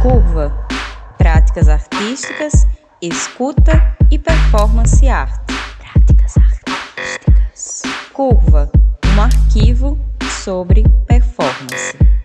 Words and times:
Curva. 0.00 0.66
Práticas 1.18 1.68
artísticas, 1.68 2.66
escuta 3.02 3.96
e 4.10 4.18
performance 4.18 5.06
arte. 5.06 5.52
Práticas 5.78 6.38
artísticas. 6.38 7.82
Curva. 8.14 8.70
Um 9.14 9.20
arquivo 9.20 9.98
sobre. 10.42 10.84
Performance 11.06 12.15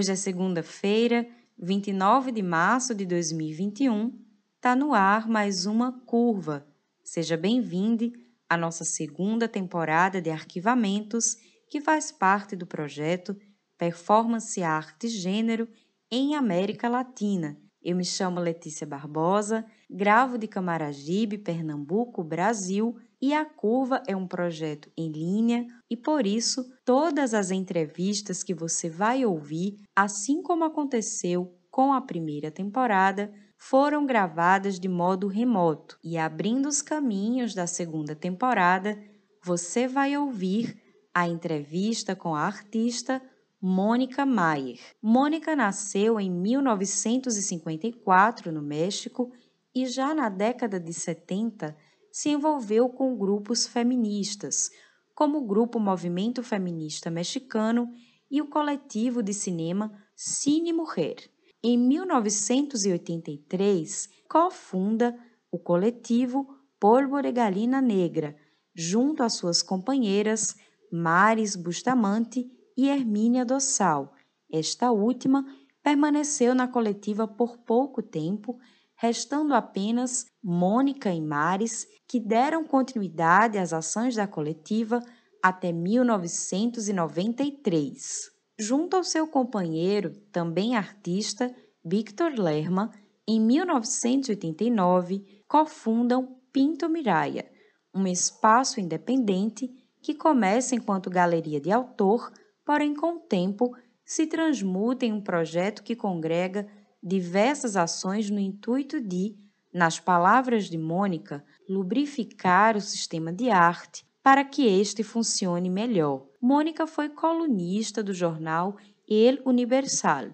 Hoje 0.00 0.12
é 0.12 0.16
segunda-feira, 0.16 1.28
29 1.58 2.32
de 2.32 2.40
março 2.40 2.94
de 2.94 3.04
2021. 3.04 4.18
Tá 4.58 4.74
no 4.74 4.94
ar 4.94 5.28
mais 5.28 5.66
uma 5.66 5.92
curva. 6.06 6.66
Seja 7.04 7.36
bem-vindo 7.36 8.10
à 8.48 8.56
nossa 8.56 8.82
segunda 8.82 9.46
temporada 9.46 10.18
de 10.18 10.30
arquivamentos, 10.30 11.36
que 11.68 11.82
faz 11.82 12.10
parte 12.10 12.56
do 12.56 12.66
projeto 12.66 13.36
Performance 13.76 14.62
Arte 14.62 15.06
e 15.06 15.10
Gênero 15.10 15.68
em 16.10 16.34
América 16.34 16.88
Latina. 16.88 17.60
Eu 17.82 17.94
me 17.94 18.04
chamo 18.06 18.40
Letícia 18.40 18.86
Barbosa, 18.86 19.66
gravo 19.90 20.38
de 20.38 20.46
Camaragibe, 20.46 21.36
Pernambuco, 21.36 22.22
Brasil, 22.22 22.96
e 23.20 23.34
a 23.34 23.44
Curva 23.44 24.00
é 24.06 24.14
um 24.16 24.26
projeto 24.26 24.90
em 24.96 25.10
linha 25.10 25.66
e 25.90 25.96
por 25.96 26.26
isso 26.26 26.64
todas 26.84 27.34
as 27.34 27.50
entrevistas 27.50 28.42
que 28.42 28.54
você 28.54 28.88
vai 28.88 29.26
ouvir, 29.26 29.76
assim 29.94 30.42
como 30.42 30.64
aconteceu 30.64 31.54
com 31.70 31.92
a 31.92 32.00
primeira 32.00 32.50
temporada, 32.50 33.30
foram 33.58 34.06
gravadas 34.06 34.80
de 34.80 34.88
modo 34.88 35.26
remoto. 35.26 35.98
E 36.02 36.16
abrindo 36.16 36.66
os 36.66 36.80
caminhos 36.80 37.54
da 37.54 37.66
segunda 37.66 38.16
temporada, 38.16 38.98
você 39.44 39.86
vai 39.86 40.16
ouvir 40.16 40.80
a 41.12 41.28
entrevista 41.28 42.16
com 42.16 42.34
a 42.34 42.40
artista 42.40 43.20
Mônica 43.60 44.24
Mayer. 44.24 44.80
Mônica 45.02 45.54
nasceu 45.54 46.18
em 46.18 46.30
1954 46.30 48.50
no 48.50 48.62
México 48.62 49.30
e 49.74 49.86
já 49.86 50.14
na 50.14 50.28
década 50.28 50.78
de 50.80 50.92
70 50.92 51.76
se 52.12 52.28
envolveu 52.30 52.88
com 52.88 53.16
grupos 53.16 53.66
feministas, 53.66 54.70
como 55.14 55.38
o 55.38 55.46
grupo 55.46 55.78
Movimento 55.78 56.42
Feminista 56.42 57.08
Mexicano 57.10 57.88
e 58.30 58.40
o 58.40 58.48
coletivo 58.48 59.22
de 59.22 59.34
cinema 59.34 59.92
Cine 60.16 60.72
Mujer. 60.72 61.30
Em 61.62 61.76
1983, 61.76 64.08
cofunda 64.28 65.14
o 65.50 65.58
coletivo 65.58 66.48
Polvo 66.78 67.20
de 67.20 67.32
Galina 67.32 67.82
Negra, 67.82 68.34
junto 68.74 69.22
às 69.22 69.34
suas 69.34 69.62
companheiras 69.62 70.56
Maris 70.90 71.54
Bustamante 71.54 72.50
e 72.76 72.88
Hermínia 72.88 73.44
Dossal. 73.44 74.12
Esta 74.50 74.90
última 74.90 75.44
permaneceu 75.82 76.54
na 76.54 76.66
coletiva 76.66 77.28
por 77.28 77.58
pouco 77.58 78.02
tempo, 78.02 78.58
restando 79.00 79.54
apenas 79.54 80.26
Mônica 80.44 81.10
e 81.10 81.20
Maris, 81.22 81.88
que 82.06 82.20
deram 82.20 82.62
continuidade 82.62 83.56
às 83.56 83.72
ações 83.72 84.14
da 84.14 84.26
coletiva 84.26 85.00
até 85.42 85.72
1993. 85.72 88.30
Junto 88.58 88.96
ao 88.96 89.02
seu 89.02 89.26
companheiro, 89.26 90.10
também 90.30 90.76
artista, 90.76 91.50
Victor 91.82 92.38
Lerma, 92.38 92.90
em 93.26 93.40
1989, 93.40 95.42
cofundam 95.48 96.36
Pinto 96.52 96.86
Miraia, 96.86 97.50
um 97.94 98.06
espaço 98.06 98.80
independente 98.80 99.70
que 100.02 100.12
começa 100.12 100.74
enquanto 100.74 101.08
galeria 101.08 101.58
de 101.58 101.72
autor, 101.72 102.30
porém 102.66 102.94
com 102.94 103.16
o 103.16 103.20
tempo 103.20 103.74
se 104.04 104.26
transmuta 104.26 105.06
em 105.06 105.12
um 105.14 105.22
projeto 105.22 105.82
que 105.82 105.96
congrega 105.96 106.68
diversas 107.02 107.76
ações 107.76 108.30
no 108.30 108.38
intuito 108.38 109.00
de, 109.00 109.34
nas 109.72 109.98
palavras 109.98 110.66
de 110.66 110.76
Mônica, 110.76 111.44
lubrificar 111.68 112.76
o 112.76 112.80
sistema 112.80 113.32
de 113.32 113.50
arte 113.50 114.04
para 114.22 114.44
que 114.44 114.66
este 114.66 115.02
funcione 115.02 115.70
melhor. 115.70 116.26
Mônica 116.40 116.86
foi 116.86 117.08
colunista 117.08 118.02
do 118.02 118.12
jornal 118.12 118.76
El 119.08 119.40
Universal, 119.44 120.30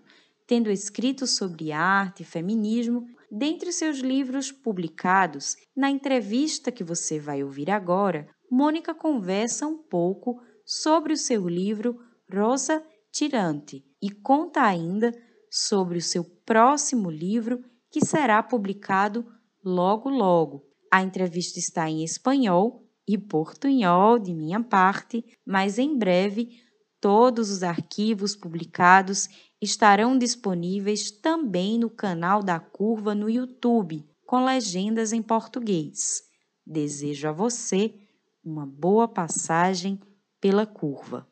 tendo 0.47 0.71
escrito 0.71 1.27
sobre 1.27 1.73
arte 1.73 2.23
e 2.23 2.27
feminismo 2.27 3.07
dentre 3.31 3.73
seus 3.73 3.99
livros 3.99 4.51
publicados. 4.53 5.57
Na 5.77 5.91
entrevista 5.91 6.73
que 6.73 6.85
você 6.85 7.19
vai 7.19 7.43
ouvir 7.43 7.71
agora, 7.71 8.29
Mônica 8.51 8.95
conversa 8.95 9.67
um 9.67 9.77
pouco 9.77 10.41
sobre 10.65 11.13
o 11.13 11.17
seu 11.17 11.49
livro 11.49 11.99
Rosa 12.33 12.85
Tirante 13.13 13.85
e 14.01 14.11
conta 14.11 14.63
ainda 14.63 15.13
sobre 15.51 15.99
o 15.99 16.03
seu 16.03 16.25
próximo 16.47 17.11
livro 17.11 17.63
que 17.91 18.05
será 18.05 18.43
publicado 18.43 19.27
logo 19.65 20.09
logo. 20.09 20.65
A 20.91 21.03
entrevista 21.03 21.59
está 21.59 21.91
em 21.91 22.05
espanhol 22.05 22.85
e 23.07 23.19
portunhol 23.19 24.19
de 24.19 24.33
minha 24.33 24.63
parte, 24.63 25.25
mas 25.45 25.79
em 25.79 25.99
breve 25.99 26.49
todos 27.01 27.51
os 27.51 27.63
arquivos 27.63 28.37
publicados 28.37 29.29
estarão 29.61 30.17
disponíveis 30.17 31.11
também 31.11 31.79
no 31.79 31.91
canal 31.91 32.43
da 32.43 32.61
Curva 32.61 33.15
no 33.15 33.29
YouTube, 33.29 34.09
com 34.25 34.45
legendas 34.45 35.13
em 35.13 35.23
português. 35.23 36.23
Desejo 36.65 37.29
a 37.29 37.33
você 37.33 37.95
uma 38.45 38.67
boa 38.67 39.09
passagem 39.09 40.01
pela 40.41 40.67
curva. 40.67 41.27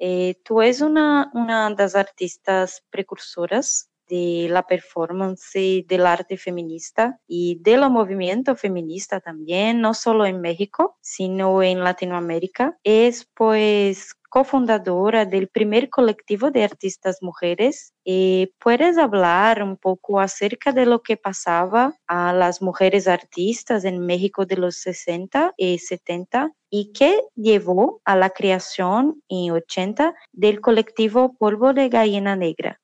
Eh, 0.00 0.34
tú 0.44 0.62
es 0.62 0.80
una, 0.80 1.30
una 1.34 1.68
de 1.70 1.82
las 1.82 1.94
artistas 1.94 2.82
precursoras 2.90 3.89
de 4.10 4.48
la 4.50 4.66
performance 4.66 5.84
del 5.86 6.06
arte 6.06 6.36
feminista 6.36 7.18
y 7.26 7.58
del 7.62 7.88
movimiento 7.88 8.56
feminista 8.56 9.20
también, 9.20 9.80
no 9.80 9.94
solo 9.94 10.26
en 10.26 10.40
México, 10.40 10.96
sino 11.00 11.62
en 11.62 11.84
Latinoamérica. 11.84 12.76
Es 12.82 13.26
pues 13.34 14.16
cofundadora 14.30 15.26
del 15.26 15.48
primer 15.48 15.90
colectivo 15.90 16.50
de 16.50 16.64
artistas 16.64 17.18
mujeres. 17.20 17.92
Eh, 18.04 18.52
¿Puedes 18.58 18.96
hablar 18.96 19.62
un 19.62 19.76
poco 19.76 20.20
acerca 20.20 20.72
de 20.72 20.86
lo 20.86 21.02
que 21.02 21.16
pasaba 21.16 21.96
a 22.06 22.32
las 22.32 22.62
mujeres 22.62 23.08
artistas 23.08 23.84
en 23.84 24.06
México 24.06 24.46
de 24.46 24.56
los 24.56 24.76
60 24.76 25.52
y 25.56 25.78
70 25.78 26.52
y 26.70 26.92
qué 26.92 27.20
llevó 27.34 28.00
a 28.04 28.16
la 28.16 28.30
creación 28.30 29.20
en 29.28 29.50
80 29.50 30.14
del 30.32 30.60
colectivo 30.60 31.34
Polvo 31.36 31.74
de 31.74 31.88
Gallina 31.88 32.36
Negra? 32.36 32.79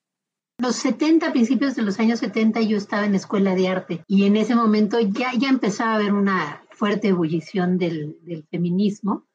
Los 0.58 0.76
70, 0.76 1.32
principios 1.32 1.74
de 1.76 1.82
los 1.82 2.00
años 2.00 2.20
70, 2.20 2.62
yo 2.62 2.78
estaba 2.78 3.04
en 3.04 3.14
escuela 3.14 3.54
de 3.54 3.68
arte 3.68 4.04
y 4.06 4.24
en 4.24 4.36
ese 4.36 4.54
momento 4.54 4.98
ya, 5.00 5.32
ya 5.36 5.50
empezaba 5.50 5.92
a 5.92 5.96
haber 5.96 6.14
una 6.14 6.62
fuerte 6.70 7.08
ebullición 7.08 7.76
del, 7.76 8.16
del 8.22 8.44
feminismo 8.44 9.26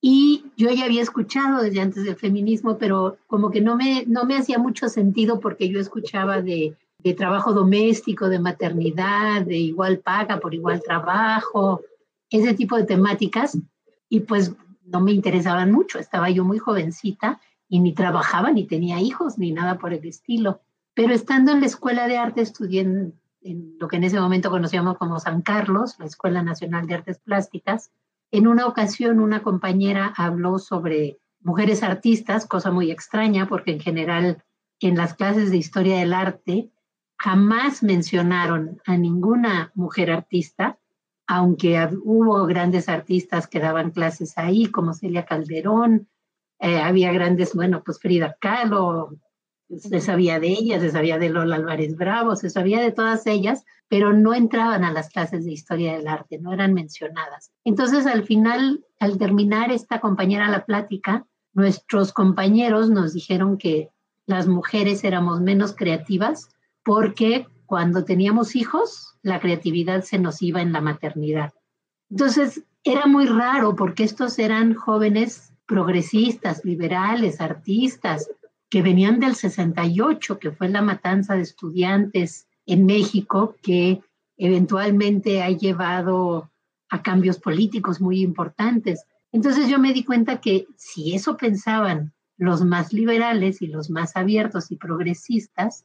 y 0.00 0.46
yo 0.56 0.70
ya 0.70 0.86
había 0.86 1.02
escuchado 1.02 1.62
desde 1.62 1.82
antes 1.82 2.04
del 2.04 2.16
feminismo, 2.16 2.78
pero 2.78 3.18
como 3.26 3.50
que 3.50 3.60
no 3.60 3.76
me, 3.76 4.04
no 4.06 4.24
me 4.24 4.38
hacía 4.38 4.58
mucho 4.58 4.88
sentido 4.88 5.38
porque 5.38 5.68
yo 5.68 5.78
escuchaba 5.78 6.40
de, 6.40 6.74
de 6.98 7.14
trabajo 7.14 7.52
doméstico, 7.52 8.30
de 8.30 8.38
maternidad, 8.38 9.42
de 9.42 9.58
igual 9.58 9.98
paga 9.98 10.40
por 10.40 10.54
igual 10.54 10.82
trabajo, 10.82 11.82
ese 12.30 12.54
tipo 12.54 12.76
de 12.76 12.84
temáticas, 12.84 13.58
y 14.08 14.20
pues 14.20 14.54
no 14.84 15.00
me 15.00 15.12
interesaban 15.12 15.70
mucho. 15.70 15.98
Estaba 15.98 16.30
yo 16.30 16.44
muy 16.44 16.58
jovencita 16.58 17.38
y 17.68 17.80
ni 17.80 17.92
trabajaba, 17.92 18.50
ni 18.50 18.66
tenía 18.66 18.98
hijos, 19.00 19.38
ni 19.38 19.52
nada 19.52 19.78
por 19.78 19.92
el 19.92 20.04
estilo. 20.06 20.60
Pero 20.94 21.14
estando 21.14 21.52
en 21.52 21.60
la 21.60 21.66
escuela 21.66 22.08
de 22.08 22.18
arte, 22.18 22.42
estudié 22.42 22.80
en, 22.80 23.14
lo 23.78 23.88
que 23.88 23.96
en 23.96 24.04
ese 24.04 24.20
momento 24.20 24.50
conocíamos 24.50 24.98
como 24.98 25.18
San 25.18 25.42
Carlos, 25.42 25.96
la 25.98 26.06
Escuela 26.06 26.42
Nacional 26.42 26.86
de 26.86 26.94
Artes 26.94 27.18
Plásticas, 27.18 27.90
en 28.30 28.46
una 28.46 28.66
ocasión 28.66 29.18
una 29.18 29.42
compañera 29.42 30.12
habló 30.16 30.58
sobre 30.58 31.18
mujeres 31.40 31.82
artistas, 31.82 32.46
cosa 32.46 32.70
muy 32.70 32.90
extraña 32.90 33.48
porque 33.48 33.72
en 33.72 33.80
general 33.80 34.44
en 34.78 34.96
las 34.96 35.14
clases 35.14 35.50
de 35.50 35.56
historia 35.56 35.98
del 35.98 36.12
arte 36.12 36.70
jamás 37.16 37.82
mencionaron 37.82 38.80
a 38.86 38.96
ninguna 38.96 39.72
mujer 39.74 40.10
artista, 40.10 40.78
aunque 41.26 41.88
hubo 42.02 42.46
grandes 42.46 42.88
artistas 42.88 43.46
que 43.46 43.60
daban 43.60 43.90
clases 43.90 44.36
ahí, 44.36 44.66
como 44.66 44.94
Celia 44.94 45.26
Calderón, 45.26 46.08
eh, 46.58 46.78
había 46.78 47.12
grandes, 47.12 47.54
bueno, 47.54 47.82
pues 47.84 47.98
Frida 47.98 48.36
Kahlo, 48.40 49.16
Se 49.78 50.00
sabía 50.00 50.40
de 50.40 50.48
ellas, 50.48 50.82
se 50.82 50.90
sabía 50.90 51.18
de 51.18 51.30
Lola 51.30 51.56
Álvarez 51.56 51.96
Bravo, 51.96 52.34
se 52.34 52.50
sabía 52.50 52.80
de 52.80 52.92
todas 52.92 53.26
ellas, 53.26 53.64
pero 53.88 54.12
no 54.12 54.34
entraban 54.34 54.84
a 54.84 54.92
las 54.92 55.10
clases 55.10 55.44
de 55.44 55.52
historia 55.52 55.96
del 55.96 56.08
arte, 56.08 56.38
no 56.38 56.52
eran 56.52 56.74
mencionadas. 56.74 57.52
Entonces, 57.64 58.06
al 58.06 58.24
final, 58.24 58.84
al 58.98 59.18
terminar 59.18 59.70
esta 59.70 60.00
compañera 60.00 60.48
la 60.48 60.64
plática, 60.64 61.26
nuestros 61.52 62.12
compañeros 62.12 62.90
nos 62.90 63.12
dijeron 63.12 63.58
que 63.58 63.90
las 64.26 64.46
mujeres 64.46 65.04
éramos 65.04 65.40
menos 65.40 65.74
creativas 65.74 66.48
porque 66.84 67.46
cuando 67.66 68.04
teníamos 68.04 68.56
hijos, 68.56 69.16
la 69.22 69.40
creatividad 69.40 70.02
se 70.02 70.18
nos 70.18 70.42
iba 70.42 70.60
en 70.62 70.72
la 70.72 70.80
maternidad. 70.80 71.52
Entonces, 72.10 72.64
era 72.82 73.06
muy 73.06 73.26
raro 73.26 73.76
porque 73.76 74.04
estos 74.04 74.38
eran 74.38 74.74
jóvenes 74.74 75.52
progresistas, 75.66 76.64
liberales, 76.64 77.40
artistas, 77.40 78.28
que 78.70 78.82
venían 78.82 79.18
del 79.18 79.34
68, 79.34 80.38
que 80.38 80.52
fue 80.52 80.68
la 80.68 80.80
matanza 80.80 81.34
de 81.34 81.42
estudiantes 81.42 82.46
en 82.66 82.86
México, 82.86 83.56
que 83.62 84.00
eventualmente 84.36 85.42
ha 85.42 85.50
llevado 85.50 86.50
a 86.88 87.02
cambios 87.02 87.38
políticos 87.38 88.00
muy 88.00 88.22
importantes. 88.22 89.04
Entonces 89.32 89.68
yo 89.68 89.78
me 89.78 89.92
di 89.92 90.04
cuenta 90.04 90.40
que 90.40 90.66
si 90.76 91.14
eso 91.14 91.36
pensaban 91.36 92.12
los 92.36 92.64
más 92.64 92.92
liberales 92.92 93.60
y 93.60 93.66
los 93.66 93.90
más 93.90 94.16
abiertos 94.16 94.70
y 94.70 94.76
progresistas, 94.76 95.84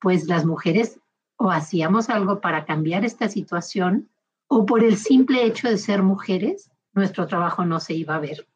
pues 0.00 0.26
las 0.26 0.44
mujeres 0.44 1.00
o 1.36 1.50
hacíamos 1.50 2.10
algo 2.10 2.40
para 2.40 2.66
cambiar 2.66 3.04
esta 3.04 3.28
situación 3.28 4.08
o 4.48 4.66
por 4.66 4.84
el 4.84 4.96
simple 4.96 5.44
hecho 5.44 5.68
de 5.68 5.78
ser 5.78 6.02
mujeres, 6.02 6.70
nuestro 6.92 7.26
trabajo 7.26 7.64
no 7.64 7.80
se 7.80 7.94
iba 7.94 8.14
a 8.16 8.20
ver. 8.20 8.46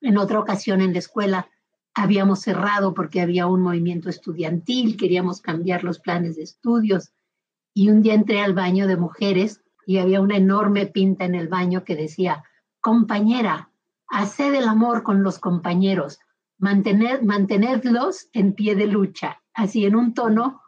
En 0.00 0.18
otra 0.18 0.38
ocasión 0.38 0.80
en 0.80 0.92
la 0.92 0.98
escuela 0.98 1.48
habíamos 1.94 2.40
cerrado 2.40 2.94
porque 2.94 3.20
había 3.20 3.46
un 3.46 3.60
movimiento 3.62 4.08
estudiantil, 4.08 4.96
queríamos 4.96 5.40
cambiar 5.40 5.84
los 5.84 5.98
planes 5.98 6.36
de 6.36 6.42
estudios 6.42 7.12
y 7.74 7.90
un 7.90 8.02
día 8.02 8.14
entré 8.14 8.40
al 8.40 8.54
baño 8.54 8.86
de 8.86 8.96
mujeres 8.96 9.62
y 9.86 9.98
había 9.98 10.20
una 10.20 10.36
enorme 10.36 10.86
pinta 10.86 11.24
en 11.24 11.34
el 11.34 11.48
baño 11.48 11.84
que 11.84 11.96
decía, 11.96 12.44
compañera, 12.80 13.70
haced 14.08 14.54
el 14.54 14.68
amor 14.68 15.02
con 15.02 15.22
los 15.22 15.38
compañeros, 15.38 16.18
mantener, 16.58 17.24
mantenedlos 17.24 18.28
en 18.32 18.54
pie 18.54 18.74
de 18.76 18.86
lucha, 18.86 19.42
así 19.54 19.84
en 19.84 19.96
un 19.96 20.14
tono 20.14 20.62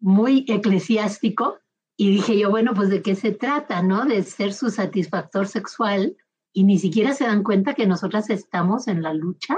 muy 0.00 0.44
eclesiástico. 0.48 1.58
Y 1.96 2.10
dije 2.10 2.38
yo, 2.38 2.50
bueno, 2.50 2.74
pues 2.74 2.90
de 2.90 3.02
qué 3.02 3.16
se 3.16 3.32
trata, 3.32 3.82
¿no? 3.82 4.04
De 4.04 4.22
ser 4.22 4.52
su 4.52 4.70
satisfactor 4.70 5.48
sexual 5.48 6.16
y 6.52 6.64
ni 6.64 6.78
siquiera 6.78 7.14
se 7.14 7.24
dan 7.24 7.42
cuenta 7.42 7.74
que 7.74 7.86
nosotras 7.86 8.30
estamos 8.30 8.86
en 8.86 9.02
la 9.02 9.14
lucha 9.14 9.56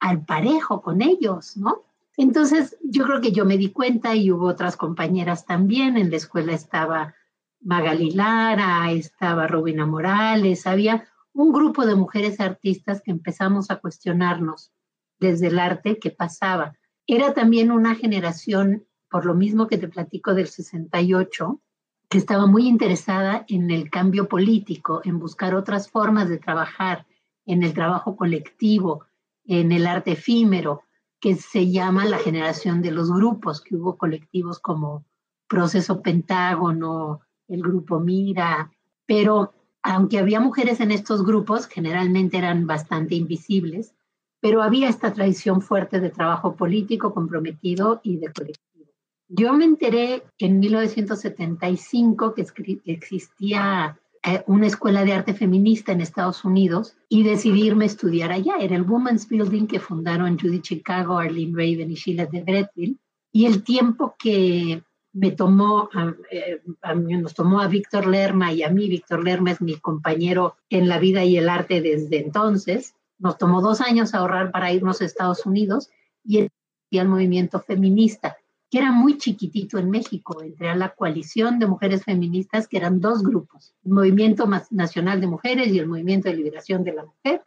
al 0.00 0.24
parejo 0.24 0.82
con 0.82 1.02
ellos, 1.02 1.56
¿no? 1.56 1.82
Entonces, 2.16 2.76
yo 2.82 3.04
creo 3.04 3.20
que 3.20 3.32
yo 3.32 3.44
me 3.44 3.58
di 3.58 3.70
cuenta 3.70 4.14
y 4.14 4.30
hubo 4.30 4.46
otras 4.46 4.76
compañeras 4.76 5.44
también. 5.44 5.96
En 5.96 6.10
la 6.10 6.16
escuela 6.16 6.52
estaba 6.52 7.14
Magali 7.60 8.10
Lara, 8.10 8.90
estaba 8.92 9.46
Robina 9.46 9.86
Morales, 9.86 10.66
había 10.66 11.06
un 11.32 11.52
grupo 11.52 11.84
de 11.84 11.94
mujeres 11.94 12.40
artistas 12.40 13.02
que 13.02 13.10
empezamos 13.10 13.70
a 13.70 13.76
cuestionarnos 13.76 14.72
desde 15.18 15.48
el 15.48 15.58
arte 15.58 15.98
qué 15.98 16.10
pasaba. 16.10 16.74
Era 17.06 17.34
también 17.34 17.70
una 17.70 17.94
generación, 17.94 18.86
por 19.10 19.26
lo 19.26 19.34
mismo 19.34 19.66
que 19.66 19.78
te 19.78 19.88
platico 19.88 20.34
del 20.34 20.48
68, 20.48 21.60
que 22.08 22.18
estaba 22.18 22.46
muy 22.46 22.66
interesada 22.66 23.44
en 23.48 23.70
el 23.70 23.90
cambio 23.90 24.28
político, 24.28 25.02
en 25.04 25.18
buscar 25.18 25.54
otras 25.54 25.90
formas 25.90 26.28
de 26.28 26.38
trabajar, 26.38 27.06
en 27.44 27.62
el 27.62 27.74
trabajo 27.74 28.16
colectivo, 28.16 29.04
en 29.46 29.72
el 29.72 29.86
arte 29.86 30.12
efímero, 30.12 30.82
que 31.20 31.34
se 31.34 31.70
llama 31.70 32.04
la 32.04 32.18
generación 32.18 32.82
de 32.82 32.90
los 32.90 33.12
grupos, 33.12 33.60
que 33.60 33.76
hubo 33.76 33.96
colectivos 33.96 34.58
como 34.58 35.04
Proceso 35.48 36.02
Pentágono, 36.02 37.20
el 37.48 37.62
grupo 37.62 38.00
Mira, 38.00 38.70
pero 39.06 39.52
aunque 39.82 40.18
había 40.18 40.40
mujeres 40.40 40.80
en 40.80 40.90
estos 40.90 41.24
grupos, 41.24 41.66
generalmente 41.66 42.38
eran 42.38 42.66
bastante 42.66 43.14
invisibles, 43.14 43.94
pero 44.40 44.62
había 44.62 44.88
esta 44.88 45.12
tradición 45.12 45.62
fuerte 45.62 46.00
de 46.00 46.10
trabajo 46.10 46.56
político 46.56 47.14
comprometido 47.14 48.00
y 48.02 48.16
de 48.18 48.32
colectivo. 48.32 48.86
Yo 49.28 49.52
me 49.52 49.64
enteré 49.64 50.24
en 50.38 50.60
1975 50.60 52.34
que 52.34 52.46
existía 52.84 53.98
una 54.46 54.66
escuela 54.66 55.04
de 55.04 55.12
arte 55.12 55.34
feminista 55.34 55.92
en 55.92 56.00
Estados 56.00 56.44
Unidos 56.44 56.96
y 57.08 57.22
decidí 57.22 57.64
irme 57.64 57.84
a 57.84 57.88
estudiar 57.88 58.32
allá. 58.32 58.56
Era 58.60 58.76
el 58.76 58.82
Women's 58.82 59.28
Building 59.28 59.66
que 59.66 59.80
fundaron 59.80 60.38
Judy 60.38 60.60
Chicago, 60.60 61.18
Arlene 61.18 61.52
Raven 61.52 61.90
y 61.90 61.94
Sheila 61.94 62.26
de 62.26 62.42
Bretville. 62.42 62.96
Y 63.32 63.46
el 63.46 63.62
tiempo 63.62 64.16
que 64.18 64.82
me 65.12 65.30
tomó, 65.30 65.88
eh, 66.30 66.60
nos 66.92 67.34
tomó 67.34 67.60
a 67.60 67.68
Víctor 67.68 68.06
Lerma 68.06 68.52
y 68.52 68.62
a 68.62 68.70
mí, 68.70 68.88
Víctor 68.88 69.24
Lerma 69.24 69.52
es 69.52 69.60
mi 69.60 69.76
compañero 69.76 70.56
en 70.70 70.88
la 70.88 70.98
vida 70.98 71.24
y 71.24 71.36
el 71.36 71.48
arte 71.48 71.80
desde 71.80 72.18
entonces, 72.18 72.94
nos 73.18 73.38
tomó 73.38 73.62
dos 73.62 73.80
años 73.80 74.12
ahorrar 74.12 74.50
para 74.50 74.72
irnos 74.72 75.00
a 75.00 75.06
Estados 75.06 75.46
Unidos 75.46 75.90
y 76.22 76.50
el 76.90 77.08
movimiento 77.08 77.60
feminista 77.60 78.36
que 78.70 78.78
era 78.78 78.90
muy 78.90 79.18
chiquitito 79.18 79.78
en 79.78 79.90
México, 79.90 80.42
entre 80.42 80.74
la 80.74 80.94
coalición 80.94 81.58
de 81.58 81.66
mujeres 81.66 82.04
feministas, 82.04 82.66
que 82.66 82.76
eran 82.76 83.00
dos 83.00 83.22
grupos, 83.22 83.74
el 83.84 83.92
Movimiento 83.92 84.48
Nacional 84.70 85.20
de 85.20 85.26
Mujeres 85.28 85.68
y 85.68 85.78
el 85.78 85.86
Movimiento 85.86 86.28
de 86.28 86.36
Liberación 86.36 86.82
de 86.82 86.92
la 86.92 87.04
Mujer, 87.04 87.44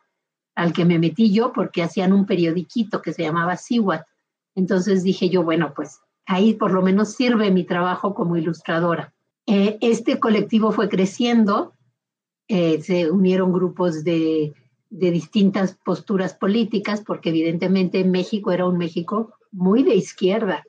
al 0.55 0.73
que 0.73 0.85
me 0.85 0.99
metí 0.99 1.33
yo 1.33 1.51
porque 1.51 1.83
hacían 1.83 2.13
un 2.13 2.25
periodiquito 2.25 3.01
que 3.01 3.13
se 3.13 3.23
llamaba 3.23 3.57
Siwat. 3.57 4.05
Entonces 4.55 5.03
dije 5.03 5.29
yo, 5.29 5.43
bueno, 5.43 5.73
pues 5.75 5.99
ahí 6.25 6.53
por 6.53 6.71
lo 6.71 6.81
menos 6.81 7.13
sirve 7.13 7.51
mi 7.51 7.63
trabajo 7.63 8.13
como 8.13 8.37
ilustradora. 8.37 9.13
Eh, 9.45 9.77
este 9.81 10.19
colectivo 10.19 10.71
fue 10.71 10.89
creciendo, 10.89 11.73
eh, 12.47 12.81
se 12.81 13.09
unieron 13.09 13.51
grupos 13.51 14.03
de, 14.03 14.53
de 14.89 15.11
distintas 15.11 15.75
posturas 15.75 16.33
políticas, 16.33 17.01
porque 17.01 17.29
evidentemente 17.29 18.03
México 18.03 18.51
era 18.51 18.65
un 18.65 18.77
México 18.77 19.33
muy 19.51 19.83
de 19.83 19.95
izquierda 19.95 20.65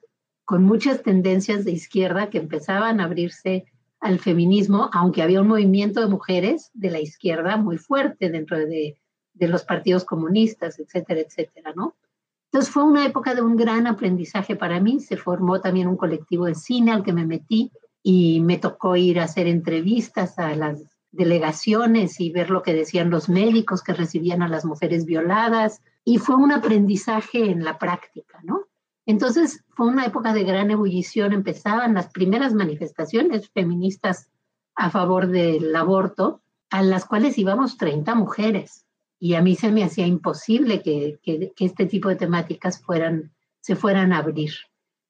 con 0.51 0.65
muchas 0.65 1.05
tendencias 1.05 1.65
de 1.65 1.71
izquierda 1.71 2.29
que 2.29 2.39
empezaban 2.39 2.99
a 2.99 3.05
abrirse 3.05 3.67
al 4.01 4.19
feminismo, 4.19 4.91
aunque 4.93 5.23
había 5.23 5.43
un 5.43 5.47
movimiento 5.47 6.01
de 6.01 6.09
mujeres 6.09 6.73
de 6.75 6.91
la 6.91 6.99
izquierda 6.99 7.57
muy 7.57 7.79
fuerte 7.79 8.31
dentro 8.31 8.59
de, 8.59 8.99
los 9.39 9.63
partidos 9.63 10.05
comunistas, 10.05 10.81
etcétera, 10.81 11.21
etcétera, 11.21 11.73
¿no? 11.77 11.95
Entonces 12.47 12.69
fue 12.69 12.83
una 12.83 13.07
época 13.07 13.37
de 13.37 13.43
un 13.43 13.55
gran 13.57 13.87
aprendizaje 13.87 14.57
para 14.57 14.81
mí. 14.81 14.99
Se 14.99 15.17
formó 15.17 15.61
también 15.61 15.87
un 15.87 15.97
colectivo 15.97 16.47
de 16.47 16.57
cine 16.57 16.91
al 16.91 17.05
que 17.05 17.13
me 17.13 17.27
metí 17.27 17.71
y 18.03 18.41
me 18.41 18.59
tocó 18.59 18.97
ir 18.97 19.21
a 19.21 19.25
hacer 19.27 19.47
entrevistas 19.47 20.37
a 20.41 20.57
las 20.57 20.83
delegaciones 21.13 22.19
y 22.19 22.33
ver 22.33 22.51
lo 22.51 22.63
que 22.63 22.75
decían 22.75 23.09
los 23.09 23.29
médicos 23.29 23.85
que 23.85 23.93
recibían 23.93 24.43
a 24.43 24.49
las 24.49 24.65
mujeres 24.65 25.05
violadas. 25.05 25.81
Y 26.05 26.19
fue 26.19 26.35
un 26.35 26.51
aprendizaje 26.51 27.53
en 27.53 27.63
la 27.63 27.79
práctica, 27.79 28.41
¿no? 28.43 28.65
Entonces 29.11 29.65
fue 29.71 29.89
una 29.89 30.07
época 30.07 30.33
de 30.33 30.45
gran 30.45 30.71
ebullición, 30.71 31.33
empezaban 31.33 31.95
las 31.95 32.11
primeras 32.11 32.55
manifestaciones 32.55 33.51
feministas 33.51 34.31
a 34.77 34.89
favor 34.89 35.27
del 35.27 35.75
aborto, 35.75 36.43
a 36.71 36.85
las 36.85 37.07
cuales 37.07 37.37
íbamos 37.37 37.77
30 37.77 38.15
mujeres. 38.15 38.87
Y 39.19 39.35
a 39.35 39.43
mí 39.43 39.57
se 39.57 39.73
me 39.73 39.83
hacía 39.83 40.07
imposible 40.07 40.81
que, 40.81 41.19
este 41.59 41.87
tipo 41.87 42.09
de 42.09 42.15
temáticas 42.15 42.81
fueran, 42.81 43.33
se 43.59 43.75
fueran 43.75 44.13
a 44.13 44.19
abrir. 44.19 44.53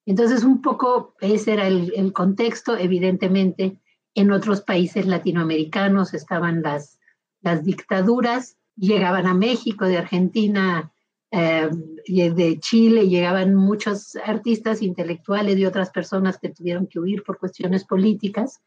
Entonces, 0.06 0.44
un 0.44 0.62
poco 0.62 1.14
ese 1.20 1.52
era 1.52 1.66
el, 1.66 1.92
el 1.94 2.14
contexto. 2.14 2.78
Evidentemente, 2.78 3.76
en 4.14 4.32
otros 4.32 4.62
países 4.62 5.04
latinoamericanos 5.04 6.14
estaban 6.14 6.62
las, 6.62 6.98
las 7.42 7.64
dictaduras, 7.64 8.56
llegaban 8.76 9.26
a 9.26 9.34
México, 9.34 9.84
de 9.84 9.98
Argentina, 9.98 10.90
eh, 11.32 11.70
de 12.06 12.58
Chile 12.58 13.08
llegaban 13.08 13.54
muchos 13.54 14.16
artistas 14.16 14.82
intelectuales 14.82 15.56
y 15.58 15.64
otras 15.64 15.90
personas 15.90 16.38
que 16.38 16.48
tuvieron 16.48 16.86
que 16.88 16.98
huir 16.98 17.22
por 17.22 17.38
cuestiones 17.38 17.84
políticas. 17.84 18.60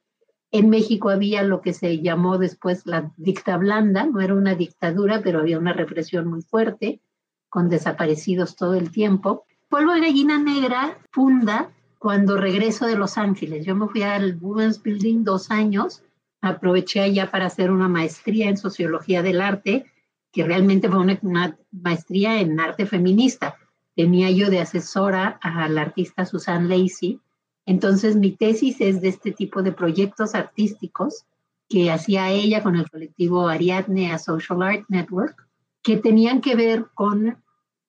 En 0.52 0.70
México 0.70 1.10
había 1.10 1.44
lo 1.44 1.62
que 1.62 1.74
se 1.74 2.00
llamó 2.02 2.38
después 2.38 2.86
la 2.86 3.12
dicta 3.18 3.58
blanda, 3.58 4.06
no 4.06 4.22
era 4.22 4.34
una 4.34 4.56
dictadura, 4.56 5.22
pero 5.22 5.40
había 5.40 5.58
una 5.60 5.74
represión 5.74 6.28
muy 6.28 6.42
fuerte, 6.42 7.02
con 7.50 7.70
desaparecidos 7.70 8.56
todo 8.56 8.76
el 8.76 8.92
tiempo. 8.92 9.46
Polvo 9.68 9.94
de 9.94 10.02
gallina 10.02 10.38
negra 10.38 11.00
funda 11.12 11.72
cuando 12.00 12.38
regreso 12.38 12.86
de 12.86 12.96
Los 12.96 13.18
Ángeles. 13.18 13.66
Yo 13.66 13.76
me 13.76 13.88
fui 13.88 14.04
al 14.04 14.38
Women's 14.40 14.82
Building 14.82 15.24
dos 15.24 15.52
años, 15.52 16.04
aproveché 16.42 17.02
allá 17.02 17.32
para 17.32 17.48
hacer 17.48 17.72
una 17.72 17.88
maestría 17.88 18.48
en 18.48 18.58
sociología 18.58 19.22
del 19.22 19.42
arte 19.42 19.86
que 20.34 20.44
realmente 20.44 20.90
fue 20.90 21.00
una, 21.00 21.58
maestría 21.72 22.42
en 22.42 22.60
arte 22.60 22.86
feminista. 22.86 23.56
Tenía 23.96 24.32
yo 24.32 24.50
de 24.50 24.60
asesora 24.60 25.40
a 25.42 25.70
la 25.70 25.84
artista 25.84 26.26
Susan 26.26 26.68
Lacey. 26.68 27.20
Entonces 27.66 28.16
mi 28.16 28.32
tesis 28.32 28.82
es 28.82 29.00
de 29.00 29.10
este 29.10 29.32
tipo 29.32 29.62
de 29.62 29.72
proyectos 29.72 30.36
artísticos 30.36 31.26
que 31.70 31.92
hacía 31.92 32.30
ella 32.32 32.62
con 32.64 32.76
el 32.76 32.90
colectivo 32.90 33.48
Ariadne 33.48 34.12
a 34.12 34.18
Social 34.18 34.64
Art 34.64 34.86
Network, 34.90 35.48
que 35.84 35.98
tenían 35.98 36.42
que 36.42 36.56
ver 36.56 36.88
con 36.96 37.38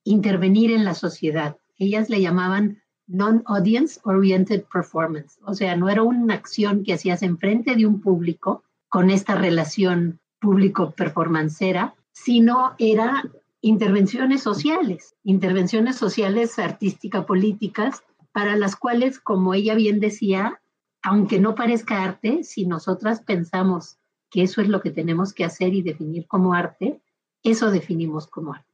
intervenir 0.05 0.71
en 0.71 0.85
la 0.85 0.95
sociedad. 0.95 1.57
Ellas 1.79 2.11
le 2.11 2.21
llamaban 2.21 2.83
non-audience 3.07 4.01
oriented 4.05 4.65
performance. 4.73 5.39
O 5.45 5.55
sea, 5.55 5.77
no 5.77 5.89
era 5.89 6.03
una 6.03 6.35
acción 6.35 6.85
que 6.85 6.93
hacías 6.93 7.23
enfrente 7.23 7.75
de 7.75 7.87
un 7.87 8.01
público 8.01 8.65
con 8.89 9.11
esta 9.11 9.35
relación 9.35 10.21
público-performancera, 10.41 11.95
sino 12.15 12.75
era 12.79 13.23
intervenciones 13.61 14.43
sociales, 14.43 15.15
intervenciones 15.25 15.97
sociales 15.97 16.59
artística-políticas, 16.59 18.03
para 18.33 18.57
las 18.57 18.77
cuales, 18.77 19.21
como 19.21 19.55
ella 19.55 19.75
bien 19.75 20.01
decía, 20.01 20.61
aunque 21.03 21.39
no 21.39 21.55
parezca 21.55 22.03
arte, 22.03 22.45
si 22.45 22.67
nosotras 22.67 23.21
pensamos 23.21 23.99
que 24.31 24.43
eso 24.43 24.61
es 24.61 24.69
lo 24.69 24.81
que 24.81 24.91
tenemos 24.91 25.33
que 25.33 25.45
hacer 25.45 25.75
y 25.75 25.83
definir 25.83 26.27
como 26.27 26.55
arte, 26.55 27.01
eso 27.43 27.71
definimos 27.71 28.27
como 28.27 28.55
arte. 28.55 28.69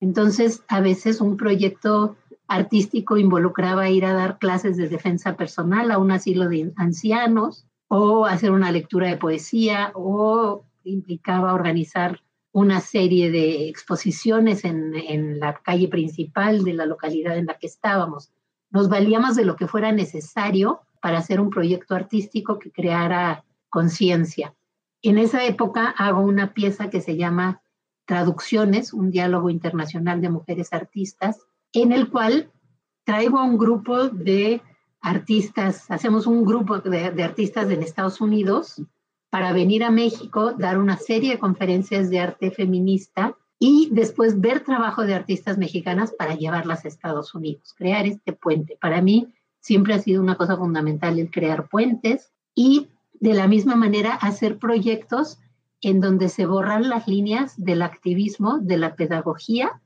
Entonces, 0.00 0.62
a 0.68 0.80
veces 0.80 1.20
un 1.20 1.36
proyecto 1.36 2.16
artístico 2.46 3.16
involucraba 3.16 3.90
ir 3.90 4.04
a 4.04 4.12
dar 4.12 4.38
clases 4.38 4.76
de 4.76 4.88
defensa 4.88 5.36
personal 5.36 5.90
a 5.90 5.98
un 5.98 6.10
asilo 6.10 6.48
de 6.48 6.72
ancianos 6.76 7.66
o 7.88 8.26
hacer 8.26 8.50
una 8.50 8.72
lectura 8.72 9.08
de 9.08 9.16
poesía 9.16 9.92
o 9.94 10.64
implicaba 10.84 11.54
organizar 11.54 12.22
una 12.56 12.80
serie 12.80 13.30
de 13.30 13.68
exposiciones 13.68 14.64
en, 14.64 15.38
la 15.38 15.60
calle 15.62 15.88
principal 15.88 16.64
de 16.64 16.72
la 16.72 16.86
localidad 16.86 17.36
en 17.36 17.44
la 17.44 17.58
que 17.58 17.66
estábamos. 17.66 18.32
Nos 18.70 18.88
valíamos 18.88 19.36
de 19.36 19.44
lo 19.44 19.56
que 19.56 19.66
fuera 19.66 19.92
necesario 19.92 20.80
para 21.02 21.18
hacer 21.18 21.38
un 21.38 21.50
proyecto 21.50 21.94
artístico 21.94 22.58
que 22.58 22.70
creara 22.70 23.44
conciencia. 23.68 24.54
En 25.02 25.18
esa 25.18 25.44
época 25.44 25.90
hago 25.98 26.22
una 26.22 26.54
pieza 26.54 26.88
que 26.88 27.02
se 27.02 27.18
llama 27.18 27.60
Traducciones, 28.06 28.94
un 28.94 29.10
diálogo 29.10 29.50
internacional 29.50 30.22
de 30.22 30.30
mujeres 30.30 30.72
artistas, 30.72 31.42
en 31.74 31.92
el 31.92 32.08
cual 32.08 32.50
traigo 33.04 33.38
a 33.38 33.44
un 33.44 33.58
grupo 33.58 34.08
de 34.08 34.62
artistas, 35.02 35.90
hacemos 35.90 36.26
un 36.26 36.42
grupo 36.42 36.78
de, 36.78 37.10
de, 37.10 37.22
artistas 37.22 37.68
en 37.68 37.82
Estados 37.82 38.22
Unidos 38.22 38.80
para 39.30 39.52
venir 39.52 39.84
a 39.84 39.90
México, 39.90 40.52
dar 40.52 40.78
una 40.78 40.96
serie 40.96 41.32
de 41.32 41.38
conferencias 41.38 42.10
de 42.10 42.20
arte 42.20 42.50
feminista 42.50 43.36
y 43.58 43.88
después 43.90 44.40
ver 44.40 44.60
trabajo 44.60 45.04
de 45.04 45.14
artistas 45.14 45.58
mexicanas 45.58 46.12
para 46.12 46.34
llevarlas 46.34 46.84
a 46.84 46.88
Estados 46.88 47.34
Unidos, 47.34 47.74
crear 47.76 48.06
este 48.06 48.32
puente. 48.32 48.76
Para 48.80 49.00
mí 49.02 49.32
siempre 49.60 49.94
ha 49.94 49.98
sido 49.98 50.22
una 50.22 50.36
cosa 50.36 50.56
fundamental 50.56 51.18
el 51.18 51.30
crear 51.30 51.68
puentes 51.68 52.32
y 52.54 52.88
de 53.14 53.34
la 53.34 53.48
misma 53.48 53.76
manera 53.76 54.14
hacer 54.14 54.58
proyectos 54.58 55.38
en 55.80 56.00
donde 56.00 56.28
se 56.28 56.46
borran 56.46 56.88
las 56.88 57.08
líneas 57.08 57.54
del 57.56 57.82
activismo, 57.82 58.58
de 58.58 58.76
la 58.76 58.94
pedagogía 58.94 59.80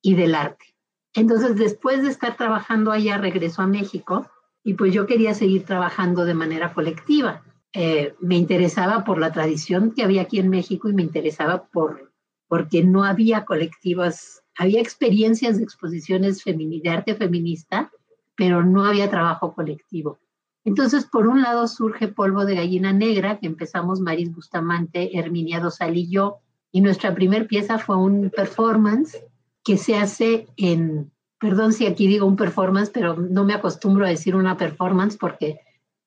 y 0.00 0.14
del 0.14 0.34
arte. 0.34 0.74
Entonces, 1.14 1.56
después 1.56 2.02
de 2.02 2.08
estar 2.08 2.36
trabajando 2.36 2.90
allá, 2.90 3.18
regresó 3.18 3.62
a 3.62 3.66
México 3.66 4.26
y 4.64 4.74
pues 4.74 4.94
yo 4.94 5.06
quería 5.06 5.34
seguir 5.34 5.64
trabajando 5.64 6.24
de 6.24 6.34
manera 6.34 6.72
colectiva. 6.72 7.42
Eh, 7.74 8.14
me 8.20 8.36
interesaba 8.36 9.02
por 9.04 9.18
la 9.18 9.32
tradición 9.32 9.92
que 9.92 10.02
había 10.02 10.22
aquí 10.22 10.38
en 10.38 10.50
México 10.50 10.88
y 10.88 10.94
me 10.94 11.02
interesaba 11.02 11.68
por, 11.68 12.12
porque 12.46 12.84
no 12.84 13.04
había 13.04 13.44
colectivas, 13.44 14.42
había 14.58 14.80
experiencias 14.80 15.56
de 15.56 15.64
exposiciones 15.64 16.42
de 16.44 16.90
arte 16.90 17.14
feminista, 17.14 17.90
pero 18.36 18.62
no 18.62 18.84
había 18.84 19.08
trabajo 19.08 19.54
colectivo. 19.54 20.18
Entonces, 20.64 21.06
por 21.06 21.26
un 21.26 21.42
lado 21.42 21.66
surge 21.66 22.08
Polvo 22.08 22.44
de 22.44 22.54
Gallina 22.54 22.92
Negra, 22.92 23.38
que 23.38 23.46
empezamos 23.46 24.00
Maris 24.00 24.32
Bustamante, 24.32 25.18
Herminia 25.18 25.60
Dosal 25.60 25.96
y 25.96 26.08
yo, 26.08 26.38
y 26.70 26.82
nuestra 26.82 27.14
primera 27.14 27.46
pieza 27.46 27.78
fue 27.78 27.96
un 27.96 28.30
performance 28.30 29.18
que 29.64 29.76
se 29.76 29.96
hace 29.96 30.46
en, 30.56 31.10
perdón 31.38 31.72
si 31.72 31.86
aquí 31.86 32.06
digo 32.06 32.26
un 32.26 32.36
performance, 32.36 32.90
pero 32.90 33.16
no 33.16 33.44
me 33.44 33.54
acostumbro 33.54 34.06
a 34.06 34.10
decir 34.10 34.36
una 34.36 34.56
performance 34.56 35.16
porque 35.16 35.60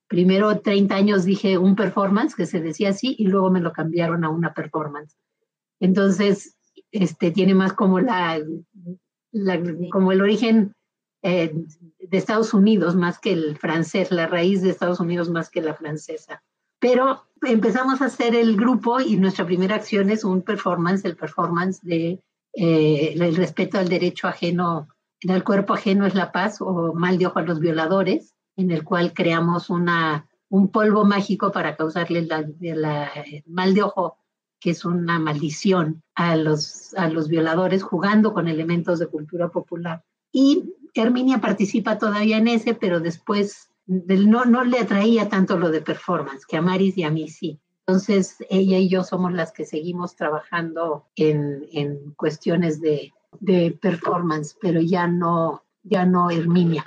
primero 0.08 0.60
30 0.60 0.96
años 0.96 1.26
dije 1.26 1.58
un 1.58 1.76
performance 1.76 2.36
que 2.36 2.46
se 2.46 2.60
decía 2.60 2.90
así 2.90 3.16
y 3.18 3.28
luego 3.28 3.50
me 3.50 3.62
lo 3.62 3.74
cambiaron 3.74 4.24
a 4.24 4.30
una 4.30 4.54
performance. 4.54 5.18
Entonces, 5.80 6.56
este 6.92 7.32
tiene 7.32 7.54
más 7.54 7.74
como 7.74 8.00
la, 8.00 8.42
la 9.32 9.62
como 9.92 10.12
el 10.12 10.22
origen 10.22 10.74
eh, 11.24 11.52
de 12.00 12.18
Estados 12.18 12.54
Unidos 12.54 12.96
más 12.96 13.18
que 13.18 13.34
el 13.34 13.58
francés, 13.58 14.12
la 14.12 14.28
raíz 14.28 14.62
de 14.62 14.70
Estados 14.70 15.00
Unidos 15.00 15.30
más 15.30 15.50
que 15.50 15.62
la 15.62 15.74
francesa. 15.74 16.44
Pero 16.80 17.24
empezamos 17.42 18.02
a 18.02 18.06
hacer 18.06 18.36
el 18.36 18.56
grupo 18.56 19.02
y 19.02 19.18
nuestra 19.18 19.46
primera 19.46 19.76
acción 19.76 20.12
es 20.12 20.24
un 20.24 20.44
performance, 20.44 21.04
el 21.04 21.16
performance 21.16 21.82
de 21.82 22.22
eh, 22.54 23.14
el 23.20 23.36
respeto 23.36 23.80
al 23.80 23.90
derecho 23.90 24.28
ajeno, 24.28 24.88
del 25.24 25.44
cuerpo 25.44 25.74
ajeno 25.74 26.06
es 26.06 26.14
la 26.14 26.32
paz 26.32 26.62
o 26.62 26.94
mal 26.94 27.18
de 27.18 27.26
ojo 27.26 27.40
a 27.40 27.44
los 27.44 27.60
violadores, 27.60 28.35
en 28.56 28.72
el 28.72 28.84
cual 28.84 29.14
creamos 29.14 29.70
una, 29.70 30.28
un 30.50 30.70
polvo 30.70 31.06
mágico 31.06 31.52
para 31.52 31.76
causarle 31.76 32.24
la, 32.24 32.46
la, 32.60 33.08
el 33.08 33.44
mal 33.48 33.74
de 33.74 33.84
ojo, 33.84 34.18
que 34.60 34.72
es 34.72 34.86
una 34.86 35.20
maldición 35.20 36.04
a 36.16 36.36
los, 36.36 36.94
a 36.96 37.10
los 37.10 37.28
violadores, 37.28 37.84
jugando 37.84 38.34
con 38.34 38.48
elementos 38.48 39.00
de 39.00 39.08
cultura 39.08 39.50
popular. 39.50 40.04
Y 40.32 40.74
Herminia 40.94 41.40
participa 41.40 41.98
todavía 41.98 42.38
en 42.38 42.48
ese, 42.48 42.74
pero 42.74 43.00
después 43.00 43.70
no, 43.86 44.46
no 44.46 44.64
le 44.64 44.80
atraía 44.80 45.30
tanto 45.30 45.58
lo 45.58 45.70
de 45.70 45.82
performance, 45.82 46.46
que 46.46 46.58
a 46.58 46.62
Maris 46.62 46.98
y 46.98 47.04
a 47.04 47.12
mí 47.12 47.28
sí. 47.28 47.60
Entonces, 47.88 48.38
ella 48.50 48.80
y 48.80 48.90
yo 48.90 49.04
somos 49.04 49.32
las 49.34 49.52
que 49.52 49.66
seguimos 49.66 50.16
trabajando 50.16 51.06
en, 51.16 51.68
en 51.72 52.14
cuestiones 52.16 52.82
de, 52.82 53.14
de, 53.40 53.78
performance, 53.80 54.58
pero 54.60 54.82
ya 54.82 55.08
no, 55.08 55.64
ya 55.84 56.06
no 56.06 56.32
Herminia. 56.32 56.84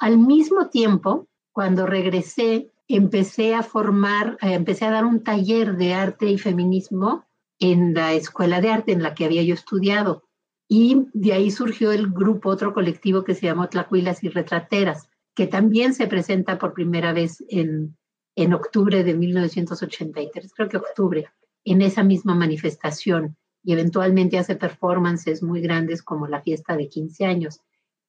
Al 0.00 0.16
mismo 0.16 0.70
tiempo, 0.70 1.28
cuando 1.52 1.86
regresé, 1.86 2.72
empecé 2.88 3.54
a 3.54 3.62
formar, 3.62 4.38
eh, 4.40 4.54
empecé 4.54 4.86
a 4.86 4.90
dar 4.90 5.04
un 5.04 5.22
taller 5.22 5.76
de 5.76 5.92
arte 5.92 6.26
y 6.26 6.38
feminismo 6.38 7.26
en 7.58 7.92
la 7.92 8.14
escuela 8.14 8.62
de 8.62 8.70
arte 8.70 8.92
en 8.92 9.02
la 9.02 9.14
que 9.14 9.26
había 9.26 9.42
yo 9.42 9.52
estudiado. 9.52 10.24
Y 10.66 11.06
de 11.12 11.34
ahí 11.34 11.50
surgió 11.50 11.92
el 11.92 12.10
grupo, 12.10 12.48
otro 12.48 12.72
colectivo 12.72 13.24
que 13.24 13.34
se 13.34 13.46
llamó 13.46 13.68
Tlacuilas 13.68 14.24
y 14.24 14.30
Retrateras, 14.30 15.10
que 15.34 15.46
también 15.46 15.92
se 15.92 16.06
presenta 16.06 16.58
por 16.58 16.72
primera 16.72 17.12
vez 17.12 17.44
en, 17.48 17.94
en 18.36 18.54
octubre 18.54 19.04
de 19.04 19.14
1983, 19.14 20.52
creo 20.54 20.68
que 20.70 20.78
octubre, 20.78 21.28
en 21.64 21.82
esa 21.82 22.02
misma 22.02 22.34
manifestación 22.34 23.36
y 23.62 23.74
eventualmente 23.74 24.38
hace 24.38 24.56
performances 24.56 25.42
muy 25.42 25.60
grandes 25.60 26.02
como 26.02 26.26
la 26.26 26.40
fiesta 26.40 26.74
de 26.74 26.88
15 26.88 27.26
años. 27.26 27.60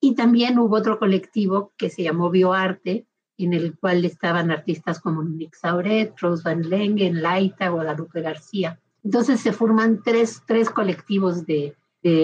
Y 0.02 0.16
también 0.16 0.58
hubo 0.58 0.76
otro 0.76 0.98
colectivo 0.98 1.72
que 1.78 1.90
se 1.90 2.04
llamó 2.04 2.32
Bioarte, 2.32 3.06
en 3.38 3.54
el 3.54 3.78
cual 3.78 4.04
estaban 4.04 4.52
artistas 4.52 5.00
como 5.00 5.24
Nick 5.24 5.56
Sauret, 5.56 6.20
Rose 6.20 6.44
Van 6.44 6.68
Lengen, 6.68 7.22
Laita, 7.22 7.70
Guadalupe 7.70 8.22
García. 8.22 8.80
Entonces 9.04 9.40
se 9.40 9.52
forman 9.52 10.02
tres, 10.04 10.42
tres 10.46 10.70
colectivos 10.70 11.46
de, 11.46 11.76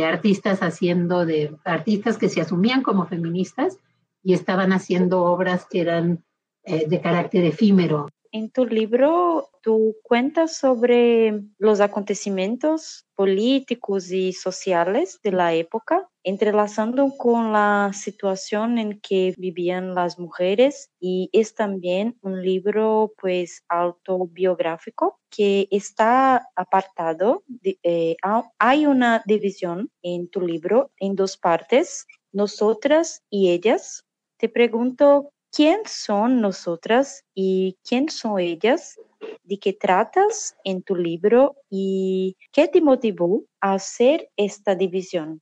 artistas 0.04 0.64
haciendo, 0.64 1.26
de 1.26 1.56
artistas 1.64 2.18
que 2.18 2.30
se 2.30 2.42
asumían 2.42 2.82
como 2.82 3.06
feministas 3.06 3.78
y 4.24 4.34
estaban 4.34 4.74
haciendo 4.74 5.24
obras 5.24 5.68
que 5.70 5.82
eran 5.82 6.24
eh, 6.64 6.88
de 6.88 7.00
carácter 7.00 7.46
efímero. 7.46 8.10
En 8.32 8.50
tu 8.52 8.66
libro, 8.66 9.50
tú 9.62 9.96
cuentas 10.04 10.58
sobre 10.58 11.42
los 11.58 11.80
acontecimientos 11.80 13.06
políticos 13.16 14.12
y 14.12 14.34
sociales 14.34 15.20
de 15.24 15.32
la 15.32 15.54
época, 15.54 16.10
entrelazando 16.24 17.14
con 17.18 17.54
la 17.54 17.92
situación 17.94 18.78
en 18.78 19.00
que 19.00 19.34
vivían 19.38 19.96
las 19.96 20.20
mujeres 20.20 20.92
y 21.00 21.30
es 21.32 21.56
también 21.56 22.18
un 22.22 22.42
libro 22.42 23.14
pues 23.22 23.64
autobiográfico 23.70 25.20
que 25.30 25.68
está 25.72 26.48
apartado. 26.56 27.44
Eh, 27.64 28.18
hay 28.60 28.86
una 28.86 29.24
división 29.26 29.90
en 30.02 30.30
tu 30.30 30.42
libro 30.42 30.92
en 30.98 31.16
dos 31.16 31.38
partes, 31.38 32.06
nosotras 32.32 33.24
y 33.30 33.50
ellas. 33.50 34.06
Te 34.38 34.50
pregunto 34.50 35.32
¿Quién 35.52 35.80
son 35.86 36.42
nosotras 36.42 37.24
y 37.34 37.78
quién 37.88 38.10
son 38.10 38.40
ellas? 38.40 39.00
¿De 39.44 39.58
qué 39.58 39.74
tratas 39.74 40.56
en 40.64 40.84
tu 40.84 40.96
libro 40.96 41.56
y 41.70 42.38
qué 42.52 42.68
te 42.68 42.82
motivó 42.82 43.46
a 43.62 43.74
hacer 43.74 44.30
esta 44.36 44.76
división? 44.76 45.42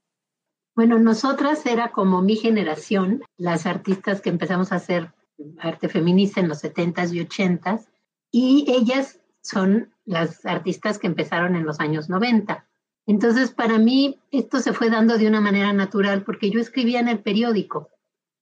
Bueno, 0.75 0.99
nosotras 0.99 1.65
era 1.65 1.91
como 1.91 2.21
mi 2.21 2.35
generación, 2.35 3.23
las 3.37 3.65
artistas 3.65 4.21
que 4.21 4.29
empezamos 4.29 4.71
a 4.71 4.75
hacer 4.75 5.13
arte 5.59 5.89
feminista 5.89 6.39
en 6.39 6.49
los 6.49 6.63
70s 6.63 7.13
y 7.13 7.19
80s, 7.19 7.87
y 8.31 8.65
ellas 8.67 9.19
son 9.41 9.93
las 10.05 10.45
artistas 10.45 10.99
que 10.99 11.07
empezaron 11.07 11.55
en 11.55 11.65
los 11.65 11.79
años 11.79 12.09
90. 12.09 12.67
Entonces, 13.07 13.51
para 13.51 13.77
mí, 13.77 14.19
esto 14.31 14.59
se 14.59 14.73
fue 14.73 14.89
dando 14.89 15.17
de 15.17 15.27
una 15.27 15.41
manera 15.41 15.71
natural 15.73 16.23
porque 16.23 16.49
yo 16.49 16.59
escribía 16.59 16.99
en 16.99 17.07
el 17.07 17.19
periódico 17.19 17.89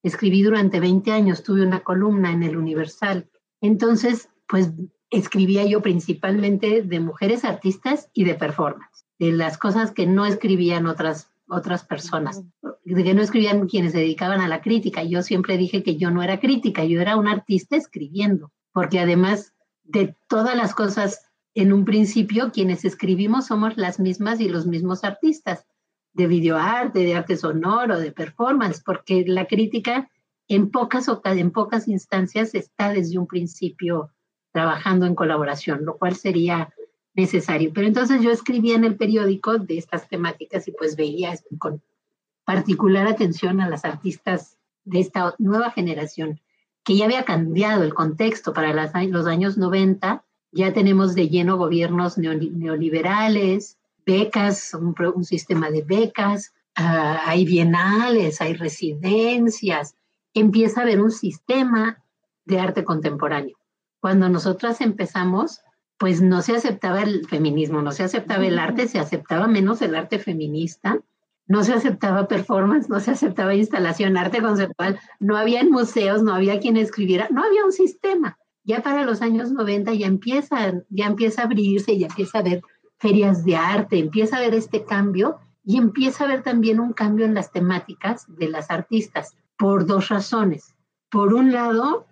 Escribí 0.03 0.43
durante 0.43 0.79
20 0.79 1.11
años, 1.11 1.43
tuve 1.43 1.65
una 1.65 1.79
columna 1.79 2.31
en 2.31 2.43
el 2.43 2.57
Universal. 2.57 3.29
Entonces, 3.61 4.29
pues 4.47 4.71
escribía 5.09 5.65
yo 5.65 5.81
principalmente 5.81 6.81
de 6.81 6.99
mujeres 6.99 7.45
artistas 7.45 8.09
y 8.13 8.25
de 8.25 8.35
performance, 8.35 9.05
de 9.17 9.31
las 9.31 9.57
cosas 9.57 9.91
que 9.91 10.05
no 10.05 10.25
escribían 10.25 10.87
otras, 10.87 11.31
otras 11.47 11.85
personas. 11.85 12.43
de 12.83 13.03
que 13.03 13.13
no 13.13 13.21
escribían 13.21 13.67
quienes 13.67 13.93
se 13.93 13.99
dedicaban 13.99 14.41
a 14.41 14.49
la 14.49 14.61
crítica. 14.61 15.03
Yo 15.03 15.21
siempre 15.21 15.57
dije 15.57 15.83
que 15.83 15.95
yo 15.95 16.11
no 16.11 16.21
era 16.21 16.39
crítica, 16.39 16.83
yo 16.83 16.99
era 16.99 17.15
un 17.15 17.27
artista 17.27 17.77
escribiendo, 17.77 18.51
porque 18.73 18.99
además 18.99 19.53
de 19.83 20.15
todas 20.27 20.57
las 20.57 20.75
cosas 20.75 21.21
en 21.55 21.71
un 21.71 21.85
principio, 21.85 22.51
quienes 22.51 22.83
escribimos 22.83 23.47
somos 23.47 23.77
las 23.77 23.99
mismas 23.99 24.41
y 24.41 24.49
los 24.49 24.65
mismos 24.65 25.03
artistas 25.03 25.65
de 26.13 26.27
videoarte, 26.27 26.99
de 26.99 27.15
arte 27.15 27.37
sonoro, 27.37 27.99
de 27.99 28.11
performance, 28.11 28.81
porque 28.83 29.23
la 29.27 29.45
crítica 29.45 30.09
en 30.47 30.69
pocas, 30.69 31.07
en 31.25 31.51
pocas 31.51 31.87
instancias 31.87 32.53
está 32.53 32.91
desde 32.91 33.17
un 33.17 33.27
principio 33.27 34.11
trabajando 34.51 35.05
en 35.05 35.15
colaboración, 35.15 35.83
lo 35.83 35.97
cual 35.97 36.15
sería 36.15 36.73
necesario. 37.15 37.71
Pero 37.73 37.87
entonces 37.87 38.21
yo 38.21 38.31
escribía 38.31 38.75
en 38.75 38.83
el 38.83 38.95
periódico 38.95 39.57
de 39.57 39.77
estas 39.77 40.07
temáticas 40.07 40.67
y 40.67 40.71
pues 40.71 40.95
veía 40.95 41.33
con 41.57 41.81
particular 42.45 43.07
atención 43.07 43.61
a 43.61 43.69
las 43.69 43.85
artistas 43.85 44.57
de 44.83 44.99
esta 44.99 45.33
nueva 45.37 45.71
generación, 45.71 46.41
que 46.83 46.97
ya 46.97 47.05
había 47.05 47.23
cambiado 47.23 47.83
el 47.83 47.93
contexto 47.93 48.53
para 48.53 48.73
los 48.73 49.25
años 49.25 49.57
90, 49.57 50.23
ya 50.51 50.73
tenemos 50.73 51.15
de 51.15 51.29
lleno 51.29 51.57
gobiernos 51.57 52.17
neoliberales, 52.17 53.79
becas, 54.05 54.73
un, 54.73 55.23
sistema 55.23 55.69
de 55.69 55.83
becas, 55.83 56.53
ah, 56.75 57.21
hay 57.25 57.45
bienales, 57.45 58.41
hay 58.41 58.53
residencias, 58.53 59.95
empieza 60.33 60.79
a 60.81 60.83
haber 60.83 61.01
un 61.01 61.11
sistema 61.11 62.03
de 62.45 62.59
arte 62.59 62.83
contemporáneo. 62.83 63.57
Cuando 63.99 64.29
nosotras 64.29 64.81
empezamos, 64.81 65.61
pues 65.97 66.21
no 66.21 66.41
se 66.41 66.55
aceptaba 66.55 67.03
el 67.03 67.25
feminismo, 67.27 67.81
no 67.81 67.91
se 67.91 68.03
aceptaba 68.03 68.45
el 68.45 68.59
arte, 68.59 68.87
se 68.87 68.99
aceptaba 68.99 69.47
menos 69.47 69.81
el 69.81 69.95
arte 69.95 70.19
feminista, 70.19 70.99
no 71.47 71.63
se 71.63 71.73
aceptaba 71.73 72.27
performance, 72.27 72.89
no 72.89 72.99
se 72.99 73.11
aceptaba 73.11 73.55
instalación, 73.55 74.17
arte 74.17 74.41
conceptual, 74.41 74.99
no 75.19 75.37
había 75.37 75.63
museos, 75.63 76.23
no 76.23 76.33
había 76.33 76.59
quien 76.59 76.77
escribiera, 76.77 77.27
no 77.31 77.43
había 77.43 77.65
un 77.65 77.71
sistema. 77.71 78.37
Ya 78.63 78.81
para 78.81 79.03
los 79.03 79.21
años 79.21 79.51
90 79.51 79.93
ya 79.93 80.07
empieza, 80.07 80.73
ya 80.89 81.05
empieza 81.05 81.41
a 81.41 81.45
abrirse, 81.45 81.97
ya 81.97 82.07
empieza 82.07 82.37
a 82.37 82.41
haber 82.41 82.61
ferias 83.03 83.43
de 83.43 83.57
arte, 83.57 83.99
empieza 83.99 84.37
a 84.37 84.39
haber 84.39 84.53
este 84.53 84.85
cambio 84.85 85.37
y 85.61 85.75
empieza 85.77 86.23
a 86.23 86.27
haber 86.27 86.41
también 86.41 86.79
un 86.79 86.93
cambio 86.93 87.25
en 87.25 87.33
las 87.33 87.51
temáticas 87.51 88.23
de 88.29 88.47
las 88.47 88.71
artistas 88.71 89.35
por 89.57 89.85
dos 89.85 90.07
razones. 90.07 90.73
Por 91.09 91.33
un 91.33 91.51
lado, 91.51 92.07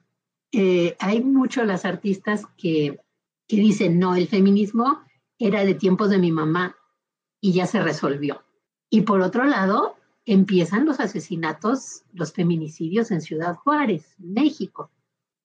eh, 0.51 0.98
hay 1.00 1.24
muchos 1.24 1.65
las 1.65 1.86
artistas 1.86 2.45
que, 2.57 3.00
que 3.48 3.55
dicen, 3.55 4.00
no, 4.00 4.15
el 4.15 4.27
feminismo 4.27 5.00
era 5.39 5.63
de 5.63 5.75
tiempos 5.75 6.10
de 6.10 6.17
mi 6.17 6.33
mamá 6.33 6.75
y 7.39 7.53
ya 7.53 7.67
se 7.67 7.81
resolvió. 7.81 8.43
Y 8.89 9.03
por 9.03 9.21
otro 9.21 9.45
lado, 9.45 9.95
empiezan 10.25 10.86
los 10.86 11.00
asesinatos, 11.00 12.03
los 12.12 12.33
feminicidios 12.33 13.12
en 13.12 13.21
Ciudad 13.21 13.55
Juárez, 13.55 14.13
México. 14.17 14.91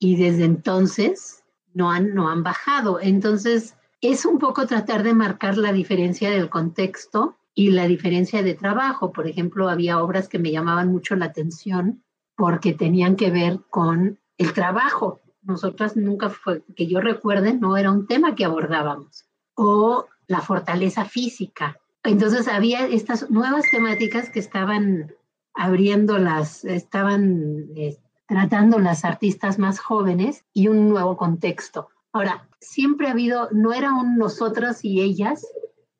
Y 0.00 0.16
desde 0.16 0.44
entonces 0.44 1.44
no 1.72 1.92
han, 1.92 2.16
no 2.16 2.28
han 2.28 2.42
bajado. 2.42 2.98
Entonces, 3.00 3.76
es 4.10 4.24
un 4.24 4.38
poco 4.38 4.66
tratar 4.66 5.02
de 5.02 5.14
marcar 5.14 5.56
la 5.56 5.72
diferencia 5.72 6.30
del 6.30 6.48
contexto 6.48 7.36
y 7.54 7.70
la 7.70 7.86
diferencia 7.86 8.42
de 8.42 8.54
trabajo. 8.54 9.12
Por 9.12 9.26
ejemplo, 9.26 9.68
había 9.68 10.02
obras 10.02 10.28
que 10.28 10.38
me 10.38 10.52
llamaban 10.52 10.92
mucho 10.92 11.16
la 11.16 11.26
atención 11.26 12.04
porque 12.36 12.74
tenían 12.74 13.16
que 13.16 13.30
ver 13.30 13.60
con 13.70 14.20
el 14.38 14.52
trabajo. 14.52 15.20
Nosotras 15.42 15.96
nunca 15.96 16.28
fue, 16.28 16.62
que 16.76 16.86
yo 16.86 17.00
recuerde, 17.00 17.54
no 17.54 17.76
era 17.76 17.90
un 17.90 18.06
tema 18.06 18.34
que 18.34 18.44
abordábamos. 18.44 19.26
O 19.54 20.06
la 20.26 20.40
fortaleza 20.40 21.04
física. 21.04 21.78
Entonces 22.02 22.46
había 22.46 22.86
estas 22.86 23.30
nuevas 23.30 23.64
temáticas 23.70 24.30
que 24.30 24.38
estaban 24.38 25.14
abriendo 25.54 26.18
las, 26.18 26.64
estaban 26.64 27.68
eh, 27.74 27.96
tratando 28.28 28.78
las 28.78 29.04
artistas 29.04 29.58
más 29.58 29.78
jóvenes 29.80 30.44
y 30.52 30.68
un 30.68 30.88
nuevo 30.88 31.16
contexto. 31.16 31.88
Ahora, 32.12 32.48
siempre 32.60 33.08
ha 33.08 33.12
habido, 33.12 33.48
no 33.52 33.72
era 33.72 33.92
un 33.92 34.16
nosotras 34.16 34.84
y 34.84 35.00
ellas 35.00 35.46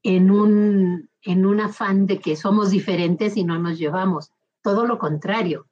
en 0.03 0.31
un, 0.31 1.11
en 1.23 1.47
un 1.47 1.61
afán 1.61 2.07
de 2.07 2.21
que 2.21 2.37
somos 2.37 2.71
diferentes 2.71 3.37
y 3.37 3.45
no 3.45 3.59
nos 3.59 3.79
llevamos. 3.79 4.33
Todo 4.63 4.87
lo 4.87 4.99
contrario. 4.99 5.67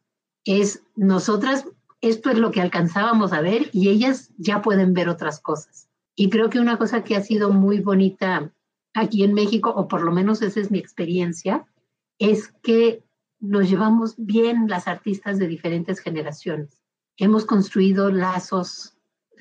Es 0.44 0.82
nosotras, 0.96 1.64
esto 2.00 2.30
es 2.30 2.38
lo 2.38 2.50
que 2.50 2.60
alcanzábamos 2.60 3.32
a 3.32 3.40
ver 3.40 3.70
y 3.72 3.88
ellas 3.88 4.32
ya 4.36 4.60
pueden 4.60 4.92
ver 4.92 5.08
otras 5.08 5.40
cosas. 5.40 5.88
Y 6.16 6.30
creo 6.30 6.50
que 6.50 6.60
una 6.60 6.78
cosa 6.78 7.02
que 7.02 7.16
ha 7.16 7.22
sido 7.22 7.50
muy 7.50 7.80
bonita 7.80 8.52
aquí 8.92 9.24
en 9.24 9.34
México, 9.34 9.72
o 9.74 9.88
por 9.88 10.02
lo 10.02 10.12
menos 10.12 10.42
esa 10.42 10.60
es 10.60 10.70
mi 10.70 10.78
experiencia, 10.78 11.66
es 12.18 12.48
que 12.62 13.04
nos 13.40 13.68
llevamos 13.68 14.14
bien 14.16 14.68
las 14.68 14.88
artistas 14.88 15.38
de 15.38 15.48
diferentes 15.48 15.98
generaciones. 15.98 16.82
Hemos 17.16 17.44
construido 17.44 18.10
lazos 18.10 18.93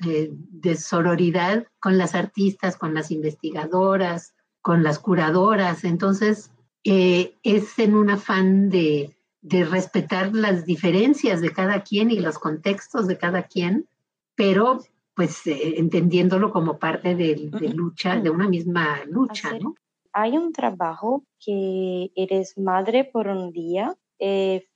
eh, 0.04 0.30
de 0.32 0.76
sororidad 0.76 1.66
con 1.78 1.98
las 1.98 2.14
artistas, 2.14 2.76
con 2.76 2.94
las 2.94 3.10
investigadoras, 3.10 4.34
con 4.60 4.82
las 4.82 4.98
curadoras. 4.98 5.84
Entonces, 5.84 6.50
eh, 6.82 7.36
es 7.42 7.78
en 7.78 7.94
un 7.94 8.10
afán 8.10 8.70
de, 8.70 9.16
de, 9.40 9.64
respetar 9.64 10.34
las 10.34 10.66
diferencias 10.66 11.40
de 11.40 11.52
cada 11.52 11.82
quien 11.82 12.10
y 12.10 12.18
los 12.18 12.38
contextos 12.38 13.06
de 13.06 13.18
cada 13.18 13.44
quien, 13.44 13.86
pero 14.34 14.80
pues 15.14 15.46
eh, 15.46 15.74
entendiéndolo 15.78 16.50
como 16.50 16.78
parte 16.78 17.14
de, 17.14 17.50
de, 17.52 17.68
lucha, 17.68 18.16
de 18.16 18.30
una 18.30 18.48
misma 18.48 19.04
lucha, 19.04 19.56
¿no? 19.58 19.74
Hay 20.12 20.36
un 20.36 20.52
trabajo 20.52 21.24
que 21.38 22.10
eres 22.16 22.58
madre 22.58 23.04
por 23.04 23.28
un 23.28 23.52
día, 23.52 23.94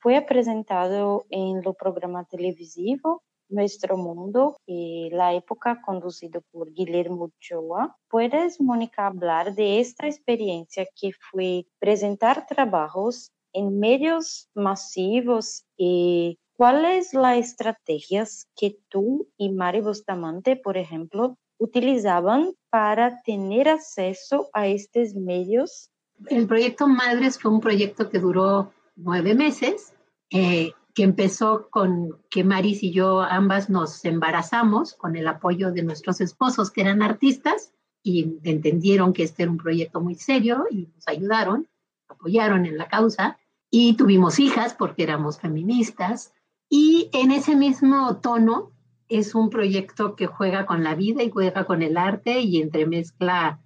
fue 0.00 0.20
presentado 0.28 1.24
en 1.30 1.62
lo 1.62 1.72
programa 1.72 2.24
televisivo 2.24 3.22
nuestro 3.48 3.96
Mundo, 3.96 4.56
y 4.66 5.10
la 5.10 5.34
época 5.34 5.80
conducido 5.84 6.42
por 6.50 6.72
Guillermo 6.72 7.24
Ochoa. 7.24 7.96
¿Puedes, 8.08 8.60
Mónica, 8.60 9.06
hablar 9.06 9.54
de 9.54 9.80
esta 9.80 10.06
experiencia 10.06 10.86
que 11.00 11.12
fue 11.30 11.66
presentar 11.78 12.46
trabajos 12.46 13.32
en 13.52 13.78
medios 13.78 14.48
masivos 14.54 15.64
y 15.76 16.38
cuáles 16.56 17.14
las 17.14 17.38
estrategias 17.38 18.46
que 18.56 18.76
tú 18.88 19.28
y 19.36 19.50
Mari 19.50 19.80
Bustamante, 19.80 20.56
por 20.56 20.76
ejemplo, 20.76 21.36
utilizaban 21.58 22.52
para 22.70 23.22
tener 23.22 23.68
acceso 23.68 24.48
a 24.52 24.66
estos 24.66 25.14
medios? 25.14 25.90
El 26.28 26.46
proyecto 26.46 26.88
Madres 26.88 27.38
fue 27.38 27.50
un 27.50 27.60
proyecto 27.60 28.10
que 28.10 28.18
duró 28.18 28.72
nueve 28.96 29.34
meses. 29.34 29.92
Eh, 30.30 30.72
que 30.98 31.04
empezó 31.04 31.68
con 31.70 32.18
que 32.28 32.42
Maris 32.42 32.82
y 32.82 32.90
yo 32.90 33.20
ambas 33.20 33.70
nos 33.70 34.04
embarazamos 34.04 34.94
con 34.94 35.14
el 35.14 35.28
apoyo 35.28 35.70
de 35.70 35.84
nuestros 35.84 36.20
esposos 36.20 36.72
que 36.72 36.80
eran 36.80 37.02
artistas 37.02 37.72
y 38.02 38.40
entendieron 38.42 39.12
que 39.12 39.22
este 39.22 39.44
era 39.44 39.52
un 39.52 39.58
proyecto 39.58 40.00
muy 40.00 40.16
serio 40.16 40.64
y 40.68 40.88
nos 40.92 41.06
ayudaron, 41.06 41.68
apoyaron 42.08 42.66
en 42.66 42.76
la 42.76 42.88
causa. 42.88 43.38
Y 43.70 43.94
tuvimos 43.94 44.40
hijas 44.40 44.74
porque 44.74 45.04
éramos 45.04 45.38
feministas. 45.38 46.32
Y 46.68 47.10
en 47.12 47.30
ese 47.30 47.54
mismo 47.54 48.16
tono 48.16 48.72
es 49.08 49.36
un 49.36 49.50
proyecto 49.50 50.16
que 50.16 50.26
juega 50.26 50.66
con 50.66 50.82
la 50.82 50.96
vida 50.96 51.22
y 51.22 51.30
juega 51.30 51.64
con 51.64 51.82
el 51.82 51.96
arte 51.96 52.40
y 52.40 52.60
entremezcla 52.60 53.60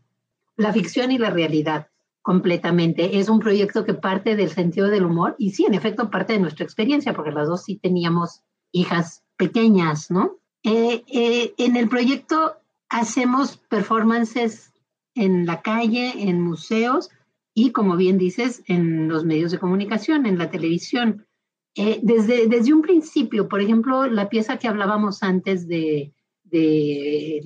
la 0.57 0.73
ficción 0.75 1.11
y 1.11 1.17
la 1.17 1.31
realidad 1.31 1.89
completamente. 2.23 3.19
Es 3.19 3.29
un 3.29 3.41
proyecto 3.41 3.85
que 3.85 3.95
parte 3.95 4.37
del 4.37 4.51
sentido 4.51 4.89
del 4.89 5.05
humor 5.05 5.35
y 5.39 5.51
sí, 5.51 5.65
en 5.67 5.75
efecto, 5.75 6.11
parte 6.11 6.33
de 6.33 6.39
nuestra 6.39 6.65
experiencia, 6.65 7.13
porque 7.13 7.33
las 7.33 7.49
dos 7.49 7.65
sí 7.65 7.77
teníamos 7.77 8.43
hijas 8.71 9.23
pequeñas, 9.37 10.11
¿no? 10.11 10.39
Eh, 10.63 11.03
eh, 11.09 11.55
en 11.59 11.77
el 11.77 11.89
proyecto 11.89 12.55
hacemos 12.89 13.57
performances 13.57 14.73
en 15.15 15.45
la 15.45 15.61
calle, 15.61 16.13
en 16.17 16.41
museos 16.41 17.11
y, 17.55 17.73
como 17.73 17.97
bien 17.97 18.17
dices, 18.17 18.63
en 18.67 19.09
los 19.09 19.25
medios 19.25 19.51
de 19.51 19.59
comunicación, 19.59 20.25
en 20.25 20.39
la 20.39 20.51
televisión. 20.51 21.27
Eh, 21.75 22.01
desde, 22.03 22.47
desde 22.47 22.73
un 22.73 22.83
principio, 22.83 23.49
por 23.49 23.61
ejemplo, 23.61 24.07
la 24.07 24.29
pieza 24.29 24.59
que 24.59 24.69
hablábamos 24.69 25.23
antes 25.23 25.67
de, 25.67 26.13
de 26.45 27.43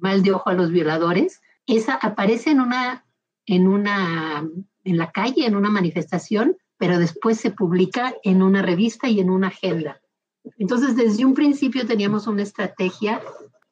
Mal 0.00 0.22
de 0.22 0.32
Ojo 0.32 0.50
a 0.50 0.54
los 0.54 0.70
Violadores, 0.70 1.40
esa 1.66 1.94
aparece 1.94 2.50
en 2.50 2.60
una 2.60 3.04
en, 3.48 3.66
una, 3.66 4.48
en 4.84 4.96
la 4.96 5.10
calle, 5.10 5.46
en 5.46 5.56
una 5.56 5.70
manifestación, 5.70 6.56
pero 6.76 6.98
después 6.98 7.40
se 7.40 7.50
publica 7.50 8.14
en 8.22 8.42
una 8.42 8.62
revista 8.62 9.08
y 9.08 9.20
en 9.20 9.30
una 9.30 9.48
agenda. 9.48 10.00
Entonces, 10.58 10.96
desde 10.96 11.24
un 11.24 11.34
principio 11.34 11.86
teníamos 11.86 12.26
una 12.26 12.42
estrategia 12.42 13.20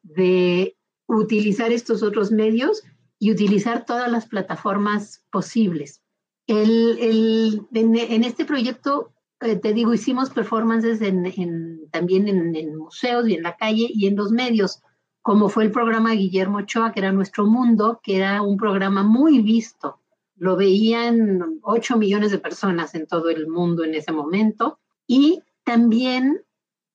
de 0.01 0.75
utilizar 1.07 1.71
estos 1.71 2.03
otros 2.03 2.31
medios 2.31 2.83
y 3.19 3.31
utilizar 3.31 3.85
todas 3.85 4.11
las 4.11 4.27
plataformas 4.27 5.23
posibles. 5.31 6.01
El, 6.47 7.67
en, 7.73 8.23
este 8.23 8.45
proyecto, 8.45 9.13
eh, 9.41 9.57
te 9.57 9.73
digo, 9.73 9.93
hicimos 9.93 10.29
performances 10.29 11.01
en, 11.01 11.87
también 11.91 12.27
en, 12.27 12.55
en, 12.55 12.75
museos 12.75 13.27
y 13.27 13.35
en 13.35 13.43
la 13.43 13.55
calle 13.57 13.87
y 13.89 14.07
en 14.07 14.15
los 14.15 14.31
medios 14.31 14.81
como 15.27 15.49
fue 15.49 15.65
el 15.65 15.71
programa 15.71 16.13
Guillermo 16.13 16.59
Ochoa, 16.59 16.93
que 16.93 17.01
era 17.01 17.11
Nuestro 17.11 17.45
Mundo, 17.45 17.99
que 18.01 18.15
era 18.15 18.41
un 18.41 18.55
programa 18.55 19.03
muy 19.03 19.41
visto, 19.41 19.99
lo 20.37 20.55
veían 20.55 21.59
8 21.63 21.97
millones 21.97 22.31
de 22.31 22.37
personas 22.37 22.95
en 22.95 23.07
todo 23.07 23.29
el 23.29 23.45
mundo 23.45 23.83
en 23.83 23.93
ese 23.93 24.13
momento. 24.13 24.79
Y 25.05 25.43
también 25.65 26.45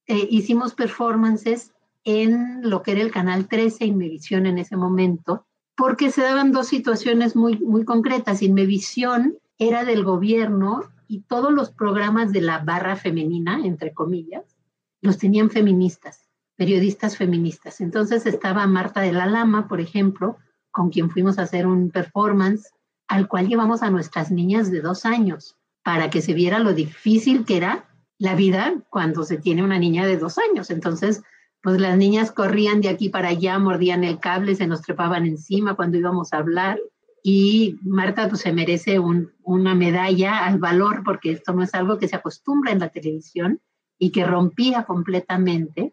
eh, 0.06 0.28
hicimos 0.30 0.72
performances 0.72 1.74
en 2.04 2.70
lo 2.70 2.80
que 2.80 2.92
era 2.92 3.02
el 3.02 3.10
Canal 3.10 3.48
13, 3.48 3.84
Inmevisión 3.84 4.46
en 4.46 4.56
ese 4.56 4.78
momento, 4.78 5.44
porque 5.76 6.10
se 6.10 6.22
daban 6.22 6.52
dos 6.52 6.68
situaciones 6.68 7.36
muy, 7.36 7.58
muy 7.58 7.84
concretas. 7.84 8.40
Inmevisión 8.40 9.36
era 9.58 9.84
del 9.84 10.04
gobierno 10.04 10.84
y 11.06 11.20
todos 11.20 11.52
los 11.52 11.70
programas 11.70 12.32
de 12.32 12.40
la 12.40 12.60
barra 12.60 12.96
femenina, 12.96 13.60
entre 13.62 13.92
comillas, 13.92 14.56
los 15.02 15.18
tenían 15.18 15.50
feministas, 15.50 16.31
periodistas 16.62 17.16
feministas. 17.16 17.80
Entonces 17.80 18.24
estaba 18.24 18.64
Marta 18.68 19.00
de 19.00 19.10
la 19.10 19.26
Lama, 19.26 19.66
por 19.66 19.80
ejemplo, 19.80 20.36
con 20.70 20.90
quien 20.90 21.10
fuimos 21.10 21.36
a 21.36 21.42
hacer 21.42 21.66
un 21.66 21.90
performance 21.90 22.70
al 23.08 23.26
cual 23.26 23.48
llevamos 23.48 23.82
a 23.82 23.90
nuestras 23.90 24.30
niñas 24.30 24.70
de 24.70 24.80
dos 24.80 25.04
años 25.04 25.56
para 25.82 26.08
que 26.08 26.22
se 26.22 26.34
viera 26.34 26.60
lo 26.60 26.72
difícil 26.72 27.44
que 27.44 27.56
era 27.56 27.88
la 28.16 28.36
vida 28.36 28.74
cuando 28.90 29.24
se 29.24 29.38
tiene 29.38 29.64
una 29.64 29.80
niña 29.80 30.06
de 30.06 30.18
dos 30.18 30.38
años. 30.38 30.70
Entonces, 30.70 31.24
pues 31.64 31.80
las 31.80 31.98
niñas 31.98 32.30
corrían 32.30 32.80
de 32.80 32.90
aquí 32.90 33.08
para 33.08 33.30
allá, 33.30 33.58
mordían 33.58 34.04
el 34.04 34.20
cable, 34.20 34.54
se 34.54 34.68
nos 34.68 34.82
trepaban 34.82 35.26
encima 35.26 35.74
cuando 35.74 35.98
íbamos 35.98 36.32
a 36.32 36.36
hablar. 36.36 36.78
Y 37.24 37.76
Marta 37.82 38.28
pues, 38.28 38.42
se 38.42 38.52
merece 38.52 39.00
una 39.00 39.74
medalla 39.74 40.46
al 40.46 40.60
valor 40.60 41.02
porque 41.04 41.32
esto 41.32 41.52
no 41.54 41.64
es 41.64 41.74
algo 41.74 41.98
que 41.98 42.06
se 42.06 42.14
acostumbra 42.14 42.70
en 42.70 42.78
la 42.78 42.90
televisión 42.90 43.60
y 43.98 44.12
que 44.12 44.24
rompía 44.24 44.84
completamente 44.84 45.92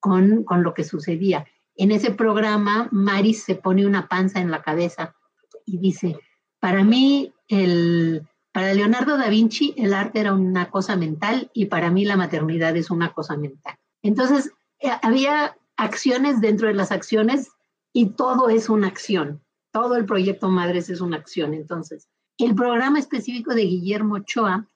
con, 0.00 0.44
con 0.44 0.62
lo 0.62 0.74
que 0.74 0.84
sucedía. 0.84 1.46
En 1.76 1.92
ese 1.92 2.10
programa, 2.10 2.88
Maris 2.90 3.44
se 3.44 3.54
pone 3.54 3.86
una 3.86 4.08
panza 4.08 4.40
en 4.40 4.50
la 4.50 4.62
cabeza 4.62 5.14
y 5.64 5.78
dice, 5.78 6.18
para 6.60 6.82
mí, 6.82 7.32
el, 7.48 8.26
para 8.52 8.74
Leonardo 8.74 9.16
da 9.16 9.28
Vinci, 9.28 9.74
el 9.76 9.94
arte 9.94 10.20
era 10.20 10.34
una 10.34 10.70
cosa 10.70 10.96
mental 10.96 11.50
y 11.54 11.66
para 11.66 11.90
mí 11.90 12.04
la 12.04 12.16
maternidad 12.16 12.76
es 12.76 12.90
una 12.90 13.12
cosa 13.12 13.36
mental. 13.36 13.76
Entonces, 14.02 14.52
eh, 14.80 14.90
había 15.02 15.56
acciones 15.76 16.40
dentro 16.40 16.68
de 16.68 16.74
las 16.74 16.90
acciones 16.90 17.50
y 17.92 18.10
todo 18.10 18.48
es 18.48 18.68
una 18.68 18.88
acción. 18.88 19.42
Todo 19.72 19.96
el 19.96 20.06
proyecto 20.06 20.48
Madres 20.48 20.90
es 20.90 21.00
una 21.00 21.16
acción. 21.16 21.54
Entonces, 21.54 22.08
el 22.38 22.54
programa 22.54 22.98
específico 22.98 23.54
de 23.54 23.62
Guillermo 23.62 24.16
Ochoa, 24.16 24.66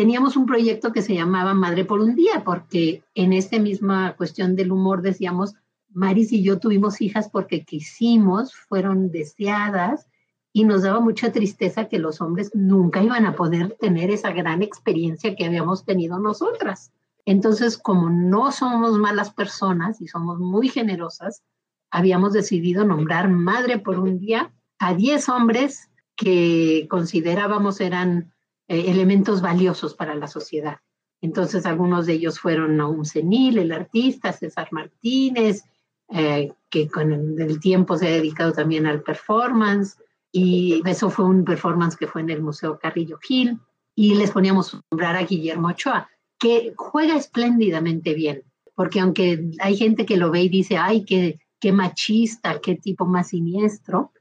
teníamos 0.00 0.34
un 0.34 0.46
proyecto 0.46 0.92
que 0.92 1.02
se 1.02 1.12
llamaba 1.12 1.52
Madre 1.52 1.84
por 1.84 2.00
un 2.00 2.14
día, 2.14 2.42
porque 2.42 3.04
en 3.14 3.34
esta 3.34 3.58
misma 3.58 4.16
cuestión 4.16 4.56
del 4.56 4.72
humor 4.72 5.02
decíamos, 5.02 5.56
Maris 5.90 6.32
y 6.32 6.42
yo 6.42 6.58
tuvimos 6.58 7.02
hijas 7.02 7.28
porque 7.28 7.66
quisimos, 7.66 8.54
fueron 8.54 9.10
deseadas 9.10 10.06
y 10.54 10.64
nos 10.64 10.84
daba 10.84 11.00
mucha 11.00 11.32
tristeza 11.32 11.84
que 11.84 11.98
los 11.98 12.22
hombres 12.22 12.50
nunca 12.54 13.02
iban 13.02 13.26
a 13.26 13.36
poder 13.36 13.76
tener 13.78 14.10
esa 14.10 14.32
gran 14.32 14.62
experiencia 14.62 15.36
que 15.36 15.44
habíamos 15.44 15.84
tenido 15.84 16.18
nosotras. 16.18 16.92
Entonces, 17.26 17.76
como 17.76 18.08
no 18.08 18.52
somos 18.52 18.96
malas 18.96 19.34
personas 19.34 20.00
y 20.00 20.08
somos 20.08 20.38
muy 20.38 20.70
generosas, 20.70 21.42
habíamos 21.90 22.32
decidido 22.32 22.86
nombrar 22.86 23.28
madre 23.28 23.78
por 23.78 23.98
un 23.98 24.18
día 24.18 24.50
a 24.78 24.94
10 24.94 25.28
hombres 25.28 25.90
que 26.16 26.86
considerábamos 26.88 27.82
eran 27.82 28.32
eh, 28.70 28.84
elementos 28.88 29.42
valiosos 29.42 29.94
para 29.94 30.14
la 30.14 30.28
sociedad. 30.28 30.78
Entonces, 31.20 31.66
algunos 31.66 32.06
de 32.06 32.12
ellos 32.12 32.38
fueron 32.38 32.76
Naum 32.76 33.04
Senil, 33.04 33.58
el 33.58 33.72
artista, 33.72 34.32
César 34.32 34.68
Martínez, 34.70 35.64
eh, 36.08 36.52
que 36.70 36.88
con 36.88 37.12
el 37.12 37.58
tiempo 37.58 37.98
se 37.98 38.06
ha 38.06 38.12
dedicado 38.12 38.52
también 38.52 38.86
al 38.86 39.02
performance, 39.02 39.98
y 40.30 40.80
eso 40.86 41.10
fue 41.10 41.24
un 41.24 41.44
performance 41.44 41.96
que 41.96 42.06
fue 42.06 42.20
en 42.20 42.30
el 42.30 42.42
Museo 42.42 42.78
Carrillo 42.78 43.18
Gil 43.20 43.58
y 43.96 44.14
les 44.14 44.30
poníamos 44.30 44.72
a 44.72 44.80
nombrar 44.88 45.16
a 45.16 45.24
Guillermo 45.24 45.66
Ochoa, 45.66 46.08
que 46.38 46.72
juega 46.76 47.16
espléndidamente 47.16 48.14
bien, 48.14 48.44
porque 48.76 49.00
aunque 49.00 49.50
hay 49.58 49.76
gente 49.76 50.06
que 50.06 50.16
lo 50.16 50.30
ve 50.30 50.42
y 50.42 50.48
dice, 50.48 50.76
ay, 50.76 51.04
qué, 51.04 51.40
qué 51.58 51.72
machista, 51.72 52.60
qué 52.60 52.76
tipo 52.76 53.04
más 53.04 53.30
siniestro, 53.30 54.12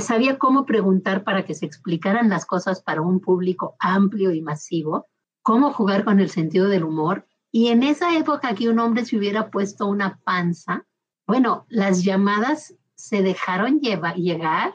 sabía 0.00 0.38
cómo 0.38 0.66
preguntar 0.66 1.24
para 1.24 1.44
que 1.44 1.54
se 1.54 1.66
explicaran 1.66 2.28
las 2.28 2.46
cosas 2.46 2.82
para 2.82 3.02
un 3.02 3.20
público 3.20 3.76
amplio 3.78 4.32
y 4.32 4.40
masivo, 4.40 5.06
cómo 5.42 5.72
jugar 5.72 6.04
con 6.04 6.20
el 6.20 6.30
sentido 6.30 6.68
del 6.68 6.84
humor. 6.84 7.26
Y 7.52 7.68
en 7.68 7.82
esa 7.82 8.16
época 8.16 8.54
que 8.54 8.68
un 8.68 8.78
hombre 8.78 9.04
se 9.04 9.16
hubiera 9.16 9.50
puesto 9.50 9.86
una 9.86 10.18
panza, 10.24 10.84
bueno, 11.26 11.66
las 11.68 12.04
llamadas 12.04 12.74
se 12.94 13.22
dejaron 13.22 13.80
llegar 13.80 14.72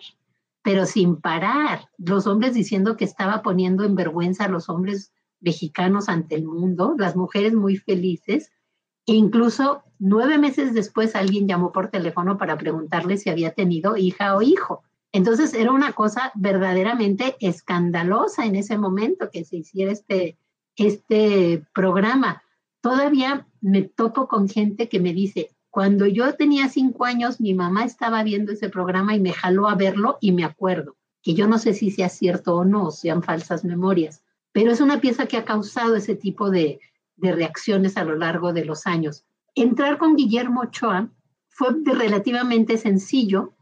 pero 0.63 0.85
sin 0.85 1.17
parar. 1.17 1.89
Los 1.97 2.27
hombres 2.27 2.53
diciendo 2.53 2.97
que 2.97 3.05
estaba 3.05 3.41
poniendo 3.41 3.83
en 3.83 3.95
vergüenza 3.95 4.45
a 4.45 4.49
los 4.49 4.69
hombres 4.69 5.11
mexicanos 5.39 6.07
ante 6.07 6.35
el 6.35 6.45
mundo, 6.45 6.95
las 6.97 7.15
mujeres 7.15 7.53
muy 7.53 7.77
felices. 7.77 8.51
E 9.07 9.13
incluso 9.13 9.83
nueve 9.97 10.37
meses 10.37 10.73
después 10.73 11.15
alguien 11.15 11.47
llamó 11.47 11.71
por 11.71 11.89
teléfono 11.89 12.37
para 12.37 12.57
preguntarle 12.57 13.17
si 13.17 13.29
había 13.29 13.53
tenido 13.53 13.97
hija 13.97 14.35
o 14.35 14.41
hijo. 14.41 14.83
Entonces 15.13 15.53
era 15.53 15.71
una 15.71 15.93
cosa 15.93 16.31
verdaderamente 16.35 17.35
escandalosa 17.39 18.45
en 18.45 18.55
ese 18.55 18.77
momento 18.77 19.29
que 19.31 19.43
se 19.43 19.57
hiciera 19.57 19.91
este, 19.91 20.37
este 20.75 21.65
programa. 21.73 22.43
Todavía 22.81 23.47
me 23.59 23.81
topo 23.83 24.27
con 24.27 24.47
gente 24.47 24.87
que 24.87 24.99
me 24.99 25.13
dice, 25.13 25.51
cuando 25.69 26.05
yo 26.05 26.33
tenía 26.35 26.69
cinco 26.69 27.05
años, 27.05 27.39
mi 27.39 27.53
mamá 27.53 27.85
estaba 27.85 28.23
viendo 28.23 28.51
ese 28.51 28.69
programa 28.69 29.15
y 29.15 29.19
me 29.19 29.33
jaló 29.33 29.67
a 29.69 29.75
verlo 29.75 30.17
y 30.21 30.31
me 30.31 30.43
acuerdo, 30.43 30.95
que 31.21 31.33
yo 31.33 31.47
no 31.47 31.59
sé 31.59 31.73
si 31.73 31.91
sea 31.91 32.09
cierto 32.09 32.55
o 32.55 32.65
no, 32.65 32.91
sean 32.91 33.21
falsas 33.21 33.63
memorias, 33.63 34.23
pero 34.51 34.71
es 34.71 34.81
una 34.81 34.99
pieza 34.99 35.27
que 35.27 35.37
ha 35.37 35.45
causado 35.45 35.95
ese 35.95 36.15
tipo 36.15 36.49
de, 36.49 36.79
de 37.15 37.31
reacciones 37.31 37.97
a 37.97 38.03
lo 38.03 38.15
largo 38.15 38.51
de 38.53 38.65
los 38.65 38.87
años. 38.87 39.23
Entrar 39.55 39.97
con 39.97 40.15
Guillermo 40.15 40.61
Ochoa 40.61 41.09
fue 41.49 41.69
relativamente 41.85 42.77
sencillo 42.77 43.53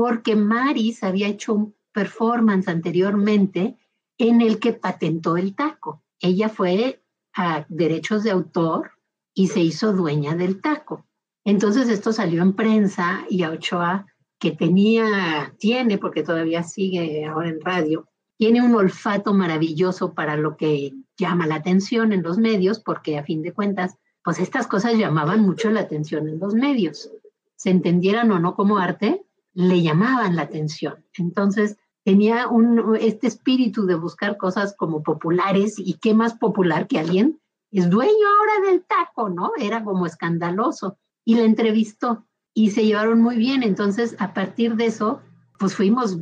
porque 0.00 0.34
Maris 0.34 1.04
había 1.04 1.28
hecho 1.28 1.52
un 1.52 1.74
performance 1.92 2.68
anteriormente 2.68 3.76
en 4.16 4.40
el 4.40 4.58
que 4.58 4.72
patentó 4.72 5.36
el 5.36 5.54
taco. 5.54 6.02
Ella 6.20 6.48
fue 6.48 7.02
a 7.34 7.66
derechos 7.68 8.24
de 8.24 8.30
autor 8.30 8.92
y 9.34 9.48
se 9.48 9.60
hizo 9.60 9.92
dueña 9.92 10.34
del 10.34 10.62
taco. 10.62 11.04
Entonces 11.44 11.90
esto 11.90 12.14
salió 12.14 12.40
en 12.40 12.54
prensa 12.54 13.26
y 13.28 13.42
a 13.42 13.50
Ochoa, 13.50 14.06
que 14.38 14.52
tenía, 14.52 15.54
tiene, 15.58 15.98
porque 15.98 16.22
todavía 16.22 16.62
sigue 16.62 17.26
ahora 17.26 17.50
en 17.50 17.60
radio, 17.60 18.08
tiene 18.38 18.62
un 18.62 18.74
olfato 18.74 19.34
maravilloso 19.34 20.14
para 20.14 20.34
lo 20.38 20.56
que 20.56 20.94
llama 21.18 21.46
la 21.46 21.56
atención 21.56 22.14
en 22.14 22.22
los 22.22 22.38
medios, 22.38 22.80
porque 22.80 23.18
a 23.18 23.22
fin 23.22 23.42
de 23.42 23.52
cuentas, 23.52 23.98
pues 24.24 24.38
estas 24.38 24.66
cosas 24.66 24.94
llamaban 24.94 25.42
mucho 25.42 25.70
la 25.70 25.80
atención 25.80 26.26
en 26.26 26.38
los 26.38 26.54
medios. 26.54 27.10
Se 27.56 27.68
entendieran 27.68 28.32
o 28.32 28.38
no 28.38 28.54
como 28.54 28.78
arte, 28.78 29.26
le 29.60 29.82
llamaban 29.82 30.36
la 30.36 30.42
atención. 30.42 31.04
Entonces 31.14 31.76
tenía 32.04 32.48
un, 32.48 32.96
este 32.98 33.26
espíritu 33.26 33.86
de 33.86 33.94
buscar 33.94 34.36
cosas 34.36 34.74
como 34.76 35.02
populares 35.02 35.74
y 35.78 35.94
qué 35.94 36.14
más 36.14 36.34
popular 36.34 36.86
que 36.86 36.98
alguien 36.98 37.40
es 37.70 37.88
dueño 37.88 38.10
ahora 38.10 38.70
del 38.70 38.82
taco, 38.82 39.28
¿no? 39.28 39.52
Era 39.60 39.84
como 39.84 40.06
escandaloso 40.06 40.98
y 41.24 41.36
la 41.36 41.42
entrevistó 41.42 42.26
y 42.54 42.70
se 42.70 42.84
llevaron 42.84 43.20
muy 43.20 43.36
bien. 43.36 43.62
Entonces, 43.62 44.16
a 44.18 44.34
partir 44.34 44.76
de 44.76 44.86
eso, 44.86 45.20
pues 45.58 45.74
fuimos 45.74 46.18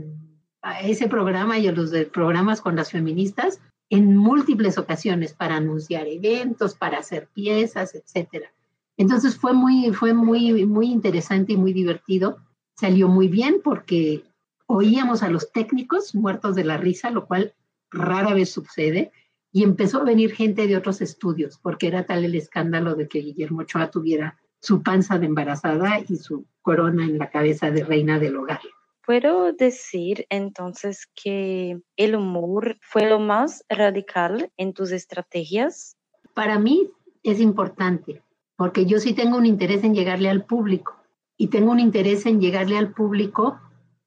a 0.61 0.81
ese 0.81 1.09
programa 1.09 1.59
y 1.59 1.69
a 1.69 1.73
los 1.73 1.91
programas 2.13 2.61
con 2.61 2.77
las 2.77 2.91
feministas 2.91 3.61
en 3.89 4.17
múltiples 4.17 4.77
ocasiones 4.77 5.33
para 5.33 5.57
anunciar 5.57 6.07
eventos, 6.07 6.75
para 6.75 6.99
hacer 6.99 7.29
piezas, 7.33 7.95
etcétera. 7.95 8.53
Entonces 8.99 9.37
fue 9.37 9.55
muy, 9.55 9.93
fue 9.95 10.13
muy, 10.13 10.67
muy 10.67 10.91
interesante 10.91 11.53
y 11.53 11.57
muy 11.57 11.73
divertido. 11.73 12.39
Salió 12.79 13.09
muy 13.09 13.27
bien 13.27 13.61
porque 13.65 14.23
oíamos 14.67 15.25
a 15.25 15.31
los 15.31 15.51
técnicos 15.51 16.15
muertos 16.15 16.55
de 16.55 16.63
la 16.63 16.77
risa, 16.77 17.11
lo 17.11 17.27
cual 17.27 17.53
rara 17.91 18.35
vez 18.35 18.53
sucede, 18.53 19.11
y 19.51 19.65
empezó 19.65 19.99
a 19.99 20.05
venir 20.05 20.33
gente 20.33 20.69
de 20.69 20.77
otros 20.77 21.01
estudios, 21.01 21.59
porque 21.59 21.89
era 21.89 22.07
tal 22.07 22.25
el 22.25 22.37
escándalo 22.37 22.95
de 22.95 23.09
que 23.09 23.19
Guillermo 23.19 23.63
Ochoa 23.63 23.91
tuviera 23.91 24.39
su 24.61 24.81
panza 24.85 25.19
de 25.19 25.27
embarazada 25.27 25.99
y 26.09 26.19
su 26.19 26.47
corona 26.63 27.05
en 27.05 27.19
la 27.19 27.31
cabeza 27.31 27.73
de 27.73 27.83
reina 27.83 28.21
del 28.21 28.37
hogar. 28.37 28.61
¿Puedo 29.05 29.53
decir 29.53 30.27
entonces 30.31 31.09
que 31.21 31.81
el 31.97 32.15
humor 32.15 32.79
fue 32.81 33.09
lo 33.09 33.19
más 33.19 33.65
radical 33.69 34.53
en 34.57 34.73
tus 34.73 34.93
estrategias? 34.93 35.97
Para 36.33 36.61
mí 36.61 36.89
es 37.25 37.41
importante, 37.41 38.23
porque 38.55 38.87
yo 38.87 39.01
sí 39.01 39.15
tengo 39.15 39.37
un 39.37 39.47
interés 39.47 39.83
en 39.83 39.95
llegarle 39.95 40.31
al 40.31 40.45
público 40.45 40.98
y 41.39 41.47
tengo 41.47 41.73
un 41.73 41.81
interés 41.81 42.27
en 42.27 42.41
llegarle 42.41 42.77
al 42.77 42.93
público 42.93 43.59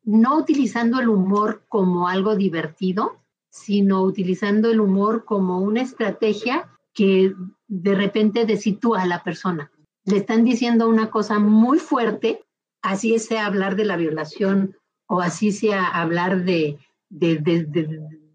no 0.03 0.37
utilizando 0.37 0.99
el 0.99 1.09
humor 1.09 1.63
como 1.67 2.07
algo 2.07 2.35
divertido, 2.35 3.19
sino 3.49 4.01
utilizando 4.01 4.69
el 4.69 4.79
humor 4.79 5.25
como 5.25 5.59
una 5.59 5.81
estrategia 5.81 6.69
que 6.93 7.33
de 7.67 7.95
repente 7.95 8.45
desitúa 8.45 9.03
a 9.03 9.07
la 9.07 9.23
persona. 9.23 9.71
Le 10.05 10.17
están 10.17 10.43
diciendo 10.43 10.89
una 10.89 11.09
cosa 11.09 11.39
muy 11.39 11.79
fuerte, 11.79 12.43
así 12.81 13.17
sea 13.19 13.45
hablar 13.45 13.75
de 13.75 13.85
la 13.85 13.97
violación 13.97 14.75
o 15.07 15.21
así 15.21 15.51
sea 15.51 15.85
hablar 15.85 16.43
de, 16.43 16.79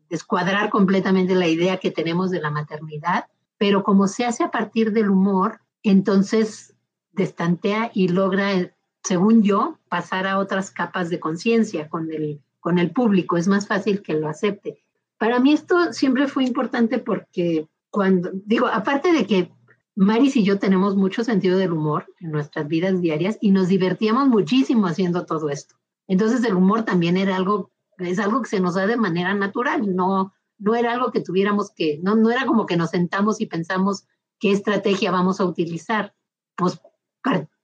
descuadrar 0.09 0.71
completamente 0.71 1.35
la 1.35 1.49
idea 1.49 1.79
que 1.79 1.91
tenemos 1.91 2.31
de 2.31 2.41
la 2.41 2.51
maternidad, 2.51 3.25
pero 3.59 3.83
como 3.83 4.07
se 4.07 4.25
hace 4.25 4.45
a 4.45 4.51
partir 4.51 4.93
del 4.93 5.11
humor, 5.11 5.61
entonces 5.83 6.75
destantea 7.13 7.91
y 7.95 8.09
logra, 8.09 8.76
según 9.07 9.45
yo, 9.45 9.79
pasar 9.89 10.27
a 10.27 10.39
otras 10.39 10.73
capas 10.73 11.11
de 11.11 11.21
conciencia 11.21 11.89
con 11.89 12.11
el, 12.13 12.43
con 12.59 12.81
el 12.81 12.91
público. 12.91 13.37
Es 13.37 13.47
más 13.47 13.69
fácil 13.69 14.03
que 14.03 14.15
lo 14.15 14.29
acepte. 14.29 14.83
Para 15.17 15.39
mí 15.39 15.53
esto 15.53 15.93
siempre 15.93 16.27
fue 16.27 16.43
importante 16.43 16.99
porque 16.99 17.69
cuando, 17.91 18.31
digo, 18.33 18.67
aparte 18.67 19.13
de 19.13 19.25
que 19.25 19.53
Maris 19.95 20.35
y 20.37 20.43
yo 20.43 20.59
tenemos 20.59 20.97
mucho 20.97 21.23
sentido 21.23 21.57
del 21.57 21.73
humor 21.73 22.07
en 22.19 22.33
nuestras 22.33 22.67
vidas 22.67 23.01
diarias 23.01 23.39
y 23.41 23.53
nos 23.53 23.69
divertíamos 23.69 24.27
muchísimo 24.27 24.89
haciendo 24.89 25.25
todo 25.25 25.51
esto. 25.51 25.77
Entonces 26.09 26.43
el 26.43 26.57
humor 26.57 26.83
también 26.83 27.17
era 27.17 27.37
algo, 27.37 27.71
es 27.99 28.19
algo 28.19 28.43
que 28.43 28.49
se 28.49 28.61
nos 28.61 28.75
da 28.75 28.89
de 28.89 28.97
manera 28.97 29.35
natural, 29.35 29.95
no, 29.95 30.35
no 30.59 30.75
era 30.75 30.93
algo 30.93 31.13
que 31.13 31.21
tuviéramos 31.21 31.71
que, 31.71 32.01
no, 32.03 32.17
no 32.17 32.31
era 32.31 32.45
como 32.45 32.67
que 32.67 32.77
nos 32.77 32.91
sentamos 32.91 33.41
y 33.41 33.47
pensamos 33.47 34.05
qué 34.41 34.51
estrategia 34.51 35.13
vamos 35.13 35.41
a 35.41 35.45
utilizar. 35.45 36.13
Pues 36.57 36.81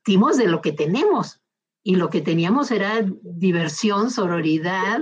partimos 0.02 0.36
de 0.36 0.48
lo 0.48 0.60
que 0.60 0.72
tenemos 0.72 1.40
y 1.84 1.94
lo 1.94 2.10
que 2.10 2.20
teníamos 2.20 2.72
era 2.72 3.04
diversión, 3.22 4.10
sororidad, 4.10 5.00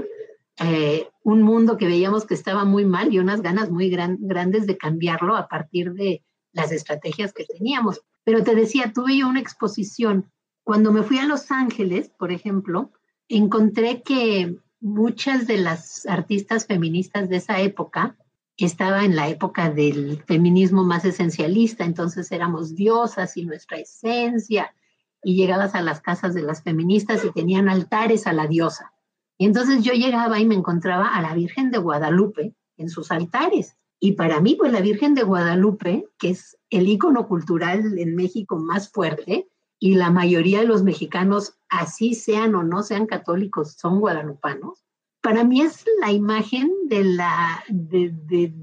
eh, 0.62 1.08
un 1.22 1.40
mundo 1.40 1.78
que 1.78 1.86
veíamos 1.86 2.26
que 2.26 2.34
estaba 2.34 2.66
muy 2.66 2.84
mal 2.84 3.12
y 3.12 3.18
unas 3.18 3.40
ganas 3.40 3.70
muy 3.70 3.88
grandes 3.88 4.66
de 4.66 4.76
cambiarlo 4.76 5.36
a 5.36 5.48
partir 5.48 5.94
de 5.94 6.22
las 6.52 6.70
estrategias 6.70 7.32
que 7.32 7.46
teníamos. 7.46 8.02
Pero 8.24 8.44
te 8.44 8.54
decía, 8.54 8.92
tuve 8.92 9.16
yo 9.16 9.28
una 9.28 9.40
exposición. 9.40 10.30
Cuando 10.64 10.92
me 10.92 11.02
fui 11.02 11.18
a 11.18 11.26
Los 11.26 11.50
Ángeles, 11.50 12.10
por 12.18 12.30
ejemplo, 12.30 12.92
encontré 13.28 14.02
que 14.02 14.58
muchas 14.80 15.46
de 15.46 15.56
las 15.56 16.04
artistas 16.04 16.66
feministas 16.66 17.30
de 17.30 17.36
esa 17.36 17.58
época 17.60 18.18
estaba 18.58 19.06
en 19.06 19.16
la 19.16 19.30
época 19.30 19.70
del 19.70 20.22
feminismo 20.26 20.84
más 20.84 21.06
esencialista, 21.06 21.84
entonces 21.84 22.30
éramos 22.32 22.74
diosas 22.74 23.38
y 23.38 23.46
nuestra 23.46 23.78
esencia, 23.78 24.74
y 25.22 25.37
llegabas 25.37 25.74
a 25.74 25.83
las 25.83 26.00
casas 26.00 26.35
de 26.35 26.42
las 26.42 26.62
feministas 26.62 27.24
y 27.24 27.33
tenían 27.33 27.68
altares 27.68 28.26
a 28.26 28.33
la 28.33 28.46
diosa. 28.46 28.92
Y 29.38 29.46
entonces 29.46 29.83
yo 29.83 29.92
llegaba 29.92 30.38
y 30.38 30.46
me 30.46 30.54
encontraba 30.54 31.09
a 31.14 31.22
la 31.22 31.35
Virgen 31.35 31.70
de 31.70 31.78
Guadalupe 31.78 32.54
en 32.76 32.88
sus 32.88 33.11
altares. 33.11 33.76
Y 33.98 34.12
para 34.12 34.40
mí, 34.40 34.54
pues 34.54 34.72
la 34.72 34.80
Virgen 34.80 35.14
de 35.14 35.22
Guadalupe, 35.22 36.09
que 36.18 36.30
es 36.30 36.59
el 36.70 36.88
ícono 36.88 37.28
cultural 37.28 37.98
en 37.98 38.16
México 38.16 38.59
más 38.59 38.90
fuerte, 38.90 39.48
y 39.78 39.94
la 39.94 40.11
mayoría 40.11 40.61
de 40.61 40.66
los 40.66 40.83
mexicanos, 40.83 41.54
así 41.70 42.14
sean 42.14 42.54
o 42.54 42.62
no 42.62 42.83
sean 42.83 43.06
católicos, 43.06 43.76
son 43.78 43.98
guadalupanos, 43.98 44.85
para 45.22 45.44
mí 45.44 45.62
es 45.62 45.85
la 46.00 46.12
imagen 46.12 46.70
de, 46.87 47.04
la, 47.04 47.62
de 47.68 48.54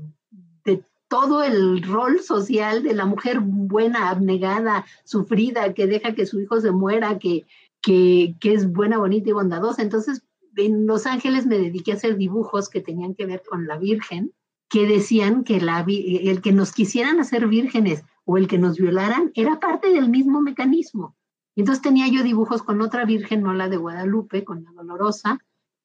todo 1.07 1.43
el 1.43 1.83
rol 1.83 2.19
social 2.19 2.83
de 2.83 2.93
la 2.93 3.05
mujer 3.05 3.39
buena, 3.41 4.09
abnegada, 4.09 4.85
sufrida, 5.05 5.73
que 5.73 5.87
deja 5.87 6.15
que 6.15 6.25
su 6.25 6.39
hijo 6.39 6.59
se 6.59 6.71
muera, 6.71 7.19
que, 7.19 7.45
que, 7.81 8.35
que 8.39 8.53
es 8.53 8.71
buena, 8.71 8.97
bonita 8.97 9.29
y 9.29 9.33
bondadosa. 9.33 9.81
Entonces, 9.81 10.23
en 10.55 10.85
Los 10.87 11.05
Ángeles 11.05 11.45
me 11.45 11.57
dediqué 11.57 11.91
a 11.91 11.95
hacer 11.95 12.17
dibujos 12.17 12.69
que 12.69 12.81
tenían 12.81 13.15
que 13.15 13.25
ver 13.25 13.43
con 13.47 13.67
la 13.67 13.77
Virgen 13.77 14.33
que 14.69 14.85
decían 14.85 15.43
que 15.43 15.61
la, 15.61 15.85
el 15.87 16.41
que 16.41 16.51
nos 16.51 16.73
quisieran 16.73 17.19
hacer 17.19 17.47
vírgenes 17.47 18.03
o 18.25 18.37
el 18.37 18.47
que 18.47 18.57
nos 18.57 18.77
violaran 18.77 19.31
era 19.33 19.59
parte 19.59 19.91
del 19.91 20.09
mismo 20.09 20.41
mecanismo. 20.41 21.15
Entonces 21.55 21.81
tenía 21.81 22.07
yo 22.07 22.23
dibujos 22.23 22.61
con 22.61 22.81
otra 22.81 23.05
virgen, 23.05 23.41
no 23.41 23.53
la 23.53 23.69
de 23.69 23.77
Guadalupe, 23.77 24.43
con 24.43 24.63
la 24.63 24.71
dolorosa, 24.71 25.39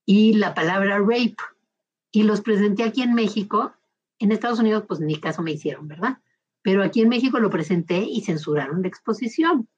y 0.04 0.35
la 0.35 0.54
palabra 0.54 0.98
rape. 0.98 1.37
Y 2.11 2.24
los 2.24 2.40
presenté 2.40 2.82
aquí 2.82 3.02
en 3.02 3.14
México. 3.14 3.72
En 4.22 4.30
Estados 4.30 4.61
Unidos, 4.61 4.85
pues 4.87 5.00
ni 5.00 5.16
caso 5.16 5.42
me 5.42 5.50
hicieron, 5.50 5.88
¿verdad? 5.88 6.18
Pero 6.62 6.85
aquí 6.85 7.00
en 7.00 7.08
México 7.08 7.40
lo 7.40 7.50
presenté 7.50 8.04
y 8.04 8.20
censuraron 8.20 8.82
la 8.82 8.87
exposición, 8.87 9.68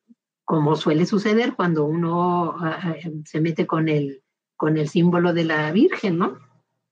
como 0.44 0.76
suele 0.76 1.07
suceder 1.07 1.54
cuando 1.54 1.87
uno 1.87 2.54
ah, 2.59 2.94
se 3.24 3.40
mete 3.40 3.66
con 3.66 3.88
el, 3.88 4.22
con 4.54 4.76
el 4.76 4.90
símbolo 4.90 5.33
de 5.33 5.44
la 5.44 5.72
Virgen, 5.72 6.18
¿no? 6.18 6.38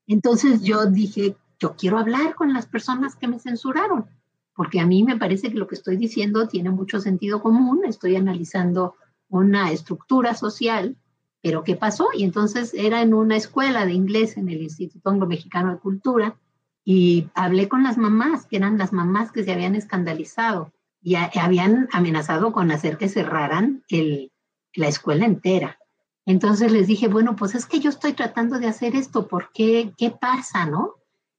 Entonces 0.07 0.63
yo 0.63 0.87
dije, 0.87 1.37
yo 1.61 1.77
quiero 1.77 1.99
hablar 1.99 2.35
con 2.37 2.55
las 2.55 2.65
personas 2.65 3.17
que 3.17 3.29
me 3.29 3.39
censuraron, 3.39 4.07
porque 4.55 4.81
a 4.81 4.87
mí 4.87 5.05
me 5.05 5.19
parece 5.19 5.51
que 5.51 5.59
lo 5.59 5.67
que 5.67 5.75
estoy 5.75 5.99
diciendo 5.99 6.49
tiene 6.49 6.71
mucho 6.71 7.01
sentido 7.01 7.43
común, 7.43 7.83
estoy 7.85 8.17
analizando 8.17 8.95
una 9.29 9.71
estructura 9.73 10.33
social, 10.35 10.97
pero 11.43 11.65
¿qué 11.65 11.77
pasó? 11.77 12.09
Y 12.17 12.25
entonces 12.25 12.73
era 12.73 13.03
en 13.03 13.13
una 13.13 13.37
escuela 13.37 13.85
de 13.85 13.93
inglés 13.93 14.39
en 14.39 14.49
el 14.49 14.63
Instituto 14.63 15.11
Anglo-Mexicano 15.11 15.73
de 15.73 15.81
Cultura 15.81 16.39
y 16.85 17.29
hablé 17.35 17.69
con 17.69 17.83
las 17.83 17.99
mamás, 17.99 18.47
que 18.47 18.57
eran 18.57 18.79
las 18.79 18.93
mamás 18.93 19.33
que 19.33 19.45
se 19.45 19.53
habían 19.53 19.77
escandalizado 19.77 20.73
y 21.01 21.17
habían 21.17 21.89
amenazado 21.93 22.53
con 22.53 22.71
hacer 22.71 22.97
que 22.97 23.09
cerraran 23.09 23.85
el, 23.89 24.33
la 24.75 24.89
escuela 24.89 25.27
entera. 25.27 25.79
Entonces 26.25 26.71
les 26.71 26.87
dije, 26.87 27.09
bueno, 27.09 27.35
pues 27.35 27.55
es 27.55 27.67
que 27.67 27.81
yo 27.81 27.91
estoy 27.91 28.13
tratando 28.13 28.59
de 28.59 28.69
hacer 28.69 28.95
esto, 28.95 29.27
¿por 29.27 29.51
qué? 29.53 29.93
¿Qué 29.97 30.11
pasa, 30.11 30.67
no? 30.67 30.95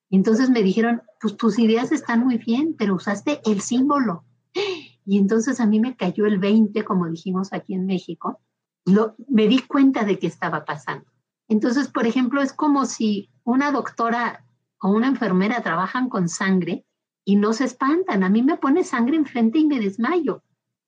Entonces 0.09 0.49
me 0.49 0.61
dijeron, 0.61 1.01
pues 1.21 1.37
tus 1.37 1.57
ideas 1.57 1.91
están 1.91 2.23
muy 2.23 2.37
bien, 2.37 2.75
pero 2.77 2.95
usaste 2.95 3.39
el 3.45 3.61
símbolo. 3.61 4.25
Y 5.05 5.17
entonces 5.17 5.59
a 5.59 5.65
mí 5.65 5.79
me 5.79 5.95
cayó 5.95 6.25
el 6.25 6.39
20, 6.39 6.83
como 6.85 7.09
dijimos 7.09 7.51
aquí 7.51 7.73
en 7.73 7.85
México. 7.85 8.39
Me 9.27 9.47
di 9.47 9.59
cuenta 9.59 10.05
de 10.05 10.19
qué 10.19 10.27
estaba 10.27 10.65
pasando. 10.65 11.05
Entonces, 11.47 11.87
por 11.87 12.05
ejemplo, 12.07 12.41
es 12.41 12.53
como 12.53 12.85
si 12.85 13.29
una 13.43 13.71
doctora 13.71 14.45
o 14.83 14.89
una 14.89 15.07
enfermera 15.07 15.63
trabajan 15.63 16.09
con 16.09 16.29
sangre 16.29 16.85
y 17.25 17.37
no 17.37 17.53
se 17.53 17.63
espantan. 17.63 18.23
A 18.23 18.29
mí 18.29 18.43
me 18.43 18.57
pone 18.57 18.83
sangre 18.83 19.17
enfrente 19.17 19.57
y 19.57 19.65
me 19.65 19.79
desmayo. 19.79 20.43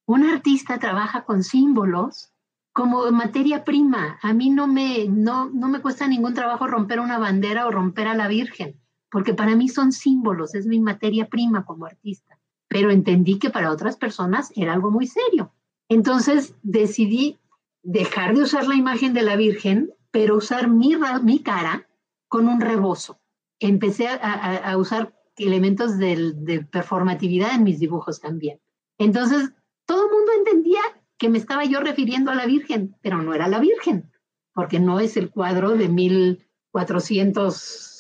Un 0.06 0.24
artista 0.24 0.78
trabaja 0.78 1.26
con 1.26 1.42
símbolos 1.44 2.32
como 2.74 3.10
materia 3.12 3.64
prima. 3.64 4.20
A 4.22 4.34
mí 4.34 4.52
no 4.52 4.68
me, 4.68 5.08
no, 5.08 5.50
no 5.50 5.68
me 5.70 5.82
cuesta 5.82 6.08
ningún 6.08 6.36
trabajo 6.36 6.68
romper 6.68 7.00
una 7.00 7.18
bandera 7.18 7.66
o 7.66 7.72
romper 7.72 8.08
a 8.08 8.14
la 8.14 8.28
Virgen 8.28 8.80
porque 9.16 9.34
para 9.34 9.56
mí 9.56 9.70
son 9.70 9.94
símbolos, 9.94 10.56
es 10.56 10.66
mi 10.66 10.82
materia 10.82 11.30
prima 11.30 11.64
como 11.64 11.86
artista, 11.86 12.38
pero 12.68 12.92
entendí 12.92 13.40
que 13.40 13.50
para 13.50 13.72
otras 13.72 13.96
personas 13.96 14.52
era 14.58 14.74
algo 14.74 14.92
muy 14.92 15.08
serio. 15.08 15.54
Entonces 15.88 16.54
decidí 16.64 17.40
dejar 17.82 18.36
de 18.36 18.42
usar 18.42 18.68
la 18.68 18.76
imagen 18.76 19.14
de 19.14 19.22
la 19.22 19.38
Virgen, 19.38 19.90
pero 20.12 20.36
usar 20.36 20.70
mi, 20.70 20.98
mi 21.24 21.40
cara 21.40 21.88
con 22.28 22.50
un 22.50 22.60
rebozo. 22.60 23.18
Empecé 23.60 24.08
a, 24.08 24.76
usar 24.78 25.14
elementos 25.38 25.98
de, 25.98 26.34
de 26.36 26.64
performatividad 26.64 27.56
en 27.56 27.64
mis 27.64 27.80
dibujos 27.80 28.20
también. 28.20 28.60
Entonces, 28.98 29.52
todo 29.86 30.06
el 30.06 30.12
mundo 30.12 30.32
entendía 30.38 30.82
que 31.18 31.30
me 31.30 31.38
estaba 31.38 31.64
yo 31.66 31.80
refiriendo 31.80 32.32
a 32.32 32.36
la 32.36 32.46
Virgen, 32.46 32.96
pero 33.02 33.22
no 33.22 33.34
era 33.34 33.48
la 33.48 33.60
Virgen, 33.60 34.12
porque 34.54 34.80
no 34.80 35.00
es 35.00 35.18
el 35.18 35.30
cuadro 35.30 35.78
de 35.78 35.90
1400 35.90 37.96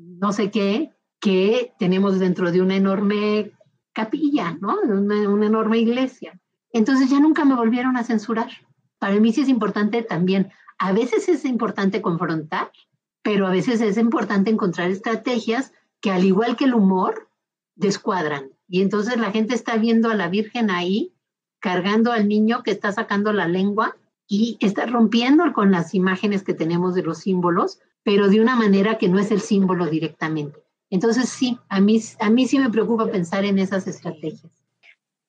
no 0.00 0.32
sé 0.32 0.50
qué, 0.50 0.92
que 1.20 1.74
tenemos 1.78 2.18
dentro 2.18 2.50
de 2.50 2.62
una 2.62 2.76
enorme 2.76 3.52
capilla, 3.92 4.56
¿no? 4.60 4.80
Una, 4.80 5.28
una 5.28 5.46
enorme 5.46 5.78
iglesia. 5.78 6.40
Entonces 6.72 7.10
ya 7.10 7.20
nunca 7.20 7.44
me 7.44 7.54
volvieron 7.54 7.96
a 7.96 8.04
censurar. 8.04 8.50
Para 8.98 9.18
mí 9.20 9.32
sí 9.32 9.42
es 9.42 9.48
importante 9.48 10.02
también, 10.02 10.50
a 10.78 10.92
veces 10.92 11.28
es 11.28 11.44
importante 11.44 12.00
confrontar, 12.00 12.70
pero 13.22 13.46
a 13.46 13.50
veces 13.50 13.80
es 13.80 13.98
importante 13.98 14.50
encontrar 14.50 14.90
estrategias 14.90 15.72
que 16.00 16.10
al 16.10 16.24
igual 16.24 16.56
que 16.56 16.64
el 16.64 16.74
humor, 16.74 17.28
descuadran. 17.74 18.50
Y 18.68 18.82
entonces 18.82 19.16
la 19.18 19.30
gente 19.30 19.54
está 19.54 19.76
viendo 19.76 20.10
a 20.10 20.14
la 20.14 20.28
Virgen 20.28 20.70
ahí, 20.70 21.14
cargando 21.60 22.12
al 22.12 22.28
niño 22.28 22.62
que 22.62 22.70
está 22.70 22.92
sacando 22.92 23.32
la 23.32 23.48
lengua 23.48 23.96
y 24.26 24.56
está 24.60 24.86
rompiendo 24.86 25.52
con 25.52 25.70
las 25.70 25.94
imágenes 25.94 26.42
que 26.42 26.54
tenemos 26.54 26.94
de 26.94 27.02
los 27.02 27.18
símbolos 27.18 27.80
pero 28.02 28.28
de 28.28 28.40
una 28.40 28.56
manera 28.56 28.98
que 28.98 29.08
no 29.08 29.18
es 29.18 29.30
el 29.30 29.40
símbolo 29.40 29.86
directamente. 29.86 30.58
Entonces 30.90 31.28
sí, 31.28 31.58
a 31.68 31.80
mí, 31.80 32.00
a 32.18 32.30
mí 32.30 32.46
sí 32.46 32.58
me 32.58 32.70
preocupa 32.70 33.06
pensar 33.06 33.44
en 33.44 33.58
esas 33.58 33.86
estrategias. 33.86 34.52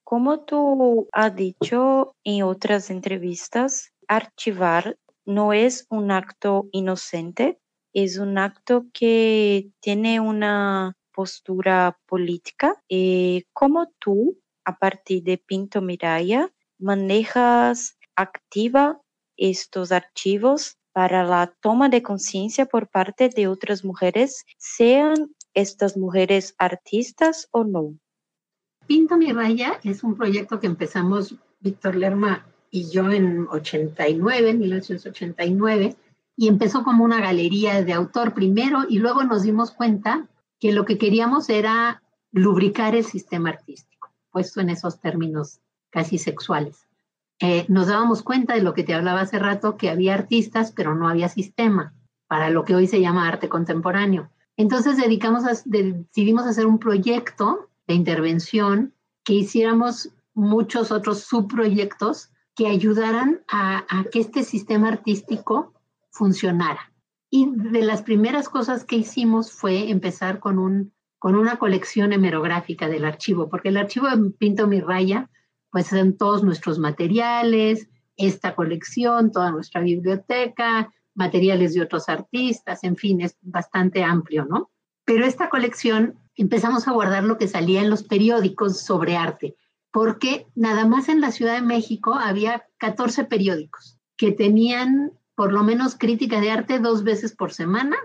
Como 0.04 0.41
tú 0.41 1.08
has 1.12 1.36
dicho 1.36 2.15
en 2.23 2.43
otras 2.43 2.89
entrevistas, 2.89 3.93
archivar 4.08 4.97
no 5.25 5.54
es 5.54 5.86
un 5.89 6.12
acto 6.12 6.67
inocente, 6.71 7.60
es 7.93 8.17
un 8.17 8.38
acto 8.38 8.86
que 8.93 9.69
tiene 9.80 10.19
una 10.19 10.95
postura 11.13 11.97
política. 12.06 12.82
Eh, 12.89 13.43
¿Cómo 13.54 13.91
tú, 13.99 14.39
a 14.65 14.77
partir 14.77 15.23
de 15.23 15.38
Pinto 15.38 15.82
Miraya, 15.82 16.51
manejas 16.80 17.97
activa 18.15 19.01
estos 19.38 19.91
archivos 19.91 20.77
para 20.93 21.23
la 21.23 21.54
toma 21.62 21.89
de 21.89 22.01
conciencia 22.01 22.65
por 22.65 22.89
parte 22.89 23.30
de 23.30 23.47
otras 23.47 23.84
mujeres, 23.84 24.45
sean 24.58 25.34
estas 25.54 25.97
mujeres 25.97 26.56
artistas 26.58 27.47
o 27.51 27.63
no. 27.63 27.95
Pinto 28.88 29.17
mi 29.17 29.32
raya 29.32 29.80
es 29.84 30.04
un 30.04 30.15
proyecto 30.15 30.60
que 30.60 30.67
empezamos 30.67 31.36
Víctor 31.60 31.95
Lerma 31.95 32.45
y 32.69 32.89
yo 32.89 33.10
en 33.12 33.47
89, 33.49 34.54
1989, 34.54 35.95
y 36.41 36.47
empezó 36.47 36.84
como 36.84 37.04
una 37.04 37.21
galería 37.21 37.84
de 37.84 37.93
autor 37.93 38.34
primero 38.34 38.86
y 38.89 38.97
luego 38.97 39.23
nos 39.23 39.43
dimos 39.43 39.69
cuenta 39.69 40.27
que 40.60 40.71
lo 40.71 40.86
que 40.86 40.97
queríamos 40.97 41.49
era 41.49 42.01
lubricar 42.32 42.95
el 42.95 43.06
sistema 43.06 43.49
artístico, 43.49 44.10
puesto 44.32 44.60
en 44.60 44.71
esos 44.71 44.99
términos 44.99 45.60
casi 45.91 46.17
sexuales. 46.17 46.88
Eh, 47.41 47.65
nos 47.67 47.89
dábamos 47.89 48.23
cuenta 48.23 48.56
de 48.56 48.63
lo 48.63 48.73
que 48.73 48.84
te 48.84 48.95
hablaba 48.95 49.21
hace 49.21 49.38
rato, 49.38 49.77
que 49.77 49.91
había 49.91 50.15
artistas, 50.15 50.71
pero 50.71 50.95
no 50.95 51.08
había 51.08 51.30
sistema 51.30 51.93
para 52.25 52.49
lo 52.49 52.65
que 52.65 52.73
hoy 52.73 52.88
se 52.88 53.01
llama 53.01 53.27
arte 53.27 53.47
contemporáneo. 53.47 54.32
Entonces 54.58 54.97
decidimos 54.97 56.47
hacer 56.47 56.65
un 56.65 56.80
proyecto 56.80 57.69
de 57.86 57.93
intervención 57.93 58.95
que 59.23 59.34
hiciéramos 59.34 60.10
muchos 60.34 60.91
otros 60.91 61.19
subproyectos 61.19 62.32
que 62.56 62.65
ayudaran 62.65 63.41
a, 63.47 63.86
que 64.12 64.21
este 64.21 64.41
sistema 64.41 64.88
artístico 64.88 65.73
funcionara. 66.12 66.93
Y 67.30 67.50
de 67.56 67.82
las 67.82 68.02
primeras 68.02 68.50
cosas 68.50 68.84
que 68.84 68.97
hicimos 68.97 69.52
fue 69.52 69.89
empezar 69.89 70.39
con, 70.39 70.60
un, 70.60 70.93
con 71.17 71.36
una 71.36 71.58
colección 71.58 72.13
hemerográfica 72.13 72.89
del 72.89 73.06
archivo, 73.06 73.50
porque 73.50 73.69
el 73.69 73.78
archivo 73.78 74.10
de 74.10 74.32
Pinto 74.32 74.67
Mi 74.67 74.82
Raya, 74.82 75.30
pues 75.71 75.88
son 75.88 76.17
todos 76.17 76.43
nuestros 76.43 76.78
materiales, 76.78 77.88
esta 78.17 78.54
colección, 78.56 79.32
toda 79.32 79.52
nuestra 79.52 79.82
biblioteca, 79.82 80.93
materiales 81.15 81.74
de 81.74 81.82
otros 81.82 82.10
artistas, 82.10 82.84
en 82.84 82.95
fin, 82.95 83.21
es 83.21 83.38
bastante 83.41 84.04
amplio, 84.04 84.45
¿no? 84.45 84.69
Pero 85.06 85.26
esta 85.26 85.50
colección 85.50 86.19
empezamos 86.36 86.88
a 86.88 86.91
guardar 86.91 87.24
lo 87.24 87.38
que 87.38 87.47
salía 87.47 87.82
en 87.82 87.89
los 87.89 88.04
periódicos 88.04 88.82
sobre 88.82 89.15
arte, 89.15 89.56
porque 89.91 90.47
nada 90.56 90.86
más 90.86 91.10
en 91.10 91.21
la 91.21 91.32
Ciudad 91.32 91.56
de 91.56 91.62
México 91.62 92.13
había 92.13 92.65
14 92.78 93.26
periódicos 93.26 93.97
que 94.17 94.32
tenían 94.32 95.12
por 95.41 95.54
lo 95.54 95.63
menos 95.63 95.95
crítica 95.95 96.39
de 96.39 96.51
arte 96.51 96.77
dos 96.77 97.04
veces 97.04 97.36
por 97.36 97.51
semana 97.51 97.97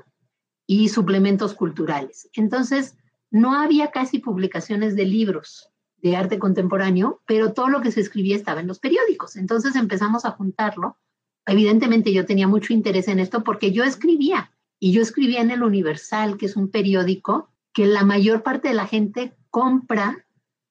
y 0.67 0.89
suplementos 0.89 1.53
culturales. 1.53 2.31
Entonces, 2.33 2.97
no 3.31 3.53
había 3.53 3.91
casi 3.91 4.21
publicaciones 4.21 4.97
de 4.97 5.05
libros 5.05 5.69
de 5.99 6.17
arte 6.17 6.39
contemporáneo, 6.39 7.21
pero 7.27 7.53
todo 7.53 7.69
lo 7.69 7.83
que 7.83 7.93
se 7.93 8.01
escribía 8.01 8.37
estaba 8.37 8.63
en 8.63 8.67
los 8.67 8.79
periódicos. 8.79 9.37
Entonces 9.37 9.77
empezamos 9.77 10.25
a 10.25 10.31
juntarlo. 10.31 10.97
Evidentemente 11.45 12.11
yo 12.11 12.25
tenía 12.25 12.49
mucho 12.49 12.73
interés 12.73 13.07
en 13.07 13.19
esto 13.19 13.45
porque 13.45 13.71
yo 13.71 13.85
escribía 13.85 14.51
y 14.81 14.93
yo 14.93 15.03
escribía 15.03 15.43
en 15.43 15.51
el 15.51 15.63
Universal, 15.63 16.39
que 16.39 16.47
es 16.47 16.57
un 16.57 16.71
periódico 16.71 17.51
que 17.75 17.85
la 17.85 18.03
mayor 18.03 18.45
parte 18.45 18.69
de 18.69 18.75
la 18.75 18.87
gente 18.87 19.37
compra 19.51 20.25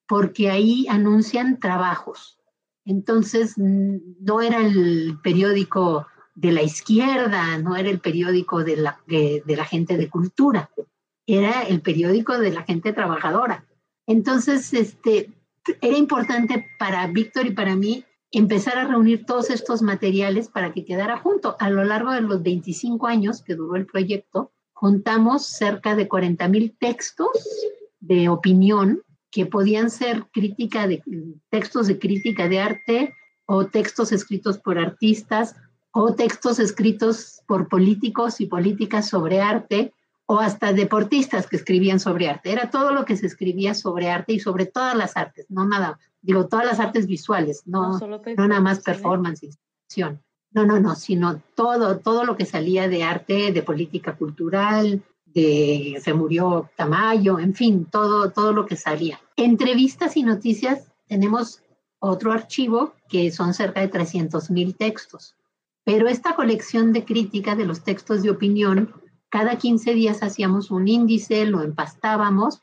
porque 0.07 0.49
ahí 0.49 0.87
anuncian 0.89 1.59
trabajos. 1.59 2.39
Entonces, 2.85 3.53
no 3.55 4.41
era 4.41 4.65
el 4.65 5.19
periódico 5.21 6.07
de 6.35 6.51
la 6.51 6.61
izquierda, 6.61 7.57
no 7.57 7.75
era 7.77 7.89
el 7.89 7.99
periódico 7.99 8.63
de 8.63 8.75
la, 8.75 8.99
de, 9.07 9.41
la 9.47 9.65
gente 9.65 9.97
de 9.97 10.09
cultura, 10.09 10.69
era 11.25 11.63
el 11.63 11.81
periódico 11.81 12.37
de 12.37 12.51
la 12.51 12.63
gente 12.63 12.93
trabajadora. 12.93 13.65
Entonces, 14.05 14.73
este, 14.73 15.31
era 15.81 15.97
importante 15.97 16.67
para 16.77 17.07
Víctor 17.07 17.47
y 17.47 17.51
para 17.51 17.75
mí 17.75 18.05
empezar 18.31 18.77
a 18.77 18.85
reunir 18.85 19.25
todos 19.25 19.49
estos 19.49 19.81
materiales 19.81 20.49
para 20.49 20.73
que 20.73 20.85
quedara 20.85 21.17
junto. 21.17 21.55
A 21.59 21.69
lo 21.69 21.85
largo 21.85 22.11
de 22.11 22.21
los 22.21 22.43
25 22.43 23.07
años 23.07 23.41
que 23.41 23.55
duró 23.55 23.77
el 23.77 23.85
proyecto, 23.85 24.51
juntamos 24.73 25.45
cerca 25.45 25.95
de 25.95 26.07
40 26.09 26.47
mil 26.49 26.75
textos 26.77 27.29
de 28.01 28.27
opinión 28.27 29.01
que 29.31 29.45
podían 29.45 29.89
ser 29.89 30.25
crítica 30.31 30.87
de 30.87 31.01
textos 31.49 31.87
de 31.87 31.97
crítica 31.97 32.49
de 32.49 32.59
arte 32.59 33.13
o 33.45 33.65
textos 33.65 34.11
escritos 34.11 34.57
por 34.57 34.77
artistas 34.77 35.55
o 35.97 36.13
textos 36.13 36.59
escritos 36.59 37.41
por 37.47 37.69
políticos 37.69 38.41
y 38.41 38.47
políticas 38.47 39.07
sobre 39.07 39.39
arte 39.39 39.93
o 40.25 40.39
hasta 40.39 40.73
deportistas 40.73 41.47
que 41.47 41.55
escribían 41.55 42.01
sobre 42.01 42.27
arte. 42.27 42.51
Era 42.51 42.69
todo 42.69 42.91
lo 42.91 43.05
que 43.05 43.15
se 43.15 43.25
escribía 43.25 43.73
sobre 43.73 44.09
arte 44.09 44.33
y 44.33 44.41
sobre 44.41 44.65
todas 44.65 44.93
las 44.97 45.15
artes, 45.15 45.45
no 45.47 45.65
nada, 45.65 45.97
digo, 46.21 46.47
todas 46.47 46.65
las 46.65 46.81
artes 46.81 47.07
visuales, 47.07 47.63
no, 47.65 47.97
no, 47.97 48.47
nada 48.47 48.59
más 48.59 48.81
performance, 48.81 49.43
instalación. 49.43 50.21
No, 50.51 50.65
no, 50.65 50.81
no, 50.81 50.95
sino 50.95 51.41
todo, 51.55 51.99
todo 51.99 52.25
lo 52.25 52.35
que 52.35 52.45
salía 52.45 52.89
de 52.89 53.03
arte, 53.03 53.53
de 53.53 53.63
política 53.63 54.17
cultural, 54.17 55.01
de 55.25 56.01
se 56.03 56.13
murió 56.13 56.69
Tamayo, 56.75 57.39
en 57.39 57.53
fin, 57.53 57.85
todo, 57.85 58.31
todo 58.31 58.51
lo 58.51 58.65
que 58.65 58.75
salía. 58.75 59.21
Entrevistas 59.37 60.17
y 60.17 60.23
noticias 60.23 60.91
tenemos 61.07 61.61
otro 61.99 62.33
archivo 62.33 62.93
que 63.07 63.31
son 63.31 63.53
cerca 63.53 63.79
de 63.79 63.87
300 63.87 64.49
mil 64.49 64.75
textos. 64.75 65.35
Pero 65.85 66.09
esta 66.09 66.35
colección 66.35 66.91
de 66.91 67.05
crítica 67.05 67.55
de 67.55 67.65
los 67.65 67.83
textos 67.83 68.23
de 68.23 68.31
opinión, 68.31 68.93
cada 69.29 69.57
15 69.57 69.93
días 69.93 70.23
hacíamos 70.23 70.71
un 70.71 70.87
índice, 70.87 71.45
lo 71.45 71.61
empastábamos 71.61 72.61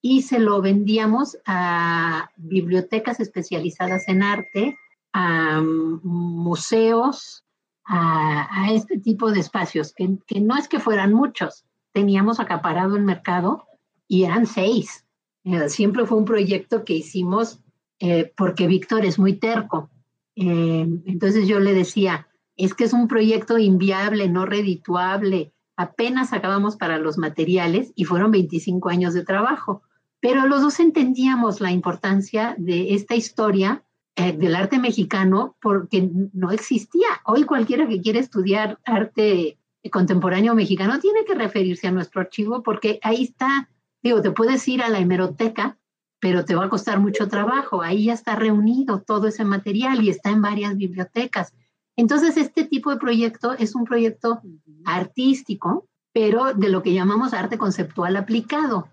y 0.00 0.22
se 0.22 0.38
lo 0.38 0.62
vendíamos 0.62 1.36
a 1.44 2.30
bibliotecas 2.36 3.20
especializadas 3.20 4.08
en 4.08 4.22
arte, 4.22 4.78
a 5.12 5.60
museos, 5.60 7.44
a, 7.84 8.68
este 8.72 8.98
tipo 8.98 9.32
de 9.32 9.40
espacios, 9.40 9.92
que, 9.92 10.40
no 10.40 10.56
es 10.56 10.68
que 10.68 10.78
fueran 10.78 11.12
muchos, 11.12 11.64
teníamos 11.92 12.38
acaparado 12.38 12.96
el 12.96 13.02
mercado 13.02 13.66
y 14.06 14.24
eran 14.24 14.46
seis. 14.46 15.04
Eh, 15.42 15.68
siempre 15.68 16.06
fue 16.06 16.18
un 16.18 16.24
proyecto 16.24 16.84
que 16.84 16.94
hicimos 16.94 17.58
eh, 17.98 18.32
porque 18.36 18.68
Víctor 18.68 19.04
es 19.04 19.18
muy 19.18 19.34
terco. 19.34 19.90
Eh, 20.36 20.86
entonces 21.06 21.48
yo 21.48 21.58
le 21.58 21.74
decía, 21.74 22.28
es 22.64 22.74
que 22.74 22.84
es 22.84 22.92
un 22.92 23.08
proyecto 23.08 23.58
inviable, 23.58 24.28
no 24.28 24.46
redituable. 24.46 25.52
Apenas 25.76 26.32
acabamos 26.32 26.76
para 26.76 26.98
los 26.98 27.18
materiales 27.18 27.92
y 27.94 28.04
fueron 28.04 28.30
25 28.30 28.88
años 28.88 29.14
de 29.14 29.24
trabajo. 29.24 29.82
Pero 30.20 30.46
los 30.46 30.60
dos 30.60 30.80
entendíamos 30.80 31.60
la 31.60 31.72
importancia 31.72 32.54
de 32.58 32.94
esta 32.94 33.14
historia 33.14 33.82
eh, 34.16 34.32
del 34.32 34.54
arte 34.54 34.78
mexicano 34.78 35.56
porque 35.62 36.10
no 36.32 36.50
existía. 36.50 37.08
Hoy 37.24 37.44
cualquiera 37.44 37.88
que 37.88 38.02
quiere 38.02 38.18
estudiar 38.18 38.78
arte 38.84 39.56
contemporáneo 39.90 40.54
mexicano 40.54 40.98
tiene 40.98 41.24
que 41.24 41.34
referirse 41.34 41.86
a 41.86 41.92
nuestro 41.92 42.20
archivo 42.20 42.62
porque 42.62 42.98
ahí 43.02 43.22
está, 43.22 43.70
digo, 44.02 44.20
te 44.20 44.30
puedes 44.30 44.66
ir 44.68 44.82
a 44.82 44.90
la 44.90 44.98
hemeroteca, 44.98 45.78
pero 46.18 46.44
te 46.44 46.54
va 46.54 46.66
a 46.66 46.68
costar 46.68 47.00
mucho 47.00 47.28
trabajo. 47.28 47.80
Ahí 47.80 48.04
ya 48.04 48.12
está 48.12 48.36
reunido 48.36 49.00
todo 49.00 49.28
ese 49.28 49.44
material 49.46 50.02
y 50.02 50.10
está 50.10 50.28
en 50.30 50.42
varias 50.42 50.76
bibliotecas. 50.76 51.54
Entonces, 52.00 52.38
este 52.38 52.64
tipo 52.64 52.88
de 52.90 52.96
proyecto 52.96 53.52
es 53.52 53.74
un 53.74 53.84
proyecto 53.84 54.40
artístico, 54.86 55.86
pero 56.14 56.54
de 56.54 56.70
lo 56.70 56.82
que 56.82 56.94
llamamos 56.94 57.34
arte 57.34 57.58
conceptual 57.58 58.16
aplicado. 58.16 58.88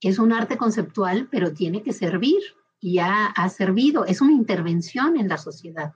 Es 0.00 0.20
un 0.20 0.32
arte 0.32 0.56
conceptual, 0.56 1.26
pero 1.28 1.52
tiene 1.52 1.82
que 1.82 1.92
servir 1.92 2.40
y 2.78 3.00
ha, 3.00 3.26
ha 3.26 3.48
servido, 3.48 4.04
es 4.04 4.20
una 4.20 4.30
intervención 4.30 5.16
en 5.16 5.28
la 5.28 5.38
sociedad. 5.38 5.94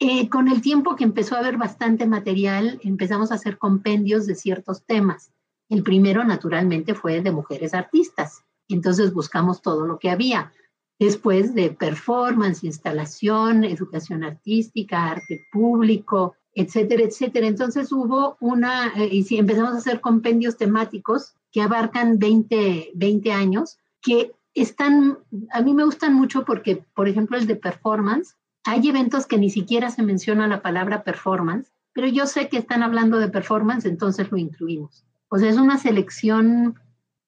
Eh, 0.00 0.28
con 0.28 0.48
el 0.48 0.60
tiempo 0.60 0.96
que 0.96 1.04
empezó 1.04 1.34
a 1.34 1.38
haber 1.38 1.56
bastante 1.56 2.06
material, 2.06 2.78
empezamos 2.84 3.32
a 3.32 3.36
hacer 3.36 3.56
compendios 3.56 4.26
de 4.26 4.34
ciertos 4.34 4.84
temas. 4.84 5.32
El 5.70 5.82
primero, 5.82 6.24
naturalmente, 6.24 6.92
fue 6.92 7.22
de 7.22 7.32
mujeres 7.32 7.72
artistas. 7.72 8.44
Entonces 8.68 9.14
buscamos 9.14 9.62
todo 9.62 9.86
lo 9.86 9.98
que 9.98 10.10
había. 10.10 10.52
Después 11.02 11.52
de 11.52 11.70
performance, 11.70 12.62
instalación, 12.62 13.64
educación 13.64 14.22
artística, 14.22 15.10
arte 15.10 15.44
público, 15.50 16.36
etcétera, 16.54 17.02
etcétera. 17.02 17.48
Entonces 17.48 17.90
hubo 17.90 18.36
una, 18.38 18.92
eh, 18.94 19.08
y 19.10 19.24
si 19.24 19.36
empezamos 19.36 19.74
a 19.74 19.78
hacer 19.78 20.00
compendios 20.00 20.56
temáticos 20.56 21.34
que 21.50 21.60
abarcan 21.60 22.20
20, 22.20 22.92
20 22.94 23.32
años, 23.32 23.78
que 24.00 24.30
están, 24.54 25.18
a 25.50 25.60
mí 25.62 25.74
me 25.74 25.82
gustan 25.82 26.14
mucho 26.14 26.44
porque, 26.44 26.84
por 26.94 27.08
ejemplo, 27.08 27.36
el 27.36 27.48
de 27.48 27.56
performance, 27.56 28.36
hay 28.62 28.88
eventos 28.88 29.26
que 29.26 29.38
ni 29.38 29.50
siquiera 29.50 29.90
se 29.90 30.04
menciona 30.04 30.46
la 30.46 30.62
palabra 30.62 31.02
performance, 31.02 31.72
pero 31.92 32.06
yo 32.06 32.26
sé 32.26 32.48
que 32.48 32.58
están 32.58 32.84
hablando 32.84 33.18
de 33.18 33.28
performance, 33.28 33.86
entonces 33.86 34.30
lo 34.30 34.38
incluimos. 34.38 35.04
O 35.30 35.38
sea, 35.38 35.50
es 35.50 35.56
una 35.56 35.78
selección 35.78 36.76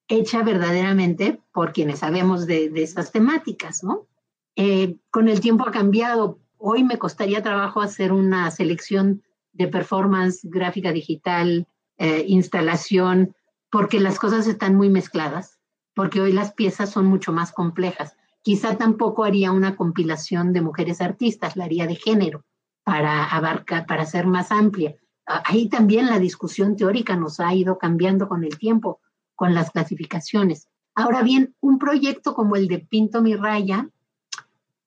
hecha 0.07 0.43
verdaderamente 0.43 1.41
por 1.51 1.73
quienes 1.73 1.99
sabemos 1.99 2.45
de, 2.47 2.69
de 2.69 2.83
estas 2.83 3.11
temáticas, 3.11 3.83
¿no? 3.83 4.07
Eh, 4.55 4.97
con 5.11 5.27
el 5.27 5.39
tiempo 5.39 5.67
ha 5.67 5.71
cambiado. 5.71 6.39
Hoy 6.57 6.83
me 6.83 6.97
costaría 6.97 7.43
trabajo 7.43 7.81
hacer 7.81 8.13
una 8.13 8.49
selección 8.51 9.23
de 9.53 9.67
performance, 9.67 10.41
gráfica 10.43 10.91
digital, 10.91 11.67
eh, 11.97 12.25
instalación, 12.27 13.35
porque 13.69 13.99
las 13.99 14.19
cosas 14.19 14.47
están 14.47 14.75
muy 14.75 14.89
mezcladas 14.89 15.55
porque 15.95 16.21
hoy 16.21 16.33
las 16.33 16.53
piezas 16.53 16.91
son 16.91 17.05
mucho 17.07 17.31
más 17.31 17.51
complejas. 17.51 18.15
Quizá 18.43 18.77
tampoco 18.77 19.23
haría 19.23 19.51
una 19.51 19.75
compilación 19.75 20.53
de 20.53 20.61
mujeres 20.61 21.01
artistas, 21.01 21.55
la 21.55 21.65
haría 21.65 21.87
de 21.87 21.95
género 21.95 22.43
para 22.83 23.25
abarcar, 23.25 23.87
para 23.87 24.05
ser 24.05 24.27
más 24.27 24.51
amplia. 24.51 24.95
Ahí 25.25 25.69
también 25.69 26.05
la 26.05 26.19
discusión 26.19 26.75
teórica 26.75 27.15
nos 27.15 27.39
ha 27.39 27.51
ido 27.55 27.79
cambiando 27.79 28.27
con 28.27 28.43
el 28.43 28.59
tiempo, 28.59 28.99
con 29.35 29.53
las 29.53 29.71
clasificaciones. 29.71 30.67
Ahora 30.95 31.23
bien, 31.23 31.55
un 31.59 31.77
proyecto 31.77 32.33
como 32.33 32.55
el 32.55 32.67
de 32.67 32.79
Pinto 32.79 33.21
mi 33.21 33.35
raya 33.35 33.89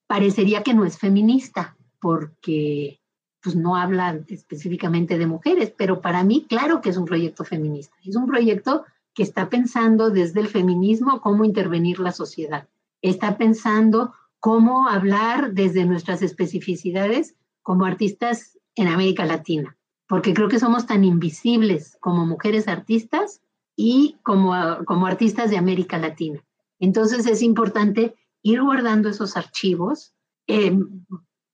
parecería 0.07 0.62
que 0.62 0.74
no 0.74 0.84
es 0.84 0.99
feminista, 0.99 1.76
porque 2.01 3.01
pues 3.42 3.55
no 3.55 3.76
habla 3.76 4.20
específicamente 4.28 5.18
de 5.18 5.26
mujeres, 5.26 5.72
pero 5.76 6.01
para 6.01 6.24
mí 6.24 6.46
claro 6.49 6.80
que 6.80 6.90
es 6.90 6.96
un 6.96 7.05
proyecto 7.05 7.44
feminista. 7.44 7.94
Es 8.05 8.16
un 8.16 8.26
proyecto 8.26 8.84
que 9.14 9.22
está 9.22 9.49
pensando 9.49 10.11
desde 10.11 10.40
el 10.40 10.49
feminismo 10.49 11.20
cómo 11.20 11.44
intervenir 11.44 11.99
la 12.01 12.12
sociedad. 12.12 12.68
Está 13.03 13.36
pensando 13.36 14.14
cómo 14.40 14.88
hablar 14.88 15.53
desde 15.53 15.84
nuestras 15.84 16.22
especificidades 16.22 17.34
como 17.62 17.84
artistas 17.84 18.59
en 18.76 18.88
América 18.88 19.26
Latina, 19.26 19.76
porque 20.07 20.34
creo 20.34 20.49
que 20.49 20.61
somos 20.61 20.86
tan 20.86 21.05
invisibles 21.05 21.96
como 22.01 22.26
mujeres 22.26 22.68
artistas 22.68 23.40
y 23.81 24.16
como, 24.24 24.53
como 24.87 25.07
artistas 25.07 25.51
de 25.51 25.57
América 25.57 25.99
Latina. 25.99 26.45
Entonces 26.81 27.29
es 27.29 27.43
importante 27.43 28.16
ir 28.43 28.61
guardando 28.61 29.09
esos 29.09 29.37
archivos, 29.37 30.14
eh, 30.49 30.76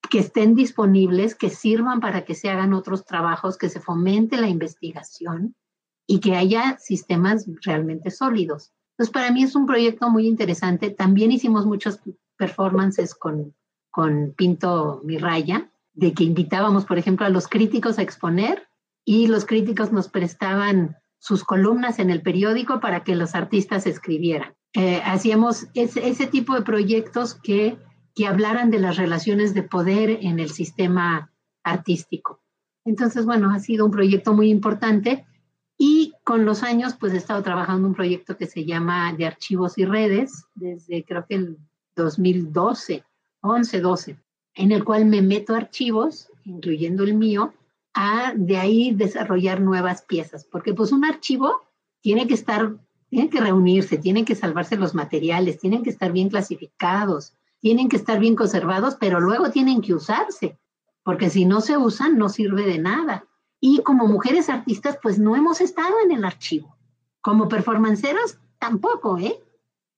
que 0.09 0.20
estén 0.20 0.55
disponibles, 0.55 1.35
que 1.35 1.51
sirvan 1.51 2.01
para 2.01 2.25
que 2.25 2.35
se 2.35 2.49
hagan 2.49 2.72
otros 2.72 3.05
trabajos, 3.05 3.59
que 3.59 3.68
se 3.68 3.79
fomente 3.79 4.39
la 4.39 4.49
investigación 4.49 5.55
y 6.07 6.20
que 6.20 6.35
haya 6.35 6.79
sistemas 6.79 7.47
realmente 7.62 8.11
sólidos. 8.11 8.72
Entonces, 8.93 9.12
para 9.12 9.31
mí 9.31 9.43
es 9.43 9.55
un 9.55 9.66
proyecto 9.66 10.09
muy 10.09 10.27
interesante. 10.27 10.89
También 10.89 11.31
hicimos 11.31 11.66
muchos 11.66 12.01
performances 12.39 13.14
con, 13.14 13.55
con 13.91 14.33
Pinto 14.35 15.03
Mirraya, 15.05 15.70
de 15.93 16.14
que 16.14 16.25
invitábamos, 16.25 16.87
por 16.87 16.97
ejemplo, 16.97 17.27
a 17.27 17.31
los 17.31 17.49
críticos 17.49 17.99
a 17.99 18.03
exponer 18.03 18.66
y 19.05 19.27
los 19.27 19.45
críticos 19.45 19.93
nos 19.93 20.09
prestaban 20.09 20.97
sus 21.25 21.43
columnas 21.43 22.01
en 22.01 22.11
el 22.11 22.20
periódico 22.20 22.81
para 22.81 23.03
que 23.03 23.16
los 23.16 23.35
artistas 23.35 23.87
escribieran. 23.87 24.53
Eh, 24.75 25.01
hacíamos 25.03 25.68
ese, 25.72 26.07
ese, 26.07 26.27
tipo 26.27 26.55
de 26.55 26.61
proyectos 26.61 27.35
que, 27.35 27.79
que 28.14 28.27
hablaran 28.27 28.70
de 28.70 28.79
las 28.79 28.99
relaciones 28.99 29.55
de 29.55 29.62
poder 29.62 30.18
en 30.20 30.39
el 30.39 30.51
sistema 30.51 31.33
artístico. 31.62 32.43
Entonces, 32.85 33.25
bueno, 33.25 33.51
ha 33.51 33.59
sido 33.59 33.87
un 33.87 33.91
proyecto 33.91 34.35
muy 34.35 34.51
importante 34.51 35.25
y 35.79 36.12
con 36.25 36.45
los 36.45 36.62
años, 36.62 36.95
pues 37.01 37.14
he 37.14 37.16
estado 37.16 37.43
trabajando 37.43 37.89
un 37.89 37.95
proyecto 37.95 38.37
que 38.37 38.47
se 38.47 38.66
llama 38.66 39.11
de 39.14 39.25
archivos 39.25 39.79
y 39.79 39.87
redes 39.87 40.45
desde 40.55 41.07
creo 41.07 41.25
que 41.27 41.37
el 41.37 41.57
2012, 41.97 43.03
11, 43.41 43.81
12, 43.81 44.18
en 44.57 44.72
el 44.72 44.85
cual 44.85 45.07
me 45.07 45.22
meto 45.22 45.55
archivos, 45.55 46.29
incluyendo 46.45 47.03
el 47.03 47.14
mío, 47.14 47.55
a 47.95 48.32
de 48.36 48.57
ahí 48.57 48.92
desarrollar 48.92 49.61
nuevas 49.61 50.03
piezas, 50.03 50.45
porque 50.45 50.74
pues 50.74 50.92
un 50.92 51.05
archivo 51.05 51.62
tiene 52.01 52.26
que 52.26 52.34
estar, 52.34 52.74
tiene 53.09 53.30
que 53.30 53.40
reunirse, 53.40 53.97
tiene 53.97 54.24
que 54.24 54.34
salvarse 54.34 54.76
los 54.76 54.95
materiales, 54.95 55.59
tienen 55.61 55.82
que 55.82 55.90
estar 55.90 56.12
bien 56.12 56.28
clasificados, 56.28 57.34
tienen 57.61 57.88
que 57.88 57.97
estar 57.97 58.18
bien 58.18 58.36
conservados, 58.36 58.97
pero 58.97 59.20
luego 59.20 59.51
tienen 59.51 59.80
que 59.80 59.95
usarse, 59.95 60.59
porque 61.03 61.30
si 61.30 61.47
no 61.47 61.61
se 61.61 61.78
usan 61.78 62.18
no 62.18 62.28
sirve 62.28 62.64
de 62.64 62.78
nada. 62.78 63.26
Y 63.61 63.82
como 63.82 64.07
mujeres 64.07 64.51
artistas, 64.51 64.99
pues 65.03 65.18
no 65.18 65.36
hemos 65.36 65.62
estado 65.62 65.95
en 66.05 66.12
el 66.12 66.24
archivo. 66.24 66.76
Como 67.22 67.49
performanceras, 67.49 68.38
tampoco, 68.59 69.18
¿eh? 69.18 69.40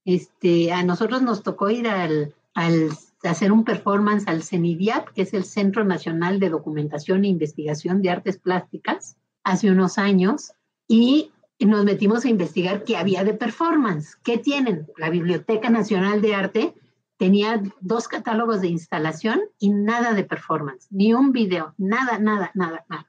Este, 0.05 0.73
a 0.73 0.85
nosotros 0.85 1.23
nos 1.23 1.43
tocó 1.43 1.71
ir 1.71 1.89
al, 1.89 2.35
al 2.55 2.91
hacer 3.29 3.53
un 3.53 3.65
performance 3.65 4.27
al 4.29 4.43
CENIDIAP, 4.43 5.11
que 5.11 5.23
es 5.23 5.35
el 5.35 5.45
Centro 5.45 5.85
Nacional 5.85 6.41
de 6.41 6.51
Documentación 6.51 7.25
e 7.25 7.29
Investigación 7.29 8.03
de 8.03 8.11
Artes 8.11 8.39
Plásticas, 8.39 9.17
hace 9.45 9.71
unos 9.71 9.99
años, 9.99 10.53
y 10.89 11.33
nos 11.61 11.85
metimos 11.85 12.25
a 12.25 12.29
investigar 12.29 12.85
qué 12.85 12.97
había 12.97 13.25
de 13.25 13.35
performance, 13.35 14.17
qué 14.23 14.39
tienen. 14.39 14.87
La 14.97 15.11
Biblioteca 15.11 15.71
Nacional 15.71 16.21
de 16.21 16.35
Arte 16.35 16.75
tenía 17.17 17.63
dos 17.81 18.09
catálogos 18.09 18.61
de 18.61 18.69
instalación 18.69 19.41
y 19.59 19.71
nada 19.71 20.13
de 20.13 20.25
performance, 20.25 20.87
ni 20.91 21.15
un 21.15 21.33
video, 21.33 21.75
nada, 21.79 22.19
nada, 22.19 22.51
nada, 22.55 22.85
nada. 22.89 23.07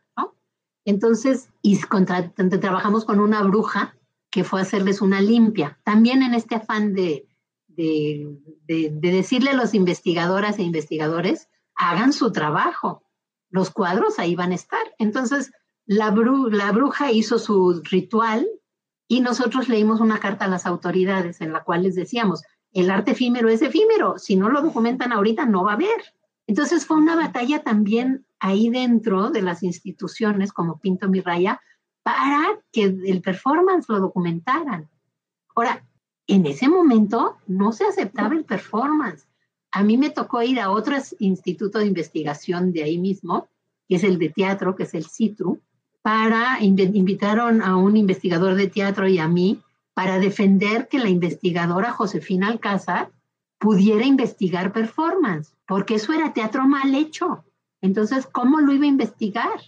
Entonces, 0.87 1.49
y 1.61 1.77
trabajamos 2.61 3.03
con 3.03 3.19
una 3.19 3.43
bruja 3.43 3.93
que 4.31 4.45
fue 4.45 4.61
a 4.61 4.63
hacerles 4.63 5.01
una 5.01 5.19
limpia, 5.19 5.77
también 5.83 6.23
en 6.23 6.33
este 6.33 6.55
afán 6.55 6.93
de, 6.93 7.27
de, 7.77 8.91
decirle 8.99 9.51
a 9.51 9.55
los 9.55 9.73
investigadoras 9.73 10.57
e 10.57 10.63
investigadores, 10.63 11.47
hagan 11.75 12.11
su 12.11 12.31
trabajo, 12.31 13.03
los 13.49 13.69
cuadros 13.69 14.19
ahí 14.19 14.35
van 14.35 14.51
a 14.51 14.55
estar. 14.55 14.81
Entonces, 14.97 15.51
la, 15.85 16.13
la 16.51 16.71
bruja 16.71 17.11
hizo 17.11 17.39
su 17.39 17.81
ritual 17.83 18.47
y 19.07 19.21
nosotros 19.21 19.69
leímos 19.69 20.01
una 20.01 20.19
carta 20.19 20.45
a 20.45 20.49
las 20.49 20.65
autoridades 20.65 21.39
en 21.39 21.53
la 21.53 21.63
cual 21.63 21.83
les 21.83 21.95
decíamos, 21.95 22.43
el 22.73 22.89
arte 22.89 23.11
efímero 23.11 23.47
es 23.47 23.61
efímero, 23.61 24.17
si 24.17 24.35
no 24.35 24.49
lo 24.49 24.61
documentan 24.61 25.13
ahorita 25.13 25.45
no 25.45 25.63
va 25.63 25.71
a 25.71 25.75
haber. 25.75 26.13
Entonces 26.47 26.85
fue 26.85 26.97
una 26.97 27.15
batalla 27.15 27.63
también 27.63 28.25
ahí 28.39 28.69
dentro 28.69 29.29
de 29.29 29.41
las 29.41 29.63
instituciones 29.63 30.51
como 30.51 30.79
Pinto 30.79 31.07
Mi 31.07 31.21
Raya 31.21 31.61
para 32.03 32.59
que 32.71 32.83
el 32.83 33.21
performance 33.21 33.87
lo 33.89 33.99
documentaran. 33.99 34.89
Ahora, 35.55 35.85
en 36.27 36.45
ese 36.45 36.67
momento 36.67 37.37
no 37.47 37.71
se 37.71 37.85
aceptaba 37.85 38.35
el 38.35 38.43
performance. 38.43 39.27
A 39.71 39.83
mí 39.83 39.97
me 39.97 40.09
tocó 40.09 40.43
ir 40.43 40.59
a 40.59 40.69
otro 40.69 40.95
instituto 41.19 41.79
de 41.79 41.85
investigación 41.85 42.73
de 42.73 42.83
ahí 42.83 42.97
mismo, 42.97 43.47
que 43.87 43.95
es 43.95 44.03
el 44.03 44.19
de 44.19 44.29
teatro, 44.29 44.75
que 44.75 44.83
es 44.83 44.93
el 44.93 45.05
CITRU, 45.05 45.61
para, 46.01 46.61
invitaron 46.61 47.61
a 47.61 47.75
un 47.75 47.97
investigador 47.97 48.55
de 48.55 48.67
teatro 48.67 49.07
y 49.07 49.19
a 49.19 49.27
mí 49.27 49.61
para 49.93 50.19
defender 50.19 50.87
que 50.87 50.99
la 50.99 51.09
investigadora 51.09 51.91
Josefina 51.91 52.49
Alcázar 52.49 53.11
pudiera 53.57 54.05
investigar 54.05 54.71
performance, 54.71 55.53
porque 55.67 55.95
eso 55.95 56.13
era 56.13 56.33
teatro 56.33 56.67
mal 56.67 56.93
hecho. 56.93 57.43
Entonces, 57.81 58.27
¿cómo 58.27 58.59
lo 58.59 58.73
iba 58.73 58.85
a 58.85 58.89
investigar? 58.89 59.59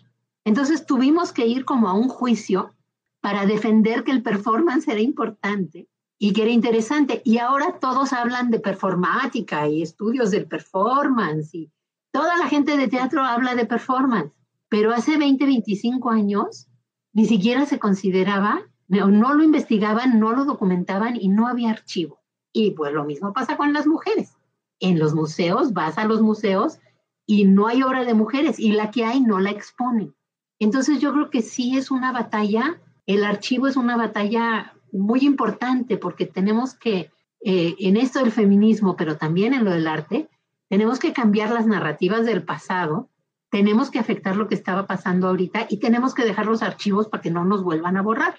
Entonces 0.45 0.85
tuvimos 0.85 1.31
que 1.31 1.47
ir 1.47 1.65
como 1.65 1.87
a 1.89 1.93
un 1.93 2.09
juicio 2.09 2.73
para 3.21 3.45
defender 3.45 4.03
que 4.03 4.11
el 4.11 4.23
performance 4.23 4.87
era 4.87 5.01
importante 5.01 5.87
y 6.19 6.33
que 6.33 6.43
era 6.43 6.51
interesante. 6.51 7.21
Y 7.25 7.39
ahora 7.39 7.79
todos 7.79 8.13
hablan 8.13 8.51
de 8.51 8.59
performática 8.59 9.67
y 9.67 9.81
estudios 9.81 10.29
del 10.29 10.47
performance 10.47 11.69
toda 12.11 12.37
la 12.37 12.47
gente 12.47 12.77
de 12.77 12.87
teatro 12.87 13.23
habla 13.23 13.55
de 13.55 13.65
performance. 13.65 14.33
Pero 14.67 14.93
hace 14.93 15.17
20, 15.17 15.45
25 15.45 16.09
años 16.09 16.67
ni 17.13 17.25
siquiera 17.25 17.65
se 17.65 17.79
consideraba, 17.79 18.61
no, 18.87 19.07
no 19.07 19.33
lo 19.33 19.43
investigaban, 19.43 20.19
no 20.19 20.31
lo 20.33 20.45
documentaban 20.45 21.15
y 21.15 21.27
no 21.27 21.47
había 21.47 21.71
archivo. 21.71 22.19
Y 22.53 22.71
pues 22.71 22.93
lo 22.93 23.03
mismo 23.03 23.33
pasa 23.33 23.57
con 23.57 23.73
las 23.73 23.87
mujeres. 23.87 24.35
En 24.79 24.99
los 24.99 25.13
museos, 25.13 25.73
vas 25.73 25.97
a 25.97 26.05
los 26.05 26.21
museos 26.21 26.79
y 27.25 27.45
no 27.45 27.67
hay 27.67 27.83
obra 27.83 28.05
de 28.05 28.13
mujeres 28.13 28.59
y 28.59 28.71
la 28.71 28.91
que 28.91 29.05
hay 29.05 29.21
no 29.21 29.39
la 29.39 29.49
exponen. 29.49 30.15
Entonces 30.59 30.99
yo 30.99 31.13
creo 31.13 31.29
que 31.29 31.41
sí 31.41 31.77
es 31.77 31.91
una 31.91 32.11
batalla, 32.11 32.79
el 33.05 33.23
archivo 33.23 33.67
es 33.67 33.75
una 33.75 33.97
batalla 33.97 34.73
muy 34.91 35.21
importante 35.21 35.97
porque 35.97 36.25
tenemos 36.25 36.73
que, 36.73 37.11
eh, 37.41 37.75
en 37.79 37.97
esto 37.97 38.19
del 38.19 38.31
feminismo, 38.31 38.95
pero 38.95 39.17
también 39.17 39.53
en 39.53 39.65
lo 39.65 39.71
del 39.71 39.87
arte, 39.87 40.29
tenemos 40.69 40.99
que 40.99 41.13
cambiar 41.13 41.51
las 41.51 41.65
narrativas 41.65 42.25
del 42.25 42.43
pasado, 42.43 43.09
tenemos 43.49 43.89
que 43.89 43.99
afectar 43.99 44.35
lo 44.35 44.47
que 44.47 44.55
estaba 44.55 44.85
pasando 44.85 45.27
ahorita 45.27 45.65
y 45.69 45.77
tenemos 45.77 46.13
que 46.13 46.23
dejar 46.23 46.45
los 46.45 46.61
archivos 46.61 47.07
para 47.07 47.21
que 47.21 47.31
no 47.31 47.45
nos 47.45 47.63
vuelvan 47.63 47.97
a 47.97 48.01
borrar. 48.01 48.35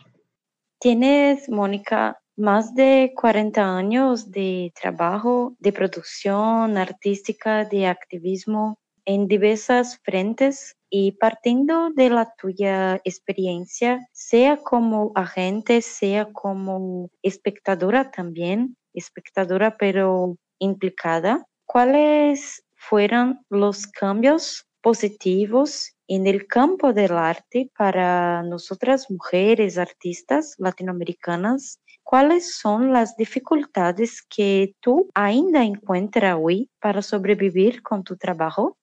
Tienes, 0.78 1.48
Mónica, 1.48 2.20
más 2.36 2.74
de 2.74 3.12
40 3.16 3.76
años 3.76 4.30
de 4.30 4.72
trabajo, 4.80 5.56
de 5.58 5.72
producción 5.72 6.78
artística, 6.78 7.64
de 7.64 7.86
activismo 7.86 8.78
en 9.04 9.28
diversas 9.28 9.98
frentes 10.04 10.76
y 10.90 11.12
partiendo 11.12 11.90
de 11.90 12.10
la 12.10 12.34
tuya 12.36 13.00
experiencia, 13.04 14.08
sea 14.12 14.56
como 14.56 15.12
agente, 15.14 15.82
sea 15.82 16.32
como 16.32 17.10
espectadora 17.22 18.10
también, 18.10 18.76
espectadora 18.92 19.76
pero 19.78 20.36
implicada, 20.58 21.46
¿cuáles 21.64 22.64
fueron 22.74 23.44
los 23.48 23.86
cambios 23.86 24.66
positivos 24.82 25.94
en 26.08 26.26
el 26.26 26.46
campo 26.46 26.92
del 26.92 27.12
arte 27.12 27.70
para 27.76 28.42
nosotras 28.42 29.10
mujeres 29.10 29.78
artistas 29.78 30.54
latinoamericanas? 30.58 31.78
¿Cuáles 32.02 32.56
son 32.56 32.92
las 32.92 33.16
dificultades 33.16 34.22
que 34.22 34.74
tú 34.80 35.08
ainda 35.14 35.62
encuentras 35.62 36.36
hoy 36.40 36.68
para 36.80 37.02
sobrevivir 37.02 37.82
con 37.82 38.02
tu 38.02 38.16
trabajo? 38.16 38.76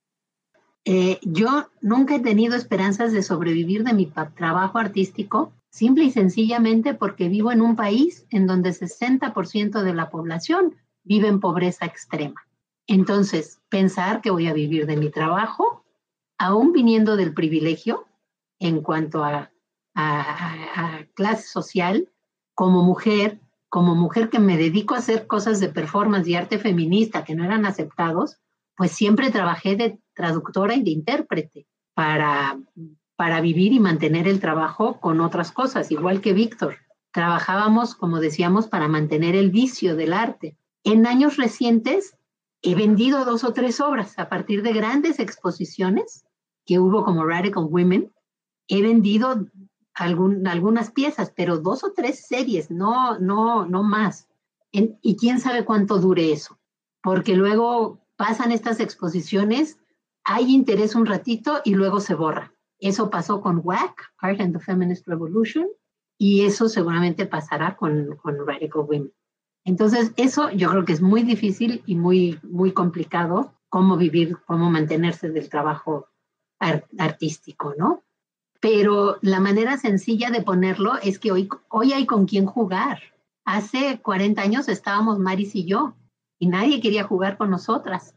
Eh, 0.89 1.19
yo 1.21 1.69
nunca 1.81 2.15
he 2.15 2.21
tenido 2.21 2.55
esperanzas 2.55 3.11
de 3.11 3.21
sobrevivir 3.21 3.83
de 3.83 3.91
mi 3.91 4.05
trabajo 4.05 4.77
artístico, 4.77 5.51
simple 5.69 6.05
y 6.05 6.11
sencillamente 6.11 6.93
porque 6.93 7.27
vivo 7.27 7.51
en 7.51 7.59
un 7.59 7.75
país 7.75 8.25
en 8.29 8.47
donde 8.47 8.69
60% 8.69 9.81
de 9.81 9.93
la 9.93 10.09
población 10.09 10.77
vive 11.03 11.27
en 11.27 11.41
pobreza 11.41 11.85
extrema. 11.85 12.47
Entonces, 12.87 13.59
pensar 13.67 14.21
que 14.21 14.31
voy 14.31 14.47
a 14.47 14.53
vivir 14.53 14.85
de 14.85 14.95
mi 14.95 15.09
trabajo, 15.09 15.83
aún 16.37 16.71
viniendo 16.71 17.17
del 17.17 17.33
privilegio 17.33 18.05
en 18.57 18.79
cuanto 18.79 19.25
a, 19.25 19.51
a 19.93 20.99
clase 21.15 21.49
social, 21.49 22.07
como 22.55 22.81
mujer, 22.81 23.41
como 23.67 23.93
mujer 23.93 24.29
que 24.29 24.39
me 24.39 24.55
dedico 24.55 24.95
a 24.95 24.99
hacer 24.99 25.27
cosas 25.27 25.59
de 25.59 25.67
performance 25.67 26.29
y 26.29 26.35
arte 26.35 26.59
feminista 26.59 27.25
que 27.25 27.35
no 27.35 27.43
eran 27.43 27.65
aceptados, 27.65 28.37
pues 28.77 28.93
siempre 28.93 29.31
trabajé 29.31 29.75
de 29.75 29.99
traductora 30.17 30.75
y 30.75 30.83
de 30.83 30.91
intérprete. 30.91 31.67
para, 31.93 32.59
para 33.15 33.41
vivir 33.41 33.73
y 33.73 33.79
mantener 33.79 34.27
el 34.27 34.39
trabajo 34.39 34.99
con 34.99 35.21
otras 35.21 35.51
cosas, 35.51 35.89
igual 35.91 36.21
que 36.21 36.33
Víctor. 36.33 36.77
Trabajábamos, 37.11 37.95
como 37.95 38.19
decíamos, 38.19 38.67
para 38.67 38.87
mantener 38.87 39.35
el 39.35 39.49
vicio 39.49 39.95
del 39.95 40.13
arte. 40.13 40.57
En 40.83 41.07
años 41.07 41.37
recientes 41.37 42.15
he 42.61 42.75
vendido 42.75 43.25
dos 43.25 43.43
o 43.43 43.53
tres 43.53 43.79
obras 43.79 44.19
a 44.19 44.29
partir 44.29 44.61
de 44.61 44.73
grandes 44.73 45.19
exposiciones 45.19 46.25
que 46.65 46.77
hubo 46.77 47.03
como 47.03 47.25
Radical 47.25 47.65
Women. 47.67 48.11
He 48.67 48.83
vendido 48.83 49.47
algunas 49.95 50.91
piezas, 50.91 51.33
pero 51.35 51.57
dos 51.57 51.83
o 51.83 51.93
tres 51.93 52.27
series, 52.27 52.69
no, 52.69 53.17
no, 53.17 53.65
no 53.65 53.81
más. 53.81 54.27
y 54.71 55.15
quién 55.15 55.39
sabe 55.39 55.65
cuánto 55.65 55.97
dure 55.97 56.31
eso, 56.31 56.59
porque 57.01 57.35
luego 57.35 57.99
pasan 58.15 58.51
estas 58.51 58.79
exposiciones, 58.79 59.79
hay 60.29 60.53
interés 60.53 60.93
un 60.93 61.05
ratito 61.05 61.61
y 61.63 61.73
luego 61.73 62.01
se 62.01 62.13
borra. 62.13 62.53
Eso 62.79 63.09
pasó 63.09 63.39
con 63.39 63.61
WAC, 63.63 64.11
Art 64.17 64.41
and 64.41 64.53
the 64.53 64.59
Feminist 64.59 65.07
Revolution, 65.07 65.67
y 66.17 66.45
eso 66.45 66.67
seguramente 66.67 67.25
pasará 67.25 67.77
con, 67.77 68.17
con 68.17 68.45
Radical 68.45 68.81
Women. 68.81 69.13
Entonces, 69.63 70.11
eso 70.17 70.51
yo 70.51 70.69
creo 70.69 70.83
que 70.83 70.91
es 70.91 71.01
muy 71.01 71.23
difícil 71.23 71.81
y 71.85 71.95
muy, 71.95 72.39
muy 72.43 72.73
complicado 72.73 73.53
cómo 73.69 73.95
vivir, 73.95 74.37
cómo 74.45 74.69
mantenerse 74.69 75.29
del 75.29 75.49
trabajo 75.49 76.07
artístico, 76.59 77.73
¿no? 77.77 78.03
Pero 78.59 79.19
la 79.21 79.39
manera 79.39 79.77
sencilla 79.77 80.29
de 80.29 80.41
ponerlo 80.41 80.97
es 81.01 81.19
que 81.19 81.31
hoy, 81.31 81.47
hoy 81.69 81.93
hay 81.93 82.05
con 82.05 82.25
quién 82.25 82.47
jugar. 82.47 82.99
Hace 83.45 84.01
40 84.01 84.41
años 84.41 84.67
estábamos 84.67 85.19
Maris 85.19 85.55
y 85.55 85.63
yo 85.63 85.95
y 86.37 86.47
nadie 86.47 86.81
quería 86.81 87.05
jugar 87.05 87.37
con 87.37 87.49
nosotras. 87.49 88.16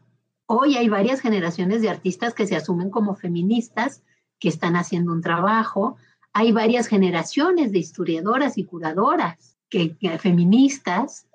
Hoy 0.53 0.75
hay 0.75 0.89
varias 0.89 1.21
generaciones 1.21 1.81
de 1.81 1.89
artistas 1.89 2.33
que 2.33 2.45
se 2.45 2.57
asumen 2.57 2.89
como 2.89 3.15
feministas, 3.15 4.03
que 4.37 4.49
están 4.49 4.75
haciendo 4.75 5.13
un 5.13 5.21
trabajo. 5.21 5.95
Hay 6.33 6.51
varias 6.51 6.87
generaciones 6.87 7.71
de 7.71 7.79
historiadoras 7.79 8.57
y 8.57 8.65
curadoras 8.65 9.57
que, 9.69 9.95
feministas, 10.19 11.29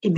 eh, 0.00 0.10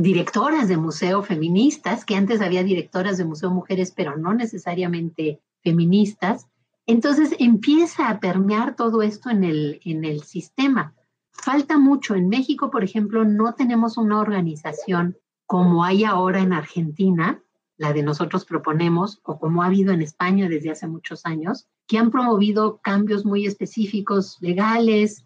directoras 0.00 0.68
de 0.68 0.76
museo 0.76 1.22
feministas, 1.22 2.04
que 2.04 2.14
antes 2.14 2.42
había 2.42 2.62
directoras 2.62 3.16
de 3.16 3.24
museo 3.24 3.50
mujeres, 3.50 3.90
pero 3.90 4.18
no 4.18 4.34
necesariamente 4.34 5.40
feministas. 5.62 6.46
Entonces 6.84 7.34
empieza 7.38 8.10
a 8.10 8.20
permear 8.20 8.76
todo 8.76 9.00
esto 9.00 9.30
en 9.30 9.44
el, 9.44 9.80
en 9.82 10.04
el 10.04 10.24
sistema. 10.24 10.92
Falta 11.30 11.78
mucho. 11.78 12.14
En 12.14 12.28
México, 12.28 12.70
por 12.70 12.84
ejemplo, 12.84 13.24
no 13.24 13.54
tenemos 13.54 13.96
una 13.96 14.20
organización 14.20 15.16
como 15.46 15.84
hay 15.84 16.04
ahora 16.04 16.40
en 16.40 16.52
Argentina, 16.52 17.40
la 17.76 17.92
de 17.92 18.02
nosotros 18.02 18.44
proponemos, 18.44 19.20
o 19.24 19.38
como 19.38 19.62
ha 19.62 19.66
habido 19.66 19.92
en 19.92 20.02
España 20.02 20.48
desde 20.48 20.70
hace 20.70 20.86
muchos 20.86 21.26
años, 21.26 21.66
que 21.86 21.98
han 21.98 22.10
promovido 22.10 22.78
cambios 22.82 23.24
muy 23.24 23.46
específicos 23.46 24.38
legales, 24.40 25.24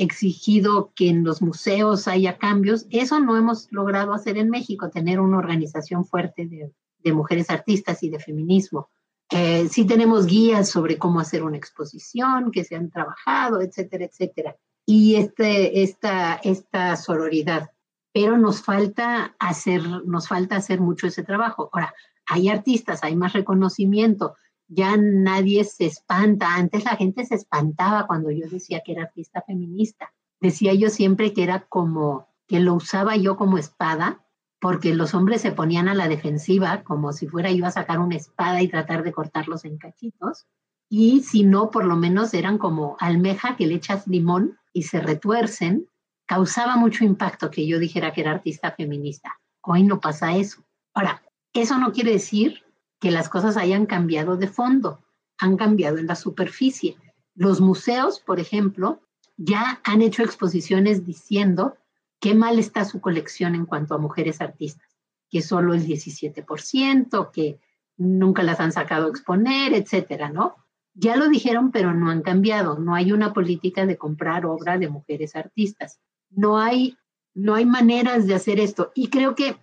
exigido 0.00 0.92
que 0.94 1.10
en 1.10 1.24
los 1.24 1.42
museos 1.42 2.08
haya 2.08 2.38
cambios. 2.38 2.86
Eso 2.90 3.20
no 3.20 3.36
hemos 3.36 3.70
logrado 3.70 4.14
hacer 4.14 4.38
en 4.38 4.48
México, 4.48 4.88
tener 4.88 5.20
una 5.20 5.38
organización 5.38 6.06
fuerte 6.06 6.46
de, 6.46 6.72
mujeres 7.12 7.50
artistas 7.50 8.02
y 8.02 8.10
de 8.10 8.18
feminismo. 8.18 8.90
Eh, 9.30 9.68
sí 9.70 9.86
tenemos 9.86 10.26
guías 10.26 10.68
sobre 10.68 10.98
cómo 10.98 11.20
hacer 11.20 11.42
una 11.42 11.56
exposición 11.56 12.50
que 12.50 12.64
se 12.64 12.76
han 12.76 12.90
trabajado, 12.90 13.60
etcétera, 13.60 14.06
etcétera. 14.06 14.56
Y 14.86 15.16
este, 15.16 15.82
esta, 15.82 16.34
esta 16.36 16.96
sororidad. 16.96 17.70
Pero 18.12 18.36
nos 18.36 18.62
falta, 18.62 19.36
hacer, 19.38 19.82
nos 20.04 20.28
falta 20.28 20.56
hacer 20.56 20.80
mucho 20.80 21.06
ese 21.06 21.22
trabajo. 21.22 21.70
Ahora, 21.72 21.94
hay 22.26 22.48
artistas, 22.48 23.02
hay 23.02 23.16
más 23.16 23.32
reconocimiento, 23.32 24.36
ya 24.68 24.96
nadie 24.96 25.64
se 25.64 25.86
espanta. 25.86 26.54
Antes 26.54 26.84
la 26.84 26.96
gente 26.96 27.24
se 27.24 27.34
espantaba 27.34 28.06
cuando 28.06 28.30
yo 28.30 28.48
decía 28.48 28.82
que 28.84 28.92
era 28.92 29.04
artista 29.04 29.42
feminista. 29.42 30.12
Decía 30.40 30.74
yo 30.74 30.90
siempre 30.90 31.32
que 31.32 31.42
era 31.42 31.66
como, 31.68 32.28
que 32.46 32.60
lo 32.60 32.74
usaba 32.74 33.16
yo 33.16 33.36
como 33.36 33.58
espada 33.58 34.24
porque 34.60 34.94
los 34.94 35.14
hombres 35.14 35.40
se 35.40 35.52
ponían 35.52 35.88
a 35.88 35.94
la 35.94 36.06
defensiva, 36.06 36.82
como 36.84 37.12
si 37.12 37.26
fuera 37.26 37.50
yo 37.50 37.64
a 37.64 37.70
sacar 37.70 37.98
una 37.98 38.16
espada 38.16 38.60
y 38.62 38.68
tratar 38.68 39.02
de 39.02 39.12
cortarlos 39.12 39.64
en 39.64 39.78
cachitos, 39.78 40.46
y 40.88 41.22
si 41.22 41.44
no, 41.44 41.70
por 41.70 41.84
lo 41.84 41.96
menos 41.96 42.34
eran 42.34 42.58
como 42.58 42.96
almeja 43.00 43.56
que 43.56 43.66
le 43.66 43.76
echas 43.76 44.06
limón 44.06 44.58
y 44.72 44.82
se 44.82 45.00
retuercen, 45.00 45.86
causaba 46.30 46.76
mucho 46.76 47.02
impacto 47.02 47.50
que 47.50 47.66
yo 47.66 47.80
dijera 47.80 48.12
que 48.12 48.20
era 48.20 48.30
artista 48.30 48.70
feminista. 48.70 49.40
Hoy 49.62 49.82
no 49.82 49.98
pasa 49.98 50.36
eso. 50.36 50.62
Ahora, 50.94 51.24
eso 51.52 51.76
no 51.76 51.92
quiere 51.92 52.12
decir 52.12 52.62
que 53.00 53.10
las 53.10 53.28
cosas 53.28 53.56
hayan 53.56 53.84
cambiado 53.84 54.36
de 54.36 54.46
fondo, 54.46 55.00
han 55.38 55.56
cambiado 55.56 55.98
en 55.98 56.06
la 56.06 56.14
superficie. 56.14 56.96
Los 57.34 57.60
museos, 57.60 58.20
por 58.20 58.38
ejemplo, 58.38 59.00
ya 59.36 59.80
han 59.82 60.02
hecho 60.02 60.22
exposiciones 60.22 61.04
diciendo 61.04 61.76
qué 62.20 62.32
mal 62.32 62.60
está 62.60 62.84
su 62.84 63.00
colección 63.00 63.56
en 63.56 63.66
cuanto 63.66 63.96
a 63.96 63.98
mujeres 63.98 64.40
artistas, 64.40 64.88
que 65.30 65.42
solo 65.42 65.74
el 65.74 65.84
17%, 65.84 67.32
que 67.32 67.58
nunca 67.96 68.44
las 68.44 68.60
han 68.60 68.70
sacado 68.70 69.06
a 69.06 69.10
exponer, 69.10 69.74
etcétera, 69.74 70.30
¿no? 70.30 70.54
Ya 70.94 71.16
lo 71.16 71.28
dijeron, 71.28 71.72
pero 71.72 71.92
no 71.92 72.08
han 72.08 72.22
cambiado. 72.22 72.78
No 72.78 72.94
hay 72.94 73.10
una 73.10 73.32
política 73.32 73.84
de 73.84 73.98
comprar 73.98 74.46
obra 74.46 74.78
de 74.78 74.88
mujeres 74.88 75.34
artistas. 75.34 75.98
No 76.30 76.58
hay, 76.58 76.96
no 77.34 77.54
hay 77.54 77.66
maneras 77.66 78.26
de 78.26 78.34
hacer 78.34 78.60
esto. 78.60 78.92
Y 78.94 79.08
creo 79.08 79.34
que 79.34 79.56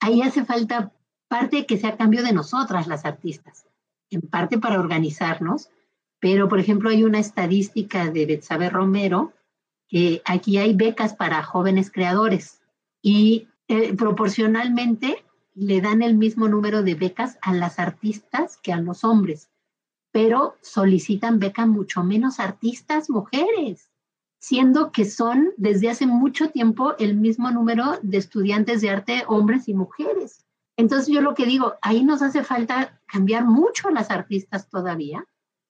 ahí 0.00 0.22
hace 0.22 0.44
falta 0.44 0.92
parte 1.28 1.66
que 1.66 1.78
sea 1.78 1.96
cambio 1.96 2.22
de 2.22 2.32
nosotras, 2.32 2.86
las 2.86 3.04
artistas, 3.04 3.66
en 4.10 4.22
parte 4.22 4.58
para 4.58 4.80
organizarnos. 4.80 5.70
Pero, 6.20 6.48
por 6.48 6.60
ejemplo, 6.60 6.90
hay 6.90 7.04
una 7.04 7.18
estadística 7.18 8.10
de 8.10 8.26
Betsabe 8.26 8.70
Romero 8.70 9.32
aquí 10.24 10.58
hay 10.58 10.74
becas 10.74 11.14
para 11.14 11.42
jóvenes 11.42 11.90
creadores 11.90 12.60
y 13.02 13.48
eh, 13.68 13.94
proporcionalmente 13.94 15.24
le 15.54 15.80
dan 15.80 16.02
el 16.02 16.16
mismo 16.16 16.48
número 16.48 16.82
de 16.82 16.94
becas 16.94 17.38
a 17.42 17.52
las 17.52 17.78
artistas 17.78 18.56
que 18.62 18.72
a 18.72 18.80
los 18.80 19.04
hombres, 19.04 19.50
pero 20.10 20.56
solicitan 20.62 21.38
beca 21.38 21.66
mucho 21.66 22.02
menos 22.02 22.40
artistas 22.40 23.10
mujeres, 23.10 23.90
siendo 24.42 24.90
que 24.90 25.04
son 25.04 25.52
desde 25.56 25.88
hace 25.88 26.04
mucho 26.04 26.50
tiempo 26.50 26.96
el 26.98 27.14
mismo 27.16 27.52
número 27.52 28.00
de 28.02 28.18
estudiantes 28.18 28.80
de 28.80 28.90
arte 28.90 29.22
hombres 29.28 29.68
y 29.68 29.74
mujeres. 29.74 30.44
Entonces 30.76 31.14
yo 31.14 31.20
lo 31.20 31.34
que 31.34 31.46
digo, 31.46 31.74
ahí 31.80 32.02
nos 32.02 32.22
hace 32.22 32.42
falta 32.42 33.00
cambiar 33.06 33.44
mucho 33.44 33.86
a 33.86 33.92
las 33.92 34.10
artistas 34.10 34.68
todavía 34.68 35.24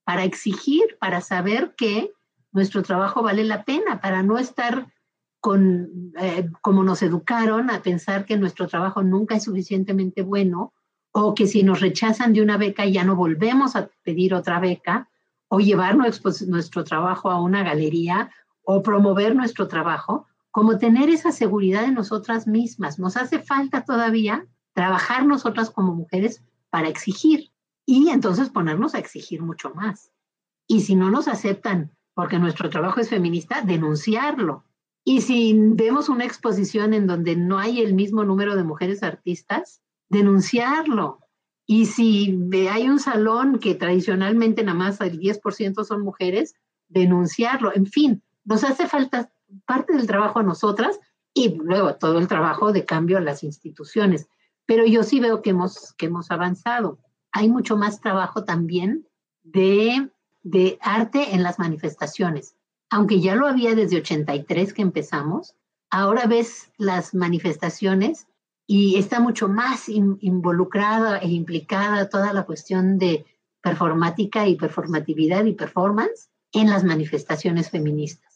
para 0.04 0.24
exigir, 0.24 0.96
para 0.98 1.20
saber 1.20 1.74
que 1.76 2.12
nuestro 2.50 2.82
trabajo 2.82 3.22
vale 3.22 3.44
la 3.44 3.62
pena 3.64 4.00
para 4.00 4.22
no 4.22 4.38
estar 4.38 4.90
con, 5.38 6.14
eh, 6.18 6.48
como 6.62 6.82
nos 6.82 7.02
educaron, 7.02 7.68
a 7.68 7.82
pensar 7.82 8.24
que 8.24 8.38
nuestro 8.38 8.68
trabajo 8.68 9.02
nunca 9.02 9.36
es 9.36 9.44
suficientemente 9.44 10.22
bueno 10.22 10.72
o 11.12 11.34
que 11.34 11.46
si 11.46 11.62
nos 11.62 11.80
rechazan 11.80 12.32
de 12.32 12.40
una 12.40 12.56
beca 12.56 12.86
ya 12.86 13.04
no 13.04 13.16
volvemos 13.16 13.76
a 13.76 13.90
pedir 14.02 14.32
otra 14.32 14.60
beca 14.60 15.10
o 15.48 15.60
llevar 15.60 15.98
nuestro 15.98 16.84
trabajo 16.84 17.30
a 17.30 17.38
una 17.38 17.62
galería 17.62 18.30
o 18.64 18.82
promover 18.82 19.34
nuestro 19.34 19.68
trabajo, 19.68 20.26
como 20.50 20.78
tener 20.78 21.08
esa 21.08 21.32
seguridad 21.32 21.84
en 21.84 21.94
nosotras 21.94 22.46
mismas. 22.46 22.98
Nos 22.98 23.16
hace 23.16 23.38
falta 23.38 23.84
todavía 23.84 24.46
trabajar 24.74 25.26
nosotras 25.26 25.70
como 25.70 25.94
mujeres 25.94 26.42
para 26.70 26.88
exigir 26.88 27.50
y 27.86 28.10
entonces 28.10 28.50
ponernos 28.50 28.94
a 28.94 28.98
exigir 28.98 29.42
mucho 29.42 29.70
más. 29.74 30.12
Y 30.66 30.80
si 30.80 30.94
no 30.94 31.10
nos 31.10 31.28
aceptan 31.28 31.90
porque 32.14 32.38
nuestro 32.38 32.70
trabajo 32.70 33.00
es 33.00 33.08
feminista, 33.08 33.62
denunciarlo. 33.62 34.64
Y 35.04 35.22
si 35.22 35.54
vemos 35.56 36.08
una 36.08 36.24
exposición 36.24 36.94
en 36.94 37.06
donde 37.06 37.34
no 37.34 37.58
hay 37.58 37.80
el 37.80 37.94
mismo 37.94 38.24
número 38.24 38.54
de 38.54 38.64
mujeres 38.64 39.02
artistas, 39.02 39.82
denunciarlo. 40.08 41.20
Y 41.66 41.86
si 41.86 42.38
hay 42.70 42.88
un 42.88 42.98
salón 42.98 43.58
que 43.58 43.74
tradicionalmente 43.74 44.62
nada 44.62 44.78
más 44.78 45.00
el 45.00 45.18
10% 45.18 45.84
son 45.84 46.02
mujeres, 46.02 46.54
denunciarlo. 46.88 47.74
En 47.74 47.86
fin, 47.86 48.22
nos 48.45 48.64
hace 48.64 48.86
falta 48.86 49.32
parte 49.66 49.95
del 49.95 50.07
trabajo 50.07 50.38
a 50.38 50.43
nosotras 50.43 50.99
y 51.34 51.55
luego 51.55 51.95
todo 51.97 52.18
el 52.18 52.28
trabajo 52.28 52.72
de 52.72 52.84
cambio 52.84 53.18
a 53.18 53.22
las 53.22 53.43
instituciones. 53.43 54.28
Pero 54.66 54.86
yo 54.86 55.03
sí 55.03 55.20
veo 55.20 55.43
que 55.43 55.51
hemos, 55.51 55.93
que 55.95 56.07
hemos 56.07 56.30
avanzado. 56.30 56.99
Hay 57.32 57.49
mucho 57.49 57.76
más 57.76 58.01
trabajo 58.01 58.45
también 58.45 59.07
de 59.43 60.11
de 60.43 60.78
arte 60.80 61.34
en 61.34 61.43
las 61.43 61.59
manifestaciones. 61.59 62.57
Aunque 62.90 63.20
ya 63.20 63.34
lo 63.34 63.47
había 63.47 63.74
desde 63.74 63.99
83 63.99 64.74
que 64.74 64.82
empezamos, 64.82 65.55
ahora 65.90 66.26
ves 66.26 66.70
las 66.76 67.14
manifestaciones 67.14 68.26
y 68.66 68.97
está 68.97 69.20
mucho 69.20 69.49
más 69.49 69.88
involucrada 69.88 71.18
e 71.18 71.28
implicada 71.28 72.09
toda 72.09 72.32
la 72.32 72.45
cuestión 72.45 72.99
de 72.99 73.24
performática 73.61 74.47
y 74.47 74.57
performatividad 74.57 75.45
y 75.45 75.53
performance 75.53 76.30
en 76.53 76.68
las 76.68 76.84
manifestaciones 76.84 77.70
feministas. 77.70 78.31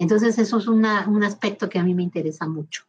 Entonces 0.00 0.38
eso 0.38 0.56
es 0.56 0.66
un 0.66 0.86
aspecto 0.86 1.68
que 1.68 1.78
a 1.78 1.84
mí 1.84 1.94
me 1.94 2.02
interesa 2.02 2.48
mucho. 2.48 2.84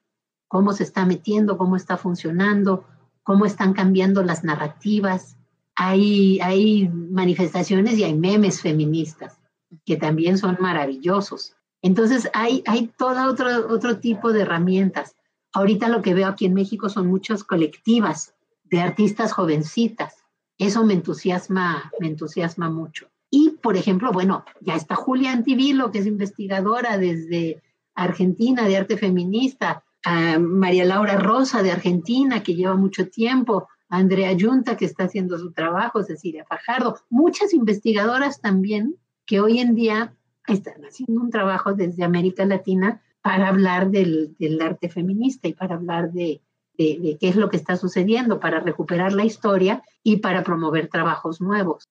Cómo 0.48 0.72
se 0.72 0.84
está 0.84 1.06
metiendo, 1.06 1.58
cómo 1.58 1.76
está 1.76 1.98
funcionando, 1.98 2.86
cómo 3.22 3.46
están 3.46 3.74
cambiando 3.74 4.24
las 4.24 4.46
narrativas, 4.46 5.36
hay, 5.76 6.40
hay 6.40 6.88
manifestaciones 6.88 7.98
y 7.98 8.06
hay 8.06 8.16
memes 8.16 8.62
feministas 8.62 9.42
que 9.86 9.98
también 9.98 10.38
son 10.38 10.56
maravillosos. 10.62 11.58
Entonces 11.82 12.30
hay, 12.34 12.64
hay 12.66 12.88
todo 12.98 13.30
otro, 13.30 13.68
otro 13.68 14.00
tipo 14.00 14.32
de 14.32 14.44
herramientas. 14.44 15.18
Ahorita 15.52 15.90
lo 15.90 16.02
que 16.02 16.14
veo 16.14 16.30
aquí 16.30 16.46
en 16.46 16.54
México 16.54 16.88
son 16.88 17.08
muchas 17.08 17.44
colectivas 17.44 18.36
de 18.64 18.80
artistas 18.80 19.34
jovencitas. 19.34 20.16
Eso 20.58 20.86
me 20.86 20.94
entusiasma, 20.94 21.92
me 22.00 22.08
entusiasma 22.08 22.70
mucho. 22.70 23.11
Y, 23.34 23.52
por 23.62 23.78
ejemplo, 23.78 24.12
bueno, 24.12 24.44
ya 24.60 24.76
está 24.76 24.96
Julia 24.96 25.32
Antivilo, 25.32 25.90
que 25.90 26.00
es 26.00 26.06
investigadora 26.06 26.98
desde 26.98 27.64
Argentina 27.96 28.68
de 28.68 28.78
arte 28.78 28.98
feminista, 28.98 29.84
a 30.04 30.38
María 30.38 30.84
Laura 30.84 31.16
Rosa 31.16 31.64
de 31.64 31.72
Argentina, 31.72 32.44
que 32.44 32.56
lleva 32.56 32.76
mucho 32.76 33.08
tiempo, 33.08 33.70
Andrea 33.88 34.34
Yunta, 34.34 34.76
que 34.76 34.86
está 34.86 35.06
haciendo 35.06 35.38
su 35.38 35.54
trabajo, 35.54 36.04
Cecilia 36.04 36.46
Fajardo, 36.46 36.98
muchas 37.10 37.54
investigadoras 37.54 38.42
también 38.42 38.96
que 39.26 39.40
hoy 39.40 39.60
en 39.60 39.76
día 39.76 40.14
están 40.48 40.84
haciendo 40.84 41.22
un 41.22 41.30
trabajo 41.30 41.74
desde 41.74 42.04
América 42.04 42.46
Latina 42.46 43.02
para 43.22 43.48
hablar 43.48 43.92
del, 43.92 44.36
arte 44.62 44.90
feminista 44.90 45.48
y 45.48 45.54
para 45.54 45.76
hablar 45.76 46.12
de 46.12 46.42
qué 46.78 47.18
es 47.22 47.36
lo 47.36 47.50
que 47.50 47.58
está 47.58 47.78
sucediendo, 47.78 48.40
para 48.40 48.60
recuperar 48.60 49.14
la 49.14 49.26
historia 49.26 49.84
y 50.04 50.18
para 50.18 50.44
promover 50.44 50.88
trabajos 50.88 51.40
nuevos. 51.42 51.88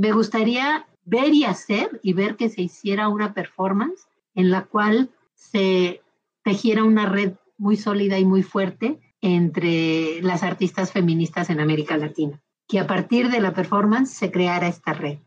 Me 0.00 0.12
gustaría 0.12 0.86
ver 1.04 1.34
y 1.34 1.44
hacer 1.44 2.00
y 2.02 2.14
ver 2.14 2.36
que 2.36 2.48
se 2.48 2.62
hiciera 2.62 3.10
una 3.10 3.34
performance 3.34 4.08
en 4.34 4.50
la 4.50 4.64
cual 4.64 5.10
se 5.34 6.00
tejiera 6.42 6.84
una 6.84 7.04
red 7.04 7.34
muy 7.58 7.76
sólida 7.76 8.18
y 8.18 8.24
muy 8.24 8.42
fuerte 8.42 8.98
entre 9.20 10.22
las 10.22 10.42
artistas 10.42 10.90
feministas 10.90 11.50
en 11.50 11.60
América 11.60 11.98
Latina. 11.98 12.40
Que 12.66 12.78
a 12.78 12.86
partir 12.86 13.28
de 13.28 13.42
la 13.42 13.52
performance 13.52 14.10
se 14.10 14.30
creara 14.30 14.68
esta 14.68 14.94
red. 14.94 15.18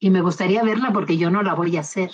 Y 0.00 0.10
me 0.10 0.22
gustaría 0.22 0.64
verla 0.64 0.92
porque 0.92 1.18
yo 1.18 1.30
no 1.30 1.44
la 1.44 1.54
voy 1.54 1.76
a 1.76 1.82
hacer. 1.82 2.10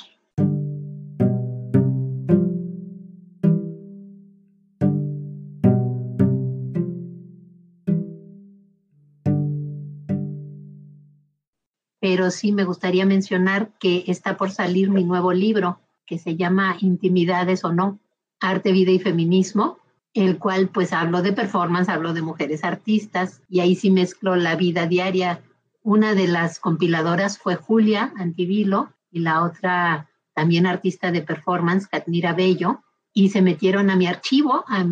Pero 12.02 12.32
sí 12.32 12.50
me 12.50 12.64
gustaría 12.64 13.06
mencionar 13.06 13.70
que 13.78 14.02
está 14.08 14.36
por 14.36 14.50
salir 14.50 14.90
mi 14.90 15.04
nuevo 15.04 15.32
libro 15.32 15.78
que 16.04 16.18
se 16.18 16.34
llama 16.34 16.76
Intimidades 16.80 17.64
o 17.64 17.72
no, 17.72 18.00
Arte, 18.40 18.72
Vida 18.72 18.90
y 18.90 18.98
Feminismo, 18.98 19.78
el 20.12 20.38
cual 20.38 20.68
pues 20.68 20.92
hablo 20.92 21.22
de 21.22 21.32
performance, 21.32 21.88
hablo 21.88 22.12
de 22.12 22.20
mujeres 22.20 22.64
artistas 22.64 23.40
y 23.48 23.60
ahí 23.60 23.76
sí 23.76 23.92
mezclo 23.92 24.34
la 24.34 24.56
vida 24.56 24.88
diaria. 24.88 25.42
Una 25.84 26.16
de 26.16 26.26
las 26.26 26.58
compiladoras 26.58 27.38
fue 27.38 27.54
Julia 27.54 28.12
Antivilo 28.16 28.92
y 29.12 29.20
la 29.20 29.44
otra 29.44 30.10
también 30.34 30.66
artista 30.66 31.12
de 31.12 31.22
performance, 31.22 31.86
Katmira 31.86 32.32
Bello, 32.32 32.82
y 33.14 33.28
se 33.28 33.42
metieron 33.42 33.90
a 33.90 33.96
mi 33.96 34.08
archivo, 34.08 34.64
a, 34.66 34.84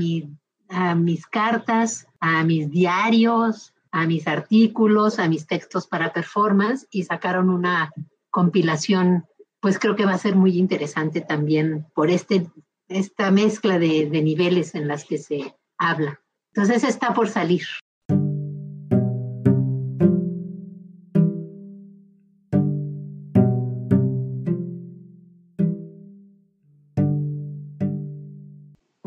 a 0.68 0.94
mis 0.94 1.26
cartas, 1.26 2.06
a 2.20 2.44
mis 2.44 2.70
diarios, 2.70 3.74
a 3.92 4.06
mis 4.06 4.26
artículos, 4.26 5.18
a 5.18 5.28
mis 5.28 5.46
textos 5.46 5.86
para 5.86 6.12
performance 6.12 6.86
y 6.90 7.04
sacaron 7.04 7.50
una 7.50 7.92
compilación, 8.30 9.26
pues 9.60 9.78
creo 9.78 9.96
que 9.96 10.06
va 10.06 10.14
a 10.14 10.18
ser 10.18 10.36
muy 10.36 10.58
interesante 10.58 11.20
también 11.20 11.86
por 11.94 12.10
este, 12.10 12.46
esta 12.88 13.30
mezcla 13.30 13.78
de, 13.78 14.08
de 14.08 14.22
niveles 14.22 14.74
en 14.74 14.88
las 14.88 15.04
que 15.04 15.18
se 15.18 15.56
habla. 15.78 16.20
Entonces 16.54 16.84
está 16.84 17.14
por 17.14 17.28
salir. 17.28 17.64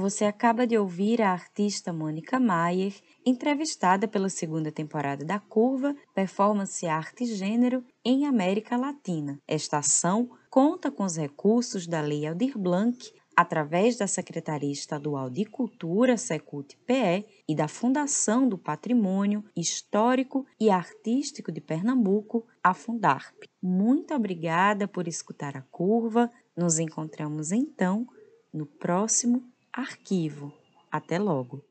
Você 0.04 0.26
acaba 0.26 0.68
de 0.68 0.78
ouvir 0.78 1.22
a 1.22 1.32
artista 1.32 1.94
Mônica 1.94 2.38
Maier, 2.38 2.94
entrevistada 3.26 4.06
pela 4.06 4.28
segunda 4.28 4.70
temporada 4.70 5.24
da 5.24 5.40
Curva 5.40 5.96
Performance 6.14 6.86
Arte 6.86 7.24
e 7.24 7.28
Gênero 7.28 7.86
em 8.04 8.26
América 8.26 8.76
Latina. 8.76 9.40
Esta 9.48 9.78
ação 9.78 10.30
conta 10.50 10.92
com 10.92 11.06
os 11.06 11.16
recursos 11.16 11.88
da 11.88 12.02
Lei 12.02 12.28
Aldir 12.28 12.58
Blanc, 12.60 13.14
através 13.34 13.96
da 13.96 14.06
Secretaria 14.06 14.74
Estadual 14.74 15.30
de 15.30 15.46
Cultura, 15.46 16.18
Secult-PE, 16.18 17.26
e 17.48 17.56
da 17.56 17.70
Fundação 17.70 18.46
do 18.46 18.58
Patrimônio 18.58 19.46
Histórico 19.56 20.46
e 20.60 20.70
Artístico 20.70 21.50
de 21.50 21.62
Pernambuco, 21.62 22.46
a 22.62 22.74
Fundarp. 22.74 23.46
Muito 23.62 24.14
obrigada 24.14 24.86
por 24.86 25.08
escutar 25.08 25.56
a 25.56 25.62
curva. 25.62 26.30
Nos 26.58 26.78
encontramos 26.78 27.54
então 27.54 28.06
no 28.54 28.66
próximo 28.66 29.53
arquivo. 29.74 30.54
Até 30.92 31.18
logo! 31.20 31.64